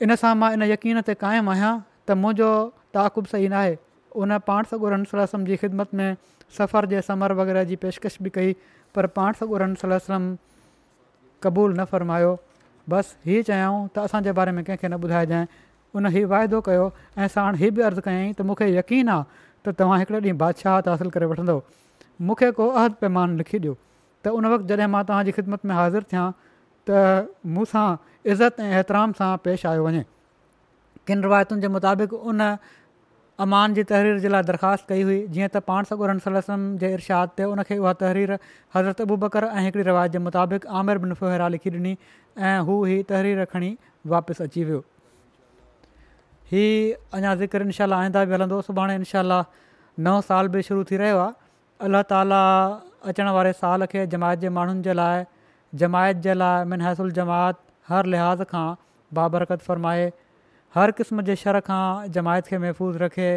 इन 0.03 0.15
सां 0.21 0.33
मां 0.39 0.51
इन 0.59 0.63
यकीन 0.71 1.01
ते 1.07 1.13
क़ाइमु 1.23 1.51
आहियां 1.55 1.71
त 2.07 2.19
मुंहिंजो 2.23 2.51
ताक़ुब 2.99 3.25
सही 3.35 3.47
न 3.53 3.55
आहे 3.63 3.75
उन 4.23 4.37
पाण 4.47 4.71
सगुरनि 4.71 5.43
जी 5.51 5.55
ख़िदमत 5.63 5.93
में 5.99 6.09
सफ़र 6.59 6.85
जे 6.95 7.01
समर 7.11 7.33
वग़ैरह 7.41 7.63
जी 7.71 7.75
पेशकश 7.85 8.17
बि 8.27 8.29
कई 8.39 8.55
पर 8.95 9.07
पाण 9.19 9.39
सॻु 9.39 9.55
सलम 9.85 10.27
क़बूल 11.43 11.79
न 11.79 11.85
फ़र्मायो 11.95 12.33
बसि 12.91 13.31
हीअ 13.31 13.47
चयऊं 13.51 13.79
त 13.95 14.05
असांजे 14.09 14.31
बारे 14.41 14.51
में 14.59 14.63
कंहिंखे 14.67 14.87
न 14.95 14.99
ॿुधाइजांइ 15.05 15.63
उन 15.95 16.05
हीउ 16.13 16.27
वाइदो 16.31 16.59
कयो 16.67 16.87
ऐं 17.23 17.27
साण 17.35 17.55
हीअ 17.61 17.71
बि 17.71 17.81
अर्ज़ु 17.89 18.01
कयाईं 18.07 18.33
त 18.37 18.41
मूंखे 18.49 18.67
यकीन 18.77 19.09
आहे 19.09 19.23
त 19.67 19.73
तव्हां 19.81 19.99
हिकिड़े 20.01 20.19
ॾींहुं 20.25 20.37
बादशाह 20.37 20.77
हासिलु 20.89 21.09
करे 21.15 21.25
वठंदव 21.33 21.61
मूंखे 22.29 22.49
को 22.59 22.69
अहद 22.81 22.93
पैमान 23.03 23.37
लिखी 23.41 23.57
ॾियो 23.63 23.75
त 24.27 24.33
उन 24.39 24.45
वक़्तु 24.53 24.67
जॾहिं 24.73 24.87
मां 24.95 25.03
तव्हांजी 25.11 25.31
ख़िदमत 25.37 25.65
में 25.71 25.75
हाज़िर 25.79 26.03
थियां 26.11 26.25
त 26.89 27.29
मूंसां 27.57 27.87
इज़त 28.35 28.59
ऐं 28.67 28.71
एतिराम 28.81 29.13
सां 29.21 29.31
पेश 29.47 29.65
आयो 29.73 29.85
वञे 29.87 30.03
किन 31.09 31.23
रिवायतुनि 31.27 31.61
जे 31.61 31.67
मुताबिक़ 31.77 32.13
उन 32.33 32.43
अमान 33.45 33.73
जी 33.77 33.83
तहरीर 33.91 34.19
जे 34.21 34.29
लाइ 34.33 34.43
दरख़्वास्त 34.45 34.87
कई 34.91 35.01
हुई 35.09 35.15
जीअं 35.35 35.49
त 35.55 35.59
पाण 35.71 35.89
सबर 35.91 36.13
सलम 36.27 36.63
जे 36.83 36.89
इर्शाद 36.99 37.35
ते 37.39 37.49
उन 37.55 37.61
उहा 37.75 37.93
तहरीर 38.03 38.33
हज़रत 38.75 39.01
अबू 39.07 39.17
बकर 39.23 39.49
ऐं 39.53 39.65
हिकिड़ी 39.69 39.85
रिवायत 39.91 40.17
जे 40.17 40.21
मुताबिक़ 40.27 40.65
आमिर 40.81 41.03
बिन 41.05 41.15
बनुफ़ोरा 41.15 41.47
लिखी 41.57 41.75
ॾिनी 41.79 41.93
ऐं 42.51 42.55
हू 42.71 42.79
हीअ 42.89 43.01
तहरीर 43.13 43.45
खणी 43.55 43.69
वापसि 44.15 44.43
अची 44.47 44.63
वियो 44.71 44.81
ही 46.51 46.65
अञा 47.13 47.33
ज़िक्र 47.35 47.61
इनशाला 47.61 47.97
आईंदा 47.99 48.23
बि 48.25 48.33
हलंदो 48.33 48.61
सुभाणे 48.63 48.95
इनशाला 48.95 49.41
नओं 49.99 50.21
साल 50.27 50.47
बि 50.51 50.61
शुरू 50.67 50.83
थी 50.91 50.97
रहियो 51.01 51.17
आहे 51.19 51.33
अलाह 51.85 52.01
ताली 52.11 52.41
अचण 53.11 53.27
वारे 53.37 53.51
साल 53.53 53.85
खे 53.91 54.05
जमायत 54.13 54.39
जे 54.43 54.49
माण्हुनि 54.55 54.81
जे 54.87 54.93
लाइ 54.95 55.23
जमायत 55.81 56.17
जे 56.27 56.33
लाइ 56.33 56.63
मिनहसुल 56.71 57.11
जमायत 57.19 57.57
हर 57.89 58.05
लिहाज़ 58.15 58.43
खां 58.53 58.65
बाबरकत 59.19 59.61
फ़रमाए 59.67 60.07
हर 60.75 60.91
क़िस्म 60.99 61.21
जे 61.31 61.35
शर 61.43 61.59
खां 61.67 62.11
जमायत 62.17 62.47
खे 62.53 62.57
महफ़ूज़ 62.63 62.97
रखे 63.03 63.29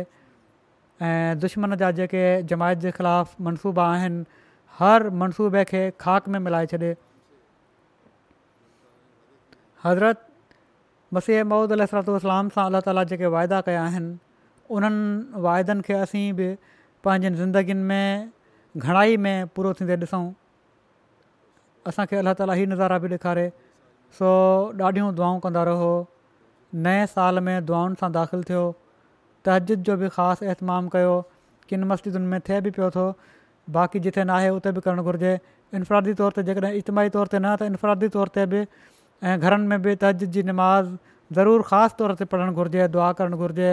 ऐं 1.02 1.38
दुश्मन 1.46 1.76
जा 1.82 1.90
जेके 2.00 2.24
जमायत 2.54 2.78
जे 2.86 2.90
ख़िलाफ़ु 3.00 3.44
मनसूबा 3.44 3.88
आहिनि 3.94 4.24
हर 4.78 5.10
मनसूबे 5.24 5.64
खे 5.74 5.84
ख़ाक 6.00 6.28
में 6.34 6.38
मिलाए 6.46 6.66
छॾे 6.74 6.94
हज़रत 9.84 10.26
मसीह 11.14 11.42
महूद 11.52 11.72
अल 11.76 11.84
सरतलाम 11.92 12.50
सां 12.56 12.64
अलाह 12.70 12.82
ताला 12.88 13.02
जेके 13.12 13.30
वाइदा 13.34 13.60
कया 13.68 13.84
आहिनि 13.84 14.10
उन्हनि 14.78 15.40
वाइदनि 15.46 15.82
खे 15.88 15.94
असीं 16.02 16.26
बि 16.40 16.50
पंहिंजनि 17.06 17.36
ज़िंदगियुनि 17.36 17.82
में 17.88 18.90
घणाई 18.90 19.16
में 19.24 19.48
पूरो 19.56 19.72
थींदे 19.80 19.96
ॾिसूं 20.04 20.20
असांखे 21.92 22.16
अलाह 22.20 22.36
ताली 22.42 22.56
इहा 22.58 22.70
नज़ारा 22.74 22.98
बि 23.06 23.10
ॾेखारे 23.14 23.48
सो 24.20 24.28
ॾाढियूं 24.82 25.08
दुआऊं 25.22 25.40
कंदा 25.48 25.64
रहो 25.70 25.90
नए 26.86 27.02
साल 27.16 27.42
में 27.48 27.56
दुआउनि 27.72 28.00
सां 28.04 28.12
दाख़िलु 28.18 28.46
थियो 28.52 28.62
तहजीद 29.48 29.82
जो 29.90 29.96
बि 30.04 30.08
ख़ासि 30.18 30.50
एतमाम 30.54 30.88
कयो 30.94 31.16
किनि 31.72 31.90
मस्जिदुनि 31.94 32.32
में 32.34 32.40
थिए 32.50 32.60
बि 32.68 32.70
पियो 32.78 32.90
थो 32.98 33.08
बाक़ी 33.78 34.04
जिथे 34.06 34.24
न 34.30 34.54
उते 34.60 34.72
बि 34.78 34.86
करणु 34.86 35.08
घुरिजे 35.10 35.34
इनफ़रादी 35.80 36.14
तौर 36.24 36.38
ते 36.40 36.46
जेकॾहिं 36.52 36.80
इजमाही 36.84 37.16
तौर 37.18 37.34
ते 37.36 37.38
न 37.42 37.56
त 37.62 37.72
इनफ़ादी 37.74 38.08
तौर 38.18 38.34
ते 38.38 38.46
बि 38.54 38.62
ऐं 39.22 39.38
घरनि 39.40 39.66
में 39.66 39.82
बि 39.82 39.94
तज 40.02 40.24
जी 40.34 40.42
निमाज़ 40.50 40.86
ज़रूरु 41.38 41.62
ख़ासि 41.70 41.94
तौर 41.98 42.14
ते 42.20 42.24
पढ़णु 42.24 42.52
घुरिजे 42.56 42.86
दुआ 42.94 43.12
करणु 43.20 43.36
घुरिजे 43.36 43.70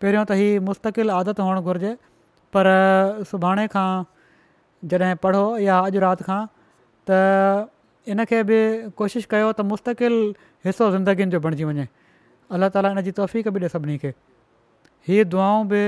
पहिरियों 0.00 0.24
त 0.24 0.32
हीअ 0.40 0.60
मुस्तक़िल 0.68 1.10
आदत 1.16 1.40
हुअणु 1.40 1.60
घुरिजे 1.62 1.92
पर 2.56 2.66
सुभाणे 3.30 3.66
खां 3.74 3.90
जॾहिं 4.92 5.16
पढ़ो 5.24 5.42
या 5.64 5.78
अॼु 5.90 6.00
राति 6.06 6.24
खां 6.30 6.40
त 7.10 7.68
इनखे 8.16 8.42
बि 8.52 8.58
कोशिशि 9.02 9.26
कयो 9.30 9.52
त 9.52 9.68
मुस्तक़िल 9.74 10.16
हिसो 10.70 10.90
ज़िंदगीनि 10.96 11.30
जो 11.36 11.40
बणिजी 11.46 11.64
वञे 11.72 11.86
अलाह 12.56 12.68
ताला 12.76 12.92
इन 12.96 13.00
जी 13.10 13.16
तौफ़ 13.20 13.36
बि 13.36 13.60
ॾिए 13.60 13.68
सभिनी 13.76 13.96
खे 14.04 14.10
हीअ 15.08 15.28
दुआऊं 15.36 15.68
बि 15.68 15.82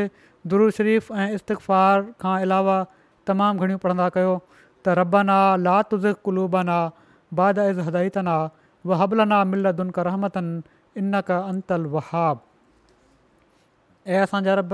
दुरू 0.50 0.70
शरीफ़ 0.82 1.12
ऐं 1.22 1.32
इस्तफ़ार 1.40 2.06
खां 2.20 2.36
अलावा 2.44 2.76
तमामु 3.26 3.64
घणियूं 3.66 3.80
पढ़ंदा 3.88 4.08
कयो 4.18 4.36
त 4.84 4.94
रॿनि 5.02 5.32
आहे 5.74 5.82
तुज़ 5.90 6.06
कुलुबन 6.28 6.68
आहे 6.78 7.36
बाद 7.40 7.58
इज़ 7.68 7.80
हदतन 7.88 8.28
आहे 8.38 8.58
व 8.86 8.92
हबलना 9.02 9.42
मिल 9.44 9.70
दुन 9.80 9.90
कर 9.98 10.04
रहमतनि 10.06 11.00
इन 11.00 11.20
क 11.26 11.30
अंतल 11.48 11.82
वहाब 11.94 12.42
ऐं 14.08 14.20
असांजा 14.22 14.54
रब 14.60 14.72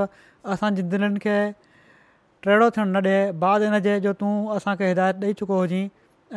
असां 0.54 0.70
जिदनि 0.74 1.18
खे 1.24 1.36
टेड़ो 2.46 2.68
थियणु 2.76 2.90
न 2.92 3.02
ॾिए 3.06 3.22
बाद 3.42 3.62
इनजे 3.68 3.98
जो 4.00 4.12
तूं 4.20 4.32
असांखे 4.56 4.88
हिदायत 4.88 5.14
ॾेई 5.22 5.32
चुको 5.40 5.56
हुजांइ 5.58 5.88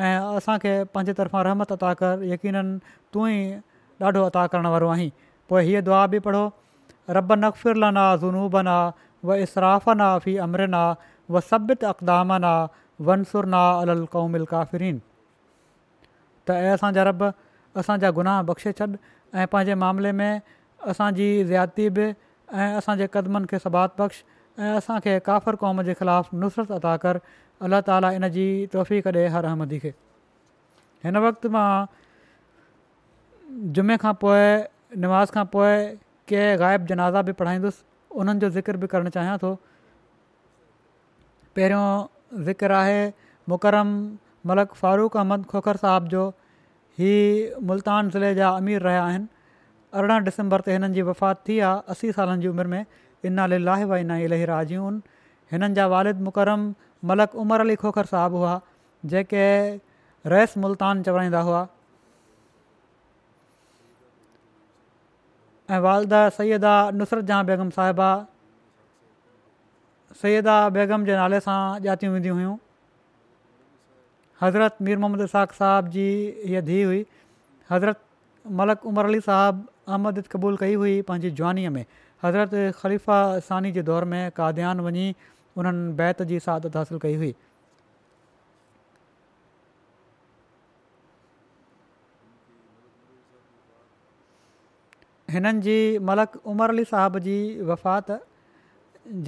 ऐं 0.05 0.37
असांखे 0.37 0.73
पंहिंजे 0.93 1.13
तरफ़ां 1.19 1.43
रहमत 1.45 1.71
अता 1.71 1.93
कर 2.01 2.23
यकीननि 2.31 2.77
तू 3.13 3.27
ई 3.27 3.37
ॾाढो 4.01 4.23
अता 4.29 4.45
करण 4.53 4.65
वारो 4.75 4.89
आहीं 4.95 5.09
पोइ 5.49 5.63
हीअ 5.65 5.81
दुआ 5.89 6.05
बि 6.13 6.19
पढ़ो 6.27 6.43
रब 7.17 7.33
नक़ला 7.43 8.15
ज़ूनूबना 8.23 8.77
व 9.27 9.35
इसराफ़ 9.45 9.89
ना 10.01 10.07
फी 10.25 10.35
अमरना 10.47 10.83
व 11.33 11.39
सब्यत 11.51 11.85
अक़दामना 11.93 12.53
वंसुरना 13.07 13.61
अल 13.85 14.05
कौमिल 14.17 14.45
काफ़रीन 14.55 14.99
त 16.47 16.57
ऐं 16.63 16.73
असांजा 16.73 17.03
रब 17.09 17.23
असांजा 17.77 18.09
गुनाह 18.15 18.41
बख़्शे 18.41 18.71
छॾ 18.79 18.85
ऐं 19.39 19.45
पंहिंजे 19.51 19.73
मामिले 19.75 20.11
में 20.11 20.39
असांजी 20.89 21.27
ज़्यादती 21.45 21.87
बि 21.95 22.05
ऐं 22.53 22.77
असांजे 22.77 23.07
क़दमनि 23.13 23.45
खे 23.51 23.59
सबाद 23.63 23.89
बख़्श 23.99 24.23
ऐं 24.59 24.75
असांखे 24.77 25.17
काफ़र 25.25 25.55
क़ौम 25.61 25.81
जे 25.87 25.93
ख़िलाफ़ु 25.99 26.37
नुसरत 26.39 26.71
अदा 26.81 26.95
कर 27.03 27.17
अला 27.61 27.81
ताला 27.87 28.11
इन 28.17 28.27
जी 28.35 28.47
तहफ़ी 28.73 29.01
करे 29.05 29.27
हर 29.35 29.45
अहमदी 29.45 29.79
खे 29.79 29.93
हिन 31.05 31.17
वक़्तु 31.25 31.49
मां 31.49 31.69
जुमे 33.77 33.97
खां 34.01 34.13
पोइ 34.23 34.45
नमाज़ 35.05 35.31
खां 35.37 35.45
पोइ 35.53 35.73
कंहिं 36.29 36.59
ग़ाइबु 36.59 36.85
जनाज़ा 36.93 37.21
बि 37.29 37.31
पढ़ाईंदुसि 37.39 37.83
उन्हनि 38.19 38.39
जो 38.43 38.49
ज़िकर 38.57 38.77
बि 38.81 38.87
करणु 38.95 39.09
चाहियां 39.17 39.37
थो 39.45 39.53
पहिरियों 41.59 42.43
ज़िक्र 42.49 42.71
आहे 42.81 42.99
मुकरम 43.53 43.89
मलक 44.51 44.73
फारूक 44.81 45.17
अहमद 45.23 45.45
खोखर 45.53 45.77
साहब 45.85 46.07
जो 46.15 46.25
ही 46.99 47.11
मुल्तान 47.67 48.09
ज़िले 48.11 48.33
जा 48.35 48.47
अमीर 48.61 48.81
रहिया 48.81 49.03
आहिनि 49.09 49.27
अरिड़हं 49.99 50.23
डिसंबर 50.23 50.61
ते 50.67 50.71
हिननि 50.75 50.93
जी 50.95 51.01
वफ़ात 51.09 51.37
थी 51.49 51.57
आहे 51.67 51.91
असी 51.93 52.11
सालनि 52.15 52.41
जी 52.41 52.47
उमिरि 52.53 52.69
में 52.69 52.85
इना 53.25 53.35
नाले 53.35 53.57
लाहे 53.67 53.85
भाई 53.91 54.01
इना 54.05 54.17
इलाही 54.25 54.45
आहिनि 54.57 55.01
हिननि 55.51 55.73
जा 55.77 55.85
वालिद 55.95 56.21
मुकरम 56.27 56.65
मलक 57.11 57.35
उमर 57.43 57.61
अली 57.65 57.75
खोखर 57.83 58.05
साहिबु 58.11 58.37
हुआ 58.43 58.59
जेके 59.15 59.45
रैस 60.35 60.57
मुल्तान 60.65 61.03
चवाईंदा 61.09 61.41
हुआ 61.49 61.65
ऐं 65.71 65.79
वालदा 65.87 66.21
सैदा 66.43 66.75
नुसरत 66.99 67.25
जहां 67.31 67.45
बेगम 67.51 67.69
साहिबा 67.79 68.11
सैदा 70.21 70.57
बेगम 70.79 71.05
जे 71.11 71.15
नाले 71.23 71.39
सां 71.49 71.57
ॼातियूं 71.87 72.13
वेंदियूं 72.17 72.35
हुयूं 72.41 72.55
हज़रत 74.41 74.75
मीर 74.87 74.97
मोहम्मद 74.99 75.25
साख 75.31 75.51
साहिब 75.55 75.87
जी 75.93 76.03
हीअ 76.49 76.61
धीउ 76.67 76.85
हुई 76.89 76.99
हज़रत 77.71 78.01
मलक 78.59 78.85
उमर 78.91 79.05
अली 79.05 79.19
साहबु 79.23 79.63
अहमद 79.91 80.21
क़बूल 80.33 80.57
कई 80.59 80.73
हुई 80.83 80.95
पंहिंजी 81.09 81.31
जवानीअ 81.39 81.69
में 81.77 81.85
हज़रत 82.25 82.77
ख़लीफ़ा 82.81 83.17
सानी 83.47 83.71
जे 83.77 83.81
दौर 83.91 84.03
में 84.15 84.31
काद्यान 84.39 84.81
वञी 84.87 85.11
انن 85.61 85.77
बैत 85.95 86.21
जी 86.27 86.39
सादत 86.43 86.75
हासिलु 86.77 86.97
कई 87.03 87.15
हुई 87.19 87.33
हिननि 95.35 95.61
जी 95.67 95.77
मलक 96.09 96.35
उमर 96.53 96.69
अली 96.75 96.83
साहब 96.91 97.17
जी 97.25 97.35
वफ़ात 97.71 98.11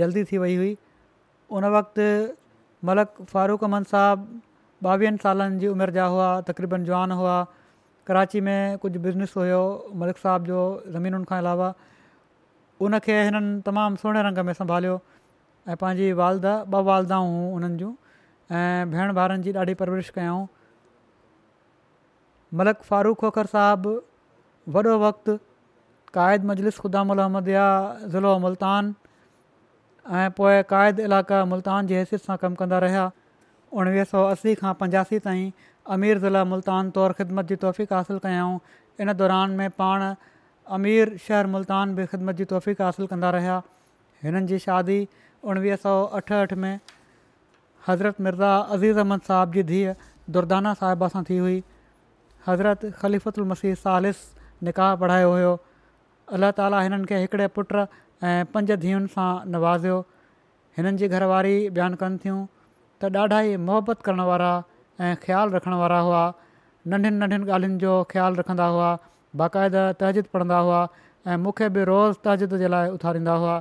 जल्दी 0.04 0.24
थी 0.32 0.38
वई 0.44 0.56
हुई 0.62 0.76
उन 1.58 1.66
वक़्ति 1.78 2.08
मलक 2.92 3.22
फारूख़ 3.34 3.64
अहमद 3.70 3.86
साहबु 3.94 4.40
ॿावीहनि 4.90 5.18
सालनि 5.24 5.60
जी 5.62 5.68
उमिरि 5.72 5.92
जा 5.96 6.06
हुआ 6.14 6.28
तक़रीबन 6.50 6.84
जवान 6.86 7.12
हुआ 7.22 7.34
कराची 8.08 8.42
में 8.46 8.78
कुझु 8.86 9.00
बिज़नेस 9.00 9.34
हुयो 9.38 9.60
मलिक 10.04 10.18
साहिब 10.22 10.46
जो 10.52 10.62
ज़मीनुनि 10.96 11.26
खां 11.32 11.38
अलावा 11.42 11.68
उनखे 12.88 13.18
हिननि 13.24 13.62
तमामु 13.68 14.02
सुहिणे 14.04 14.24
रंग 14.28 14.40
में 14.48 14.54
संभालियो 14.54 14.96
ऐं 15.70 15.76
पंहिंजी 15.84 16.08
वालदा 16.22 16.54
ॿ 16.74 16.82
वालदाऊं 16.90 17.28
हुयूं 17.30 17.54
उन्हनि 17.60 17.78
जूं 17.84 17.92
ऐं 18.62 18.92
भेण 18.96 19.14
भाउनि 19.20 19.38
जी 19.46 19.54
ॾाढी 19.66 19.74
परवरिश 19.84 20.10
कयाऊं 20.18 20.48
मलिक 22.58 22.82
फारूक 22.90 23.18
खोखर 23.22 23.54
साहिबु 23.56 23.92
वॾो 24.78 24.98
वक़्ति 25.08 25.38
क़ाइद 26.20 26.50
मजलिस 26.54 26.80
ख़ुदा 26.82 27.06
अहमद 27.22 27.46
जिया 27.54 27.68
ज़िलो 28.18 28.32
मुल्तान 28.50 28.94
ऐं 30.20 30.30
पोए 30.42 30.58
क़ाइद 30.74 31.00
इलाइक़ा 31.10 31.46
मुल्तान 31.56 31.82
जी 31.88 31.94
हैसियत 32.02 32.22
सां 32.30 32.38
कमु 32.44 32.56
कंदा 32.66 32.80
रहिया 32.90 33.06
उणिवीह 33.72 34.04
सौ 34.12 34.24
असी 34.32 34.54
खां 34.62 34.74
पंजासी 34.80 35.18
ताईं 35.26 35.50
अमीर 35.96 36.18
ज़िला 36.24 36.44
मुल्तान 36.54 36.90
तौरु 36.98 37.14
ख़िदमत 37.20 37.46
जी 37.52 37.56
तौफ़ीक़ु 37.64 37.96
हासिलु 37.98 38.20
कयाऊं 38.26 38.58
इन 39.02 39.14
दौरान 39.22 39.52
में 39.60 39.70
पाण 39.82 40.04
अमीर 40.80 41.16
शहर 41.28 41.48
मुल्तान 41.54 41.96
बि 41.96 42.06
ख़िदमत 42.12 42.36
जी 42.42 42.46
तौफ़ीक़ु 42.52 42.84
हासिलु 42.86 43.08
कंदा 43.14 43.30
रहिया 43.38 43.56
हिननि 44.24 44.46
जी 44.52 44.60
शादी 44.68 45.00
उणिवीह 45.44 45.82
सौ 45.86 45.94
अठहठि 46.20 46.56
में 46.64 46.74
हज़रत 47.88 48.22
मिर्ज़ा 48.28 48.52
अज़ीज़ 48.78 48.98
अहमद 49.00 49.22
साहिब 49.32 49.54
जी 49.58 49.64
धीउ 49.74 49.94
दुर्दाना 50.36 50.74
साहिबा 50.84 51.08
सां 51.18 51.24
थी 51.30 51.38
हुई 51.48 51.58
हज़रत 52.48 52.86
ख़लीफ़ुत 53.02 53.40
मसीह 53.56 53.74
सालिस 53.88 54.22
निकाह 54.70 54.96
पढ़ायो 55.04 55.32
हुयो 55.36 55.54
अला 56.36 56.52
ताला 56.60 56.82
हिननि 56.88 57.06
खे 57.12 57.18
हिकिड़े 57.26 57.48
पुट 57.58 57.74
ऐं 57.82 58.40
पंज 58.54 58.72
धीअनि 58.88 59.08
सां 59.20 59.32
नवाज़ियो 59.58 59.98
हिननि 60.80 60.98
जी 61.04 61.08
घरवारी 61.18 61.56
बयानु 61.80 62.00
कनि 62.04 62.22
थियूं 62.26 62.40
त 63.02 63.18
ॾाढा 63.22 63.38
ई 63.50 63.56
मुहबत 63.68 64.02
करण 64.06 64.20
वारा 64.30 64.50
ऐं 65.04 65.14
ख़्यालु 65.22 65.50
रखण 65.58 65.74
वारा 65.82 66.00
हुआ 66.08 66.22
नंढियुनि 66.94 67.18
नंढियुनि 67.22 67.48
ॻाल्हियुनि 67.56 67.78
जो 67.84 67.94
ख़्यालु 68.14 68.36
रखंदा 68.42 68.66
हुआ 68.74 68.90
बाक़ाइदा 69.42 69.82
तहजिद 70.02 70.30
पढ़ंदा 70.36 70.58
हुआ 70.68 70.80
ऐं 71.34 71.38
मूंखे 71.46 71.70
बि 71.78 71.84
रोज़ 71.92 72.20
तहजिद 72.28 72.56
जे 72.64 72.70
लाइ 72.74 72.92
उथारींदा 72.98 73.38
हुआ 73.44 73.56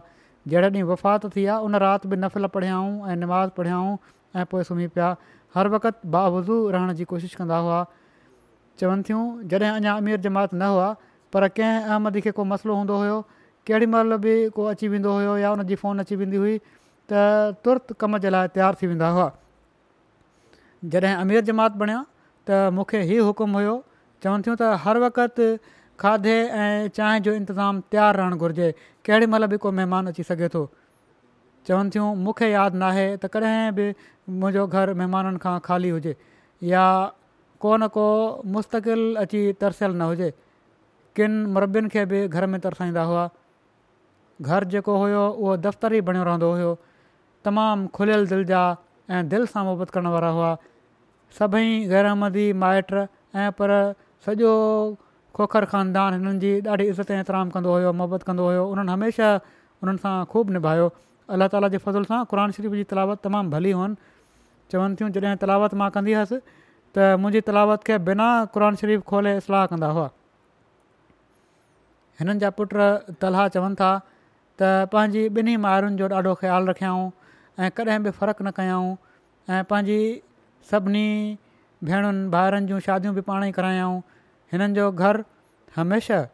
जहिड़े 0.53 0.69
ॾींहुं 0.77 0.89
वफ़ात 0.93 1.27
थी 1.37 1.45
आहे 1.53 1.69
उन 1.69 1.77
राति 1.85 2.09
बि 2.13 2.17
नफ़िल 2.25 2.47
पढ़ियाऊं 2.57 2.93
ऐं 3.13 3.17
निमाज़ 3.25 3.51
पढ़ियाऊं 3.59 3.95
ऐं 4.41 4.45
पोइ 4.53 4.63
सुम्ही 4.71 4.89
पिया 4.97 5.09
हर 5.57 5.69
वक़्तु 5.77 6.09
बावज़ू 6.17 6.57
रहण 6.77 6.93
जी 7.01 7.05
कोशिशि 7.13 7.41
कंदा 7.43 7.59
हुआ 7.69 7.79
चवनि 8.83 9.03
थियूं 9.09 9.23
जॾहिं 9.53 9.71
अञा 9.81 9.95
अमीर 10.03 10.21
जमात 10.29 10.55
न 10.61 10.69
हुआ 10.75 10.89
पर 11.35 11.49
कंहिं 11.57 11.89
अहमदी 11.91 12.21
खे 12.27 12.31
को 12.41 12.45
मसिलो 12.53 12.77
हूंदो 12.81 12.99
हुयो 13.05 13.17
केॾी 13.69 13.87
महिल 13.95 14.17
बि 14.27 14.35
को 14.57 14.65
अची 14.75 14.89
वेंदो 14.97 15.13
हुयो 15.19 15.37
या 15.45 15.51
उन 15.59 15.75
फोन 15.85 15.99
अची 16.07 16.17
वेंदी 16.25 16.37
हुई 16.45 16.57
त 17.11 17.59
तुर्त 17.67 17.93
कम 18.03 18.13
जे 18.25 18.31
लाइ 18.37 18.47
तयारु 18.57 18.77
थी 18.83 18.87
वेंदा 18.93 19.09
हुआ 19.19 19.27
जॾहिं 20.95 21.15
अमीर 21.27 21.41
जमात 21.51 21.73
बणिया 21.83 22.01
त 22.07 22.49
मूंखे 22.79 22.99
ई 23.05 23.17
हुकुम 23.29 23.51
हुयो 23.61 23.75
चवनि 24.25 24.43
थियूं 24.49 24.57
त 24.63 24.83
हर 24.87 25.01
वक़्तु 25.05 25.45
खाधे 26.03 26.35
ऐं 26.37 26.89
चांहि 26.99 27.19
जो 27.29 27.33
इंतज़ाम 27.41 27.75
तयारु 27.91 28.17
रहणु 28.21 28.37
घुरिजे 28.47 28.69
केॾी 29.09 29.25
महिल 29.33 29.45
बि 29.55 29.59
को 29.65 29.69
महिमान 29.79 30.13
अची 30.15 30.23
सघे 30.31 30.49
थो 30.57 30.61
चवनि 31.71 31.89
थियूं 31.97 32.09
मूंखे 32.27 32.47
यादि 32.55 32.79
नाहे 32.83 33.07
त 33.19 33.23
कॾहिं 33.37 33.73
बि 33.81 33.87
मुंहिंजो 34.43 34.65
घरु 34.71 34.93
महिमाननि 35.03 35.39
खां 35.47 35.55
खाली 35.71 35.89
हुजे 35.99 36.13
या 36.75 36.85
को 37.65 37.71
न 37.77 37.89
को 37.97 38.05
मुस्तक़िल 38.59 39.03
अची 39.27 39.41
तरसियलु 39.65 39.95
न 40.03 40.09
हुजे 40.15 40.29
किन 41.19 41.33
मरबनि 41.57 41.89
खे 41.97 42.03
बि 42.13 42.19
घर 42.31 42.43
में 42.55 42.59
तरसाईंदा 42.69 43.03
हुआ 43.13 43.25
घरु 44.49 44.67
जेको 44.77 44.93
हुयो 45.03 45.23
उहो 45.37 45.51
दफ़्तर 45.67 45.91
ई 45.99 46.09
बणियो 46.11 46.25
रहंदो 46.29 46.49
हुयो 46.57 46.71
तमामु 47.45 47.89
खुलियल 47.97 48.27
दिलि 48.31 48.45
जा 48.51 48.63
ऐं 49.11 49.23
दिलि 49.33 49.47
सां 49.53 49.63
मुहबत 49.65 49.91
करण 49.97 50.07
वारा 50.15 50.31
हुआ 50.39 50.51
सभई 51.39 51.69
ग़ैरहमदी 51.93 52.47
माइट 52.65 52.91
ऐं 53.01 53.49
पर 53.61 53.71
सॼो 54.27 54.53
खोखर 55.37 55.65
ख़ानदान 55.73 56.11
हिननि 56.19 56.39
जी 56.45 56.53
ॾाढी 56.75 56.85
इज़त 56.93 57.11
एतिराम 57.17 57.51
कंदो 57.57 57.71
हुयो 57.77 57.93
मुहबत 58.01 58.23
कंदो 58.31 58.45
हुयो 58.49 58.65
उन्हनि 58.75 58.93
हमेशह 58.93 59.35
उन्हनि 59.83 60.03
सां 60.05 60.13
ख़ूब 60.33 60.51
निभायो 60.59 60.87
अल्ला 61.37 61.49
ताला 61.55 61.69
जे 61.75 61.79
फज़ल 61.87 62.09
सां 62.11 62.19
क़न 62.35 62.57
शरीफ़ 62.59 62.75
जी 62.81 62.85
तलावत 62.93 63.23
तमामु 63.27 63.55
भली 63.57 63.73
हुअनि 63.81 64.11
चवनि 64.75 64.99
थियूं 65.01 65.11
जॾहिं 65.17 65.37
तलावत 65.45 65.77
मां 65.83 65.89
कंदी 65.97 66.17
हुअसि 66.21 66.41
त 66.97 67.11
मुंहिंजी 67.23 67.41
तलावत 67.51 67.87
खे 67.91 67.99
बिना 68.11 68.27
क़ुर 68.57 68.67
शरीफ़ 68.83 69.07
खोले 69.13 69.35
इस्लाह 69.45 69.67
कंदा 69.75 69.91
हुआ 69.99 70.07
हिननि 72.21 72.43
जा 72.45 72.51
पुट 72.61 72.77
तलहा 73.25 73.49
चवनि 73.57 73.81
था 73.83 73.91
त 74.05 74.71
पंहिंजी 74.97 75.25
ॿिन्ही 75.43 75.57
माइरुनि 75.69 76.03
जो 76.03 76.09
ॾाढो 76.19 76.35
ख़्यालु 76.45 76.71
रखियाऊं 76.73 77.07
ऐं 77.59 77.71
कॾहिं 77.77 77.99
बि 78.03 78.11
फ़र्क़ु 78.15 78.45
न 78.47 78.51
कयाऊं 78.57 78.95
ऐं 79.51 79.63
पंहिंजी 79.67 80.03
सभिनी 80.71 81.09
भेणुनि 81.85 82.29
भाइरनि 82.31 82.67
जूं 82.69 82.79
शादियूं 82.87 83.15
बि 83.15 83.21
पाण 83.27 83.45
ई 83.45 83.51
करायाऊं 83.53 84.01
हिननि 84.53 84.75
जो 84.75 84.91
घर 84.93 85.23
हमेशह 85.77 86.29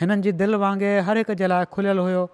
हिननि 0.00 0.22
जी 0.22 0.32
दिलि 0.40 0.56
वांगुरु 0.62 0.92
हर 1.08 1.16
हिक 1.16 1.30
जे 1.40 1.46
लाइ 1.48 1.64
खुलियलु 1.72 2.02
हुयो 2.04 2.24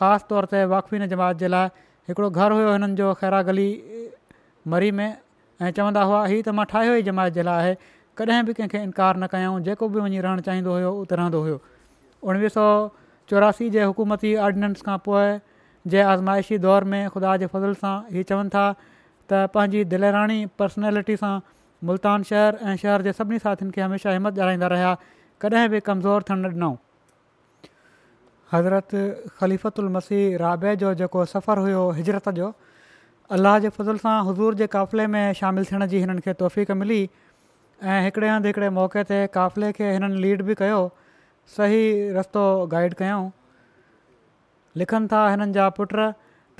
ख़ासि 0.00 0.24
तौर 0.30 0.44
ते 0.52 0.64
वाक़फ़ीन 0.72 1.06
जमात 1.14 1.36
जे 1.42 1.48
लाइ 1.54 1.68
हिकिड़ो 2.10 2.28
घरु 2.34 2.54
हुयो 2.58 2.72
हिननि 2.72 2.94
जो 3.00 3.14
ख़ैरागली 3.20 3.68
मरी 4.74 4.90
में 4.98 5.08
ऐं 5.62 5.70
चवंदा 5.70 6.02
हुआ 6.02 6.26
हीउ 6.26 6.42
त 6.42 6.48
मां 6.58 6.64
ठाहियो 6.74 6.94
ई 6.98 7.02
जमात 7.10 7.32
जे 7.38 7.42
लाइ 7.46 7.58
आहे 7.62 7.72
कॾहिं 8.18 8.42
बि 8.48 8.52
कंहिंखे 8.58 8.80
इनकार 8.90 9.16
न 9.22 9.26
कयऊं 9.30 9.62
जेको 9.70 9.88
बि 9.94 10.00
वञी 10.02 10.20
रहणु 10.26 10.42
चाहींदो 10.50 10.70
हुयो 10.76 10.90
उहो 10.92 11.04
त 11.12 11.20
रहंदो 11.22 11.40
हुयो 11.46 11.56
उणिवीह 12.28 12.56
सौ 12.58 12.66
चौरासी 13.30 13.68
जे 13.78 13.82
हुकूमती 13.90 14.34
ऑर्डिनेंस 14.48 14.82
खां 14.90 14.98
पोइ 15.06 15.26
जे 15.92 16.02
आज़माइशी 16.02 16.58
दौर 16.58 16.84
में 16.90 17.08
ख़ुदा 17.14 17.36
जे 17.40 17.46
फज़ल 17.46 17.74
सां 17.80 17.96
हीअ 18.12 18.22
चवनि 18.28 18.48
था 18.54 18.64
त 19.32 19.40
पंहिंजी 19.56 19.84
दिलराणी 19.92 20.38
पर्सनैलिटी 20.58 21.16
सां 21.22 21.32
मुल्तान 21.90 22.22
शहर 22.30 22.58
ऐं 22.72 22.76
शहर 22.84 23.02
जे 23.08 23.12
सभिनी 23.18 23.38
साथियुनि 23.46 23.72
खे 23.76 23.80
हमेशह 23.86 24.16
हिमत 24.18 24.38
ॾियाराईंदा 24.38 24.66
रहिया 24.74 24.94
कॾहिं 25.44 25.68
बि 25.76 25.80
कमज़ोर 25.90 26.22
थियणु 26.30 26.48
ॾिनऊं 26.48 26.76
हज़रत 28.52 28.96
ख़लीफ़तु 29.40 29.82
उल 29.82 29.88
मसीह 29.98 30.36
राबे 30.44 30.74
जो 30.84 30.94
जेको 31.02 31.24
सफ़रु 31.34 31.64
हुयो 31.68 31.84
हिजरत 32.00 32.28
जो 32.40 32.50
अलाह 33.38 33.58
जे 33.68 33.74
फज़ल 33.76 34.02
सां 34.08 34.16
हज़ूर 34.32 34.58
जे 34.62 34.66
क़ाफ़िले 34.78 35.06
में 35.18 35.32
शामिलु 35.44 35.70
थियण 35.72 35.86
जी 35.94 36.00
हिननि 36.06 36.24
खे 36.28 36.32
तौफ़ीक़ 36.46 36.72
मिली 36.84 37.00
ऐं 37.92 38.02
हिकिड़े 38.08 38.28
हंधि 38.34 38.48
हिकिड़े 38.52 38.72
मौक़े 38.80 39.04
ते 39.14 39.20
क़ाफ़िले 39.38 39.72
खे 39.78 39.92
हिननि 39.94 40.24
लीड 40.26 40.42
बि 40.50 40.58
कयो 40.64 40.82
सही 41.60 41.80
रस्तो 42.18 42.44
गाइड 42.76 42.94
कयऊं 43.00 43.30
लिखनि 44.80 45.08
था 45.12 45.28
हिननि 45.30 45.52
जा 45.56 45.68
पुट 45.78 45.94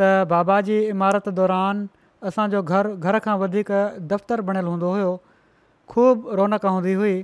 त 0.00 0.08
बाबा 0.32 0.60
जी 0.70 0.78
इमारत 0.94 1.28
दौरान 1.40 1.84
असांजो 2.30 2.62
घर 2.62 2.86
घर 3.08 3.18
खां 3.26 3.34
वधीक 3.42 3.70
दफ़्तरु 4.12 4.42
बणियलु 4.50 4.70
हूंदो 4.74 4.88
हुयो 4.96 5.10
ख़ूबु 5.92 6.36
रौनक 6.40 6.64
हूंदी 6.74 6.94
हुई 7.00 7.14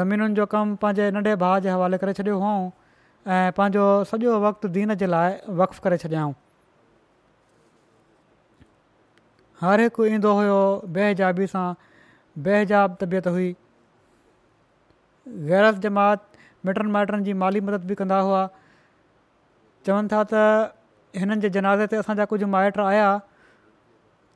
ज़मीनुनि 0.00 0.34
जो 0.40 0.46
कमु 0.54 0.76
पंहिंजे 0.84 1.06
नंढे 1.16 1.34
भाउ 1.42 1.60
जे 1.66 1.70
हवाले 1.74 1.98
करे 2.04 2.12
छॾियो 2.20 2.38
हुओ 2.44 2.54
ऐं 2.60 3.56
पंहिंजो 3.58 3.84
सॼो 4.12 4.34
वक़्तु 4.46 4.72
दीन 4.76 4.94
जे 5.02 5.08
लाइ 5.14 5.38
वक़्फ़ु 5.62 5.84
करे 5.88 5.98
छॾियाऊं 6.04 6.34
हर 9.64 9.84
हिकु 9.86 10.06
ईंदो 10.18 10.34
हुओ 10.40 10.58
बेहजाबी 10.98 11.50
सां 11.56 11.66
बेहजाब 12.48 12.98
तबियत 13.04 13.28
हुई 13.36 13.48
गैरस 15.52 15.80
जमात 15.86 16.26
मिटनि 16.68 16.96
माइटनि 16.98 17.28
जी 17.30 17.36
माली 17.44 17.60
मदद 17.70 17.86
बि 17.90 17.94
कंदा 18.02 18.18
हुआ 18.30 18.44
चवनि 19.86 20.08
था 20.12 20.20
त 20.32 20.74
हिननि 21.16 21.36
जे 21.42 21.48
जनाज़े 21.54 21.86
ते 21.90 21.96
असांजा 22.02 22.24
कुझु 22.30 22.46
माइट 22.54 22.78
आया 22.90 23.04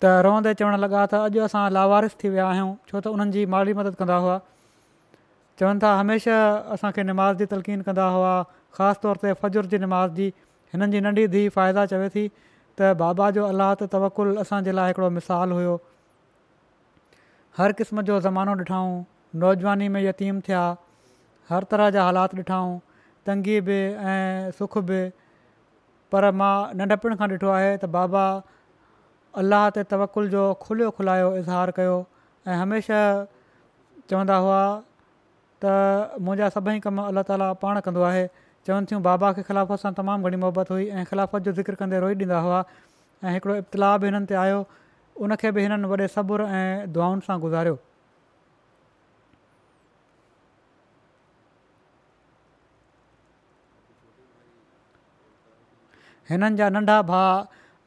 त 0.03 0.12
रहंदे 0.26 0.53
चवणु 0.62 0.76
लॻा 0.82 1.01
त 1.12 1.14
अॼु 1.26 1.40
असां 1.46 1.62
लावारिस 1.76 2.14
थी 2.22 2.28
विया 2.34 2.46
आहियूं 2.51 2.70
छो 2.90 2.94
त 3.07 3.12
हुननि 3.14 3.34
जी 3.36 3.42
माली 3.55 3.74
मदद 3.80 3.98
कंदा 4.03 4.16
हुआ 4.26 4.36
चवनि 5.61 5.82
था 5.82 5.90
हमेशह 6.01 6.72
असांखे 6.76 7.03
निमाज़ी 7.11 7.46
तलक़ीन 7.53 7.82
कंदा 7.88 8.07
हुआ 8.16 8.32
ख़ासि 8.78 9.01
तौर 9.03 9.16
ते 9.24 9.32
फजुर 9.42 9.68
जी 9.74 9.82
निमाज़ 9.84 10.18
जी 10.22 10.28
हिननि 10.74 10.92
जी 10.94 11.01
नंढी 11.09 11.26
धीउ 11.36 11.53
फ़ाइदा 11.59 11.84
चवे 11.94 12.09
थी 12.16 12.24
त 12.78 12.92
बाबा 13.05 13.28
जो 13.38 13.44
अलाह 13.53 13.72
त 13.80 13.92
तवकुलु 13.94 14.36
असांजे 14.46 14.76
लाइ 14.80 14.92
हिकिड़ो 14.92 15.09
मिसालु 15.20 15.62
हुओ 15.62 15.78
हर 17.61 17.72
क़िस्म 17.82 18.07
जो 18.12 18.20
ज़मानो 18.28 18.57
ॾिठाऊं 18.62 18.94
नौजवानी 19.44 19.88
में 19.98 20.03
यतीम 20.07 20.40
थिया 20.48 20.62
हर 21.53 21.70
तरह 21.74 21.90
जा 21.98 22.05
हालात 22.09 22.34
ॾिठाऊं 22.42 22.78
तंगी 23.28 23.61
बि 23.68 23.80
ऐं 24.12 24.53
सुख 24.62 24.78
बि 24.92 25.01
पर 26.13 26.29
मां 26.43 26.55
नंढपण 26.81 27.15
खां 27.23 27.29
ॾिठो 27.33 27.51
आहे 27.57 27.71
त 27.83 27.91
बाबा 27.97 28.25
अलाह 29.43 29.67
ते 29.79 29.83
तवकुल 29.95 30.31
जो 30.37 30.45
खुलियो 30.67 30.91
खुलायो 31.01 31.29
इज़हार 31.41 31.71
कयो 31.79 31.97
ऐं 32.47 32.57
हमेशह 32.61 33.03
चवंदा 34.13 34.39
हुआ 34.47 34.63
त 35.65 35.75
मुंहिंजा 36.29 36.49
सभई 36.57 36.81
कम 36.87 37.03
अलाह 37.07 37.29
ताला 37.33 37.51
पाण 37.65 37.81
कंदो 37.89 38.07
आहे 38.13 38.25
चवनि 38.69 38.91
थियूं 38.93 39.03
बाबा 39.11 39.31
खे 39.39 39.43
ख़िलाफ़त 39.51 39.85
सां 39.85 39.93
तमामु 40.01 40.31
घणी 40.33 40.41
मुहबत 40.47 40.73
हुई 40.77 40.89
ऐं 41.01 41.05
ख़िलाफ़त 41.13 41.49
जो 41.49 41.53
ज़िक्र 41.61 41.83
कंदे 41.85 42.01
रोई 42.07 42.19
ॾींदा 42.25 42.41
हुआ 42.49 42.63
ऐं 43.25 43.37
हिकिड़ो 43.37 43.61
इब्तिलाउ 43.65 44.01
बि 44.05 44.11
हिननि 44.11 44.31
ते 44.33 44.41
आयो 44.47 44.59
उनखे 45.29 45.53
बि 45.59 45.69
हिननि 45.69 45.95
वॾे 45.95 46.11
सब्रु 46.19 46.51
ऐं 46.63 46.67
दुआउनि 46.99 47.27
सां 47.31 47.39
गुज़ारियो 47.47 47.79
हिननि 56.31 56.57
जा 56.59 56.66
नंढा 56.74 56.97
भाउ 57.11 57.37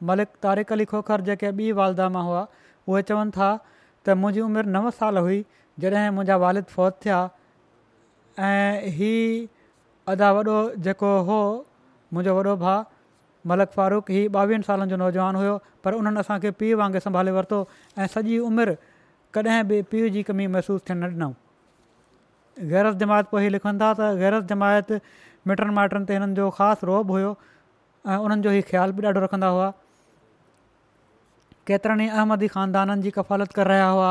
मलिक 0.08 0.30
तारिक 0.44 0.72
अली 0.76 0.84
खोखर 0.92 1.20
जेके 1.26 1.50
ॿी 1.58 1.68
वालदा 1.80 2.08
मां 2.16 2.24
हुआ 2.28 2.40
उहे 2.88 3.02
चवनि 3.10 3.30
था 3.36 3.48
त 4.04 4.06
मुंहिंजी 4.22 4.40
उमिरि 4.46 4.68
नव 4.76 4.88
साल 4.98 5.14
हुई 5.26 5.38
जॾहिं 5.84 6.10
मुंहिंजा 6.16 6.36
वारिद 6.44 6.64
फ़ौत 6.74 6.94
थिया 7.04 7.18
ऐं 8.48 8.90
हीउ 8.96 9.46
अदा 10.14 10.28
वॾो 10.38 10.56
जेको 10.88 11.10
हुओ 11.30 11.38
मुंहिंजो 12.16 12.32
वॾो 12.40 12.52
भाउ 12.64 12.78
मलिक 13.52 13.70
फारूक 13.78 14.04
हीउ 14.16 14.24
ॿावीहनि 14.42 14.64
सालनि 14.68 14.88
जो 14.92 14.96
नौजवान 15.04 15.34
हुयो 15.42 15.54
पर 15.84 15.90
उन्हनि 16.00 16.18
असांखे 16.24 16.50
पीउ 16.62 16.76
वांगुरु 16.82 17.02
संभाले 17.06 17.30
वरितो 17.38 17.58
ऐं 18.00 18.06
सॼी 18.16 18.34
उमिरि 18.50 18.74
कॾहिं 19.38 19.60
बि 19.72 19.76
पीउ 19.94 20.04
जी 20.18 20.26
कमी 20.28 20.44
महिसूसु 20.58 20.80
थियणु 20.90 21.06
ॾिनऊं 21.16 21.32
गैरस 22.72 22.94
जमायत 23.00 23.26
पोइ 23.32 23.42
ई 23.46 23.56
लिखनि 23.58 23.78
था 23.82 23.88
त 23.98 24.12
गैरस 24.22 24.42
जमायत 24.54 24.88
मिटनि 25.48 25.72
माइटनि 25.80 26.04
ते 26.10 26.18
हिननि 26.18 26.34
जो 26.42 26.52
ख़ासि 26.60 26.82
रोब 26.92 27.06
हुयो 27.16 27.32
ऐं 28.12 28.16
उन्हनि 28.20 28.42
जो 28.44 28.50
ई 28.52 28.60
ख़्यालु 28.68 28.92
बि 28.96 29.02
ॾाढो 29.08 29.20
रखंदा 29.24 29.46
हुआ 29.56 29.68
केतिरनि 31.68 32.04
ई 32.04 32.08
अहमदी 32.12 32.48
ख़ानदाननि 32.54 33.02
जी 33.04 33.10
कफ़ालत 33.18 33.52
कर 33.58 33.66
रहिया 33.72 33.86
हुआ 33.96 34.10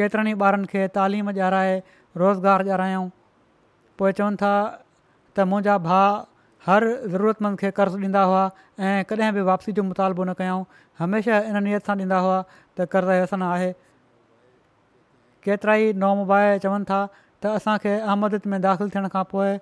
केतिरनि 0.00 0.30
ई 0.30 0.36
ॿारनि 0.48 0.66
खे 0.72 0.82
तालीम 0.96 1.28
ॾियाराए 1.32 1.76
रोज़गारु 2.22 2.64
ॾियारायूं 2.68 3.06
पोइ 4.00 4.12
चवनि 4.20 4.36
था 4.44 4.52
त 5.36 5.48
मुंहिंजा 5.52 5.78
भा 5.88 6.02
हर 6.68 6.86
ज़रूरतमंद 7.16 7.58
खे 7.64 7.70
कर्ज़ु 7.80 7.98
ॾींदा 8.04 8.22
हुआ 8.32 8.42
ऐं 8.88 8.94
कॾहिं 9.12 9.32
बि 9.40 9.46
वापसी 9.50 9.72
जो 9.80 9.82
मुतालबो 9.94 10.24
न 10.28 10.36
कयूं 10.42 10.60
हमेशह 10.98 11.50
इन 11.52 11.62
नियत 11.64 11.92
सां 11.92 11.96
ॾींदा 12.04 12.20
हुआ 12.28 12.38
त 12.76 12.88
कर्ज़ु 12.96 13.18
असन 13.26 13.48
आहे 13.50 13.72
केतिरा 15.48 15.74
ई 15.88 16.00
नबाए 16.06 16.52
चवनि 16.66 16.84
था 16.94 17.00
त 17.16 17.58
असांखे 17.60 17.96
अहमद 18.00 18.38
में 18.54 18.60
दाख़िलु 18.72 18.92
थियण 18.96 19.08
खां 19.16 19.24
पोइ 19.36 19.56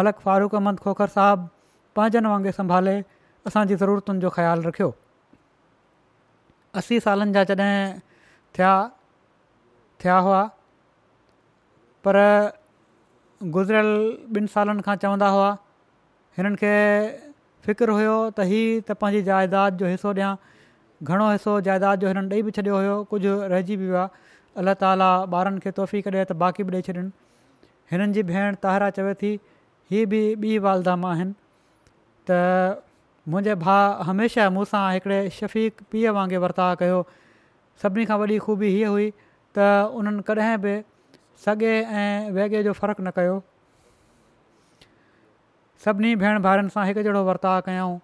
मलिक 0.00 0.24
फारूख़ 0.30 0.56
अहमद 0.60 0.80
खोखर 0.86 1.12
साहबु 1.20 1.50
पंहिंजनि 1.96 2.28
वांगुरु 2.28 2.52
संभाले 2.60 2.96
असांजी 3.46 3.74
ज़रूरतुनि 3.80 4.20
जो 4.24 4.28
ख़्यालु 4.36 4.60
रखियो 4.68 4.90
असी 6.78 7.00
सालनि 7.04 7.32
जा 7.36 7.42
जॾहिं 7.52 7.98
थिया 8.56 8.72
थिया 10.00 10.16
हुआ 10.24 10.40
पर 12.04 12.16
गुज़िरियल 13.54 13.90
ॿिनि 14.36 14.48
सालनि 14.54 14.82
खां 14.86 14.94
चवंदा 15.04 15.28
हुआ 15.36 15.50
हिननि 16.38 16.56
खे 16.62 16.72
फ़िक्रु 17.68 17.92
हुयो 18.00 18.16
त 18.36 18.46
हीअ 18.52 18.80
त 18.88 18.96
पंहिंजी 19.04 19.22
जाइदाद 19.28 19.82
जो 19.84 19.90
हिसो 19.92 20.08
ॾियां 20.16 20.32
घणो 21.02 21.28
हिसो 21.32 21.52
जाइदाद 21.68 21.96
जो 22.04 22.14
हिननि 22.14 22.26
ॾेई 22.32 22.42
बि 22.48 22.54
छॾियो 22.56 22.76
हुयो 22.80 22.94
कुझु 23.12 23.34
रहिजी 23.52 23.76
बि 23.82 23.86
वियो 23.92 24.00
आहे 24.06 24.32
अलाह 24.62 24.80
ताला 24.84 25.10
ॿारनि 25.34 25.60
खे 25.66 25.74
तोहफ़ी 25.78 26.02
कढे 26.08 26.24
त 26.32 26.38
बाक़ी 26.46 26.68
बि 26.70 26.80
ॾेई 26.80 26.98
हिननि 27.92 28.12
जी 28.18 28.26
भेण 28.32 28.60
तारा 28.66 28.90
चवे 28.98 29.14
थी 29.22 29.34
हीअ 29.92 30.10
बि 30.14 30.22
ॿी 30.48 30.56
वालधाम 30.68 31.06
आहिनि 31.12 31.40
त 32.30 32.82
मुंहिंजे 33.32 33.54
भा 33.62 33.74
हमेशह 34.06 34.50
मूंसां 34.54 34.82
हिकिड़े 34.94 35.18
शफ़ीक 35.38 35.82
पीउ 35.90 36.12
वांगुरु 36.16 36.40
वर्ता 36.44 36.66
कयो 36.82 36.98
सभिनी 37.82 38.06
खां 38.10 38.18
वॾी 38.22 38.38
खूबी 38.46 38.68
हीअ 38.76 38.88
हुई 38.94 39.06
त 39.58 39.66
उन्हनि 39.98 40.22
कॾहिं 40.30 40.56
बि 40.64 40.72
सॻे 41.44 41.72
ऐं 41.82 42.30
वेगे 42.38 42.62
जो 42.68 42.72
फ़र्क़ु 42.78 43.02
न 43.06 43.10
कयो 43.18 43.36
सभिनी 45.84 46.10
भेण 46.22 46.38
भाउनि 46.46 46.68
सां 46.76 46.86
हिकु 46.90 47.02
जहिड़ो 47.08 47.22
वर्ता 47.30 47.54
कयाऊं 47.68 47.98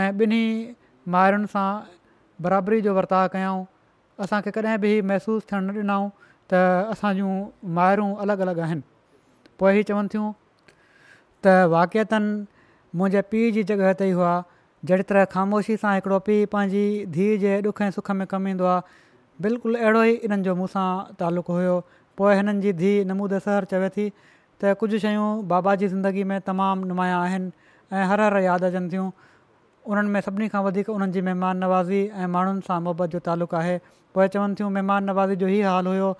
ऐं 0.00 0.08
ॿिन्ही 0.24 0.46
मायरनि 1.16 1.52
सां 1.56 1.68
बराबरी 2.48 2.80
जो 2.88 2.94
वर्ता 3.00 3.24
कयाऊं 3.36 3.64
असांखे 4.24 4.50
कॾहिं 4.58 4.78
बि 4.86 4.92
महसूसु 5.12 5.46
थियणु 5.52 5.72
न 5.72 5.76
ॾिनऊं 5.76 6.08
त 6.52 6.64
असां 6.96 7.12
जूं 7.20 7.36
अलॻि 8.24 8.32
अलॻि 8.44 8.60
आहिनि 8.68 8.84
पोइ 9.58 9.82
चवनि 9.90 10.08
थियूं 10.14 10.32
त 11.44 11.54
वाक़ियतनि 11.76 12.32
मुंहिंजे 12.98 13.20
पीउ 13.32 13.46
जी 13.54 13.62
जॻह 13.70 13.92
ते 14.00 14.06
ई 14.08 14.16
हुआ 14.18 14.32
जहिड़ी 14.88 15.04
तरह 15.10 15.24
ख़ामोशी 15.30 15.76
सां 15.82 15.92
हिकिड़ो 15.98 16.18
पीउ 16.26 16.46
पंहिंजी 16.54 16.82
धीउ 17.16 17.36
जे 17.44 17.54
ॾुख 17.68 17.80
ऐं 17.86 17.90
सुख 17.96 18.10
में 18.18 18.26
कमु 18.32 18.48
ईंदो 18.52 18.66
आहे 18.72 18.98
बिल्कुलु 19.46 19.78
अहिड़ो 19.78 20.02
ई 20.02 20.12
हिननि 20.24 20.46
जो 20.48 20.54
मूंसां 20.60 20.84
तालुक़ 21.22 21.50
हुयो 21.54 21.72
पोइ 22.20 22.36
हिननि 22.40 22.62
जी 22.66 22.74
धीउ 22.82 23.06
नमूद 23.10 23.34
सहर 23.46 23.66
चवे 23.72 23.88
थी 23.96 24.04
त 24.18 24.74
कुझु 24.82 25.00
शयूं 25.06 25.26
बाबा 25.54 25.74
जी 25.82 25.88
ज़िंदगी 25.94 26.24
में 26.32 26.36
तमामु 26.50 26.90
नुमाया 26.92 27.16
आहिनि 27.24 28.04
हर 28.12 28.20
हर 28.26 28.38
यादि 28.44 28.66
अचनि 28.70 28.88
थियूं 28.94 29.08
उन्हनि 29.94 30.14
में 30.18 30.20
सभिनी 30.28 30.48
खां 30.54 30.62
वधीक 30.68 30.90
उन्हनि 30.98 31.16
जी 31.18 31.24
महिमान 31.30 31.64
नवाज़ी 31.66 32.04
ऐं 32.22 32.28
माण्हुनि 32.36 32.66
सां 32.68 32.78
मुहबत 32.86 33.16
जो 33.16 33.22
तालुक़ु 33.30 33.56
आहे 33.62 33.74
पोइ 34.18 34.28
चवनि 34.36 34.60
थियूं 34.60 34.70
महिमान 34.78 35.10
नवाज़ी 35.12 35.36
जो 35.42 35.48
ई 35.48 35.60
हाल 35.70 35.90
हुयो 35.94 36.12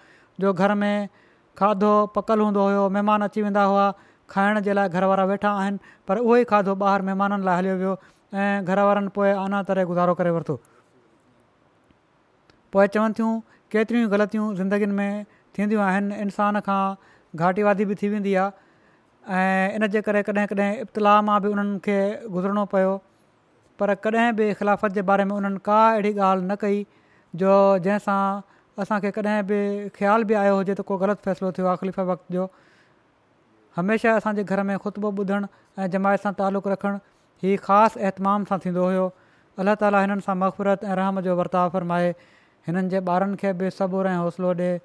जो 0.46 0.52
घर 0.64 0.74
में 0.82 1.08
खाधो 1.62 1.92
पकल 2.18 2.44
हूंदो 2.48 2.66
हुयो 2.70 3.14
अची 3.28 3.46
वेंदा 3.48 3.64
हुआ 3.74 3.86
खाइण 4.30 4.60
जे 4.66 4.72
लाइ 4.74 4.88
घर 4.88 5.04
वारा 5.04 5.24
वेठा 5.30 5.50
आहिनि 5.62 5.78
पर 6.08 6.18
उहो 6.22 6.36
ई 6.36 6.44
खाधो 6.52 6.74
ॿाहिरि 6.84 7.04
महिमाननि 7.08 7.44
लाइ 7.48 7.56
हलियो 7.60 7.76
वियो 7.80 7.92
ऐं 8.40 8.64
घर 8.70 8.80
वारनि 8.88 9.08
पोइ 9.16 9.30
आना 9.44 9.62
तरह 9.70 9.84
गुज़ारो 9.90 10.14
करे 10.20 10.30
वरितो 10.36 10.56
पोइ 12.76 12.86
चवनि 12.96 13.12
थियूं 13.20 13.32
केतिरियूं 13.72 14.10
ग़लतियूं 14.14 14.92
में 15.00 15.24
थींदियूं 15.58 15.82
आहिनि 15.88 16.20
इंसान 16.28 16.60
खां 16.68 16.82
घाटीवादी 17.38 17.84
बि 17.90 17.94
थी 18.02 18.08
वेंदी 18.16 18.34
आहे 18.40 19.40
ऐं 19.40 19.76
इन 19.78 19.86
जे 19.96 20.00
करे 20.08 20.22
कॾहिं 20.28 20.46
कॾहिं 20.54 20.80
इब्तिलाह 20.86 21.20
मां 21.28 21.40
बि 21.44 21.48
उन्हनि 21.56 21.78
खे 21.84 21.98
गुज़रणो 22.36 22.64
पियो 22.74 22.96
पर 23.82 23.94
कॾहिं 24.08 24.32
बि 24.40 24.48
ख़िलाफ़त 24.60 24.92
जे 24.98 25.02
बारे 25.12 25.24
में 25.30 25.36
उन्हनि 25.36 25.58
का 25.70 25.78
अहिड़ी 25.92 26.12
ॻाल्हि 26.30 26.46
न 26.50 26.56
कई 26.64 26.84
जो 27.42 27.54
जंहिंसां 27.86 28.18
असांखे 28.82 29.10
कॾहिं 29.20 29.38
बि 29.52 29.60
ख़्यालु 29.96 30.24
बि 30.30 30.34
आयो 30.42 30.56
हुजे 30.60 30.74
त 30.80 30.86
को 30.90 30.98
ग़लति 31.04 31.22
फ़ैसिलो 31.30 31.52
थियो 31.60 31.66
आहे 31.72 31.96
वक़्त 32.10 32.32
जो 32.36 32.46
हमेशह 33.76 34.14
असांजे 34.16 34.42
घर 34.48 34.62
में 34.66 34.76
ख़ुतबो 34.84 35.10
ॿुधणु 35.20 35.46
ऐं 35.82 35.86
जमाइत 35.92 36.18
सां 36.24 36.32
तालुक 36.38 36.66
रखणु 36.72 36.98
हीउ 37.44 37.56
ख़ासि 37.62 38.00
अहतमाम 38.08 38.44
सां 38.50 38.58
थींदो 38.64 38.84
हुयो 38.86 39.06
अला 39.62 39.74
ताला 39.80 40.00
हिननि 40.04 40.20
सां 40.26 40.36
मफ़रत 40.42 40.84
ऐं 40.90 40.94
रहम 41.00 41.20
जो 41.26 41.34
वर्ता 41.40 41.62
फ़रमाए 41.74 42.10
हिननि 42.68 42.88
जे 42.94 43.00
ॿारनि 43.14 43.36
खे 43.42 43.52
बि 43.62 43.70
सबुरु 43.78 44.08
ऐं 44.12 44.16
हौसलो 44.24 44.52
ॾिए 44.54 44.78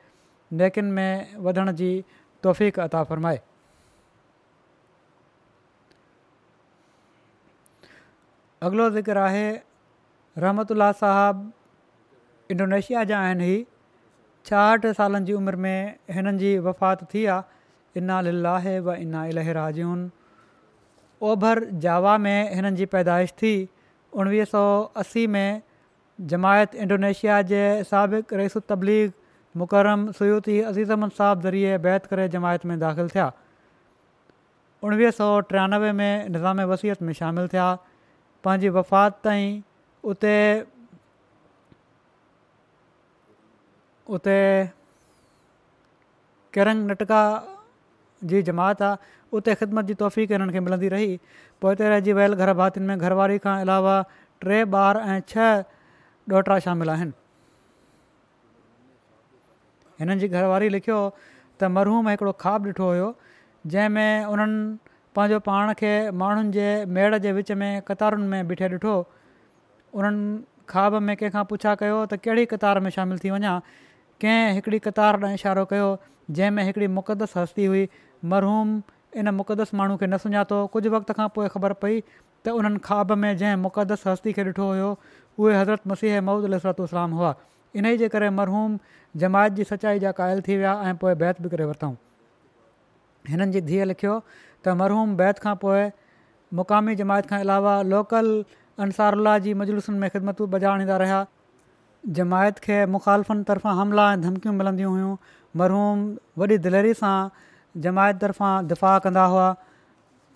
नेकिन 0.61 0.91
में 0.95 1.37
वधण 1.47 1.71
जी 1.81 1.91
तौफ़ 2.43 2.63
अता 2.87 3.03
फ़रमाए 3.11 3.41
अॻिलो 8.67 8.89
ज़िक्र 8.97 9.17
आहे 9.27 9.45
रहमत 10.45 10.71
उल्ला 10.77 10.91
साहबु 11.03 11.45
इंडोनेशिया 12.55 13.03
जा 13.13 13.19
आहिनि 13.27 13.45
ही 13.51 13.55
छाहठि 14.49 14.93
सालनि 15.01 15.25
जी 15.29 15.33
उमिरि 15.43 15.57
में 15.67 15.79
हिननि 16.17 16.37
जी 16.43 16.51
वफ़ात 16.65 17.03
थी 17.13 17.25
इना 17.97 18.19
लाह 18.21 18.67
व 18.85 18.93
इना 19.01 19.25
इलह 19.25 19.51
राजून 19.53 20.09
ओभर 21.29 21.63
जावा 21.83 22.17
में 22.25 22.53
हिननि 22.55 22.75
जी 22.77 22.85
पैदाइश 22.93 23.31
थी 23.41 23.53
उणिवीह 24.13 24.45
सौ 24.51 24.61
असी 25.03 25.25
में 25.37 25.61
जमायत 26.33 26.75
इंडोनेशिया 26.83 27.41
जे 27.51 27.61
साबिक़ 27.89 28.33
रईस 28.35 28.57
तबलीग 28.69 29.11
मुकरम 29.57 30.11
सयूती 30.19 30.59
अज़ीज़ 30.61 30.91
अमद 30.93 31.11
साहब 31.17 31.41
ज़रिए 31.41 31.77
बैत 31.85 32.05
करे 32.05 32.27
जमायत 32.35 32.65
में 32.71 32.77
दाख़िल 32.79 33.09
थिया 33.15 33.31
उणिवीह 34.83 35.11
सौ 35.19 35.29
टियानवे 35.51 35.91
में 35.99 36.29
निज़ाम 36.29 36.61
वसियत 36.71 37.01
में 37.01 37.13
शामिलु 37.21 37.47
थिया 37.53 37.67
पंहिंजी 38.43 38.69
वफ़ात 38.79 39.19
ताईं 39.23 39.61
उते 40.11 40.35
उते 44.15 44.37
किरंग 46.53 46.89
नटका 46.91 47.21
जी 48.27 48.41
जमात 48.43 48.81
आहे 48.81 48.95
उते 49.37 49.53
ख़िदमत 49.55 49.85
जी 49.85 49.93
तौफ़ 50.01 50.19
हिननि 50.19 50.51
खे 50.53 50.59
मिलंदी 50.59 50.87
रही 50.89 51.19
पोइ 51.61 51.69
हिते 51.71 51.89
रहिजी 51.89 52.13
वियल 52.13 52.33
घर 52.35 52.53
भातियुनि 52.59 52.87
में 52.87 52.97
घरवारी 52.97 53.37
खां 53.43 53.59
अलावा 53.61 53.95
टे 54.43 54.61
ॿार 54.63 54.97
ऐं 54.97 55.19
छह 55.27 55.47
ॾोहिटरा 56.33 56.59
शामिल 56.65 56.89
आहिनि 56.89 57.11
हिननि 59.99 60.19
जी 60.19 60.27
घरवारी 60.27 60.69
लिखियो 60.75 60.99
त 61.59 61.63
मरहूम 61.75 62.09
हिकिड़ो 62.09 62.31
ख्वा 62.43 62.55
ॾिठो 62.67 62.87
हुयो 62.89 63.07
जंहिंमें 63.73 64.25
उन्हनि 64.33 64.59
पंहिंजो 65.15 65.39
पाण 65.47 65.73
खे 65.79 65.91
माण्हुनि 66.23 66.51
जे 66.57 66.67
मेड़ 66.97 67.15
जे 67.23 67.31
विच 67.39 67.51
में 67.63 67.71
कतारुनि 67.91 68.27
में 68.33 68.47
बीठे 68.47 68.67
ॾिठो 68.79 68.93
उन्हनि 70.01 70.27
ख्वाब 70.73 70.93
में 71.09 71.15
कंहिंखां 71.17 71.43
पुछा 71.53 71.75
कयो 71.85 72.05
त 72.07 72.19
कहिड़ी 72.27 72.45
कतार 72.57 72.79
में 72.85 72.89
शामिलु 72.99 73.19
थी 73.23 73.31
वञा 73.37 73.57
कंहिं 74.21 74.53
हिकिड़ी 74.59 74.79
कतार 74.91 75.19
इशारो 75.33 75.65
कयो 75.73 75.87
जंहिंमें 76.37 76.63
हिकिड़ी 76.63 76.87
मुक़दस 76.99 77.33
हस्ती 77.37 77.65
हुई 77.73 77.87
मरहूम 78.25 78.81
इन 79.17 79.29
मुक़दस 79.35 79.73
माण्हू 79.75 79.97
खे 79.97 80.05
न 80.07 80.17
सुञातो 80.23 80.65
कुझु 80.73 80.89
वक़्त 80.91 81.11
खां 81.19 81.27
पोइ 81.35 81.47
ख़बर 81.53 81.73
पई 81.83 81.99
त 82.45 82.49
उन्हनि 82.57 82.79
ख्वाब 82.87 83.11
में 83.21 83.31
जंहिं 83.37 83.55
मुक़दस 83.63 84.03
हस्ती 84.07 84.33
खे 84.33 84.43
ॾिठो 84.43 84.63
हुयो 84.71 84.89
उहे 85.39 85.59
हज़रत 85.59 85.87
मसीह 85.91 86.17
अलसरत 86.17 86.29
महूदुसरातलाम 86.29 87.17
हुआ 87.21 87.33
इन 87.75 87.85
ई 87.85 87.97
जे 88.03 88.07
करे 88.15 88.29
मरहूम 88.41 88.77
जमायत 89.23 89.53
जी 89.59 89.63
सचाई 89.71 89.99
जा 90.05 90.11
क़ाइल 90.19 90.41
थी 90.47 90.57
विया 90.57 90.73
ऐं 90.89 90.95
पोइ 91.03 91.15
बैत 91.23 91.41
बि 91.41 91.49
करे 91.55 91.65
वरितऊं 91.71 91.95
हिननि 93.29 93.51
जी 93.55 93.61
धीअ 93.71 93.87
लिखियो 93.93 94.19
त 94.67 94.75
मरहूम 94.83 95.15
बैत 95.23 95.39
खां 95.47 95.55
पोइ 95.65 95.89
मुक़ामी 96.61 96.95
जमायत 97.01 97.25
खां 97.33 97.39
अलावा 97.47 97.81
लोकल 97.95 98.31
अंसार 98.87 99.21
जी 99.47 99.53
मजलूसनि 99.63 99.97
में 100.05 100.09
ख़िदमतू 100.09 100.47
बजाणींदा 100.55 100.97
रहिया 101.05 101.25
जमायत 102.19 102.59
खे 102.65 102.85
मुखालफ़नि 102.95 103.43
तरफ़ां 103.47 103.75
हमला 103.77 104.11
ऐं 104.13 104.21
धमकियूं 104.21 104.53
मिलंदियूं 104.61 104.91
हुयूं 104.91 105.15
मरहूम 105.63 106.03
वॾी 106.43 106.57
दिलरी 106.67 106.93
सां 107.03 107.17
जमायत 107.77 108.15
तर्फ़ां 108.21 108.67
दिफ़ा 108.67 108.97
कंदा 109.05 109.23
हुआ 109.33 109.47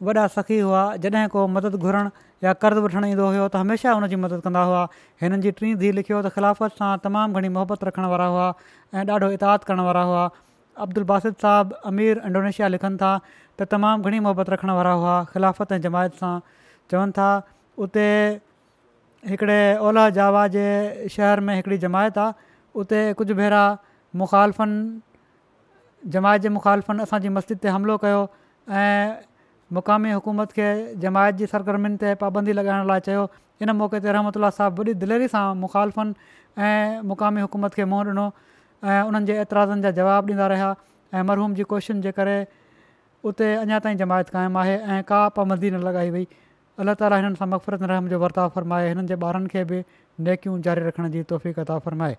वॾा 0.04 0.26
सखी 0.36 0.60
हुआ 0.60 0.84
जॾहिं 1.04 1.28
को 1.34 1.48
मदद 1.56 1.76
घुरणु 1.76 2.10
या 2.44 2.54
कर्ज़ु 2.62 2.82
वठणु 2.84 3.08
ईंदो 3.08 3.26
हुओ 3.34 3.48
त 3.48 3.56
हमेशह 3.64 3.98
हुन 3.98 4.20
मदद 4.26 4.42
कंदा 4.46 4.64
हुआ 4.70 4.82
हिननि 5.22 5.40
जी 5.46 5.52
टीं 5.60 5.74
धीउ 5.82 5.92
लिखियो 6.00 6.20
त 6.26 6.30
ख़िलाफ़त 6.38 6.78
सां 6.82 6.92
तमामु 7.06 7.34
घणी 7.40 7.50
मोहबत 7.58 7.86
रखण 7.90 8.06
वारा 8.14 8.26
हुआ 8.34 8.48
ऐं 8.96 9.06
ॾाढो 9.18 9.30
इताद 9.38 9.64
करण 9.70 9.82
वारा 9.90 10.04
हुआ 10.10 10.24
अब्दुल 10.86 11.04
बासित 11.14 11.40
साहबु 11.46 11.76
अमीर 11.94 12.22
इंडोनेशिया 12.32 12.68
लिखनि 12.76 12.98
था 13.04 13.12
त 13.62 13.70
तमामु 13.76 14.04
घणी 14.10 14.20
मोहबत 14.28 14.50
रखण 14.58 14.74
वारा 14.82 14.92
हुआ 15.04 15.16
ख़िलाफ़त 15.32 15.72
ऐं 15.72 15.82
जमायत 15.88 16.20
सां 16.24 16.34
चवनि 16.92 17.16
था 17.20 17.30
उते 17.88 18.08
हिकिड़े 19.32 19.60
ओलह 19.90 20.10
जावा 20.20 20.46
जे 20.58 20.66
शहर 21.16 21.40
में 21.48 21.56
हिकिड़ी 21.56 21.78
जमायत 21.88 22.18
आहे 22.24 22.54
उते 22.84 23.00
कुझु 23.22 23.34
भेरा 23.40 23.64
मुखालफ़नि 24.22 24.80
जमायत 26.12 26.40
जे 26.42 26.50
मुखालफ़नि 26.50 27.04
असांजी 27.04 27.30
मस्जिद 27.30 27.58
ते 27.64 27.68
हमिलो 27.72 27.98
कयो 28.02 28.26
ऐं 28.70 29.12
मुक़ामी 29.74 30.12
हुकूमत 30.12 30.52
खे 30.56 30.68
जमायत 31.04 31.36
जी 31.42 31.46
सरगर्मियुनि 31.52 31.98
ते 32.02 32.14
पाबंदी 32.24 32.54
लॻाइण 32.60 32.86
लाइ 32.92 33.00
चयो 33.08 33.24
हिन 33.64 33.70
मौक़े 33.80 34.00
ते 34.04 34.12
रहमत 34.12 34.38
अला 34.38 34.50
साहब 34.60 34.80
वॾी 34.84 34.94
दिलेरी 35.04 35.28
सां 35.34 35.44
मुख़ालिफ़ 35.64 36.00
ऐं 36.60 37.02
मुक़ामी 37.12 37.42
हुकूमत 37.48 37.74
खे 37.80 37.86
मुंहुं 37.92 38.06
ॾिनो 38.16 38.26
ऐं 38.84 39.02
उन्हनि 39.08 39.26
जे 39.32 39.40
एतिराज़नि 39.42 39.82
जा 39.88 39.92
जवाबु 40.02 40.30
ॾींदा 40.34 40.48
रहिया 40.56 40.70
ऐं 41.14 41.24
मरहूम 41.32 41.54
जी 41.60 41.64
कोशिशुनि 41.72 42.02
जे 42.08 42.12
करे 42.20 42.36
उते 43.32 43.54
अञा 43.64 43.80
ताईं 43.88 43.98
जमायत 44.04 44.30
क़ाइमु 44.36 44.60
आहे 44.60 44.78
ऐं 44.78 45.02
का 45.14 45.22
पाबंदी 45.40 45.72
न 45.72 45.84
लॻाई 45.88 46.10
वई 46.18 46.28
अलाह 46.84 47.00
ताला 47.02 47.20
हिननि 47.24 47.36
सां 47.42 47.48
मफ़फ़रत 47.56 47.88
रहम 47.94 48.08
जो 48.16 48.20
वर्ता 48.28 48.48
फ़रमाए 48.60 48.90
हिननि 48.92 49.08
जे 49.14 49.20
ॿारनि 49.32 49.54
खे 49.56 49.64
बि 49.74 49.80
नेकियूं 50.30 50.60
जारी 50.70 50.88
रखण 50.92 51.12
जी 51.18 51.24
तौफ़ीक़त 51.34 51.72
आहे 51.72 51.86
फ़रमाए 51.90 52.18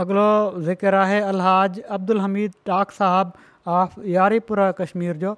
अॻिलो 0.00 0.26
ज़िक्र 0.66 0.94
आहे 0.96 1.18
अलहाज 1.30 1.78
अब्दुल 1.94 2.20
हमीद 2.20 2.52
टाक 2.66 2.90
साहबु 2.98 3.70
ऑफ 3.70 3.94
यारीपुर 4.12 4.60
कश्मीर 4.78 5.16
जो 5.24 5.32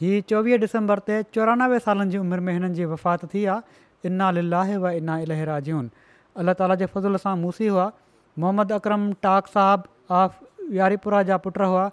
हीउ 0.00 0.20
चोवीह 0.30 0.56
डिसंबर 0.64 1.02
ते 1.10 1.18
चोरानवे 1.36 1.78
सालनि 1.84 2.10
जी 2.14 2.18
उमिरि 2.22 2.42
में 2.48 2.52
हिननि 2.52 2.70
जी 2.78 2.84
वफ़ात 2.92 3.24
थी 3.34 3.44
आहे 3.54 4.08
इना 4.10 4.30
लीलाहे 4.38 4.78
इना 5.02 5.18
अलाजूनि 5.34 6.06
अल्ला 6.36 6.54
ताला 6.62 6.74
जे 6.82 6.86
फज़ुल 6.96 7.18
सां 7.26 7.36
मूसी 7.44 7.66
हुआ 7.76 7.86
मोहम्मद 8.46 8.72
अकरम 8.80 9.04
टाक 9.28 9.52
साहबु 9.54 10.16
ऑफ 10.22 10.40
यारीपुरा 10.82 11.22
जा 11.32 11.36
पुट 11.48 11.60
हुआ 11.66 11.86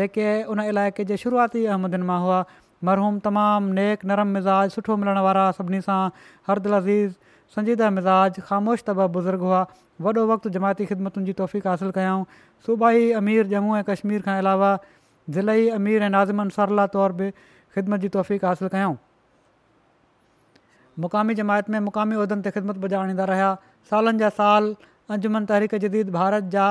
जेके 0.00 0.28
उन 0.56 0.64
इलाइक़े 0.74 1.08
जे 1.12 1.16
शुरूआती 1.26 1.64
अहमदनि 1.76 2.08
मां 2.12 2.20
हुआ 2.26 2.44
मरहूम 2.90 3.18
तमामु 3.28 3.72
नेक 3.80 4.04
नरम 4.12 4.36
मिज़ाज 4.38 4.76
सुठो 4.80 5.00
मिलण 5.04 5.22
वारा 5.30 5.50
सभिनी 5.60 5.80
सां 5.88 6.02
हर 6.50 6.66
दिलज़ीज़ 6.68 7.20
संजीदा 7.56 7.90
मिज़ाज 8.00 8.42
ख़ामोश 8.48 8.84
तबा 8.90 9.06
बुज़ुर्ग 9.16 9.40
हुआ 9.50 9.64
वॾो 10.04 10.22
वक़्तु 10.28 10.50
जमायती 10.54 10.84
ख़िदमतुनि 10.90 11.26
जी 11.26 11.32
तौफ़ीक़ासिल 11.40 11.90
कयूं 11.94 12.24
सूबाई 12.66 13.10
अमीर 13.22 13.46
जम्मू 13.54 13.76
ऐं 13.76 13.82
कश्मीर 13.88 14.22
खां 14.26 14.36
अलावा 14.42 14.70
ज़िली 15.36 15.68
अमीर 15.78 16.02
ऐं 16.02 16.08
नाज़मन 16.14 16.48
सरला 16.56 16.86
तौरु 16.94 17.14
बि 17.20 17.28
ख़िदमत 17.74 18.00
जी 18.04 18.08
तौफ़ीक़ासिल 18.16 18.68
कयूं 18.74 18.96
मुक़ामी 21.04 21.34
जमायत 21.40 21.70
में 21.74 21.78
मुक़ामी 21.88 22.16
उहिदनि 22.16 22.42
ते 22.46 22.50
ख़िदमत 22.56 22.80
पुॼाणींदा 22.84 23.24
रहिया 23.30 23.50
सालनि 23.90 24.18
जा 24.22 24.30
साल 24.38 24.74
अजमन 25.18 25.46
तहरीक 25.52 25.78
जदीद 25.84 26.10
भारत 26.16 26.48
जा 26.56 26.66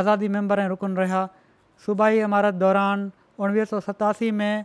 आज़ादी 0.00 0.28
मेंबर 0.38 0.62
ऐं 0.62 0.68
रुकनि 0.74 0.98
रहिया 1.02 1.20
सूबाई 1.86 2.18
इमारत 2.30 2.58
दौरान 2.64 3.06
उणिवीह 3.44 3.68
सौ 3.74 3.80
सतासी 3.90 4.30
में 4.40 4.64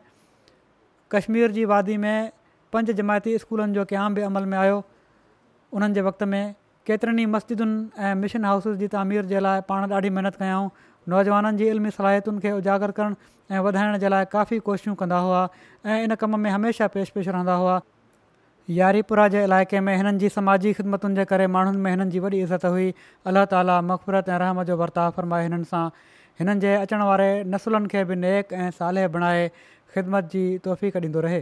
कश्मीर 1.18 1.54
जी 1.60 1.64
वादी 1.74 1.98
में 2.08 2.32
पंज 2.74 2.90
जमायती 3.02 3.38
स्कूलनि 3.46 3.80
जो 3.82 3.86
क़याम 3.94 4.20
बि 4.20 4.26
अमल 4.30 4.50
में 4.56 4.58
आयो 4.64 4.82
उन्हनि 4.82 6.00
जे 6.00 6.02
वक़्त 6.10 6.28
में 6.34 6.44
केतिरनि 6.90 7.24
मस्जिदुनि 7.34 7.78
ऐं 8.04 8.14
मिशन 8.22 8.42
हाउसिस 8.50 8.76
जी 8.82 8.88
तामीर 8.94 9.24
जे 9.32 9.40
लाइ 9.46 9.60
पाण 9.70 9.82
ॾाढी 9.94 10.10
महिनत 10.16 10.36
कयऊं 10.42 10.68
नौजवाननि 11.12 11.58
जी 11.58 11.68
इल्मी 11.74 11.90
सलाहियतुनि 11.98 12.40
खे 12.46 12.50
उजागर 12.60 12.92
करणु 13.00 13.16
ऐं 13.54 13.60
वधाइण 13.66 13.98
जे 14.04 14.10
लाइ 14.10 14.26
काफ़ी 14.34 14.58
कोशिशूं 14.70 14.96
कंदा 15.02 15.18
हुआ 15.26 15.42
ऐं 15.86 15.98
इन 16.06 16.14
कम 16.22 16.32
में 16.46 16.50
हमेशह 16.52 16.88
पेश 16.96 17.12
रहंदा 17.28 17.56
हुआ 17.66 17.76
यारीपुरा 18.80 19.28
जे 19.36 19.44
इलाइक़े 19.50 19.80
में 19.90 19.94
हिननि 19.98 20.18
जी 20.26 20.30
समाजी 20.38 20.74
ख़िदमतुनि 20.82 21.16
जे 21.22 21.26
करे 21.34 21.46
माण्हुनि 21.58 21.78
में 21.86 21.92
हिननि 21.92 22.10
जी 22.18 22.20
वॾी 22.26 22.42
इज़त 22.50 22.66
हुई 22.70 22.90
अलाह 23.34 23.46
ताला 23.54 23.78
मफ़बरत 23.92 24.26
ऐं 24.34 24.40
रहम 24.46 24.64
जो 24.72 24.78
वर्ताउ 24.82 25.10
फ़रमाए 25.20 25.44
हिननि 25.46 25.66
सां 25.76 25.84
हिननि 26.42 26.58
जे 26.66 26.74
अचण 26.90 27.06
वारे 27.12 27.30
नसुलनि 27.54 27.88
खे 27.94 28.04
बि 28.12 28.16
नेक 28.26 28.54
ऐं 28.64 28.70
सालेह 28.82 29.08
बणाए 29.20 29.48
ख़िदमत 29.94 30.34
जी 30.36 30.44
तोहफ़ी 30.68 30.90
ॾींदो 31.06 31.20
रहे 31.30 31.42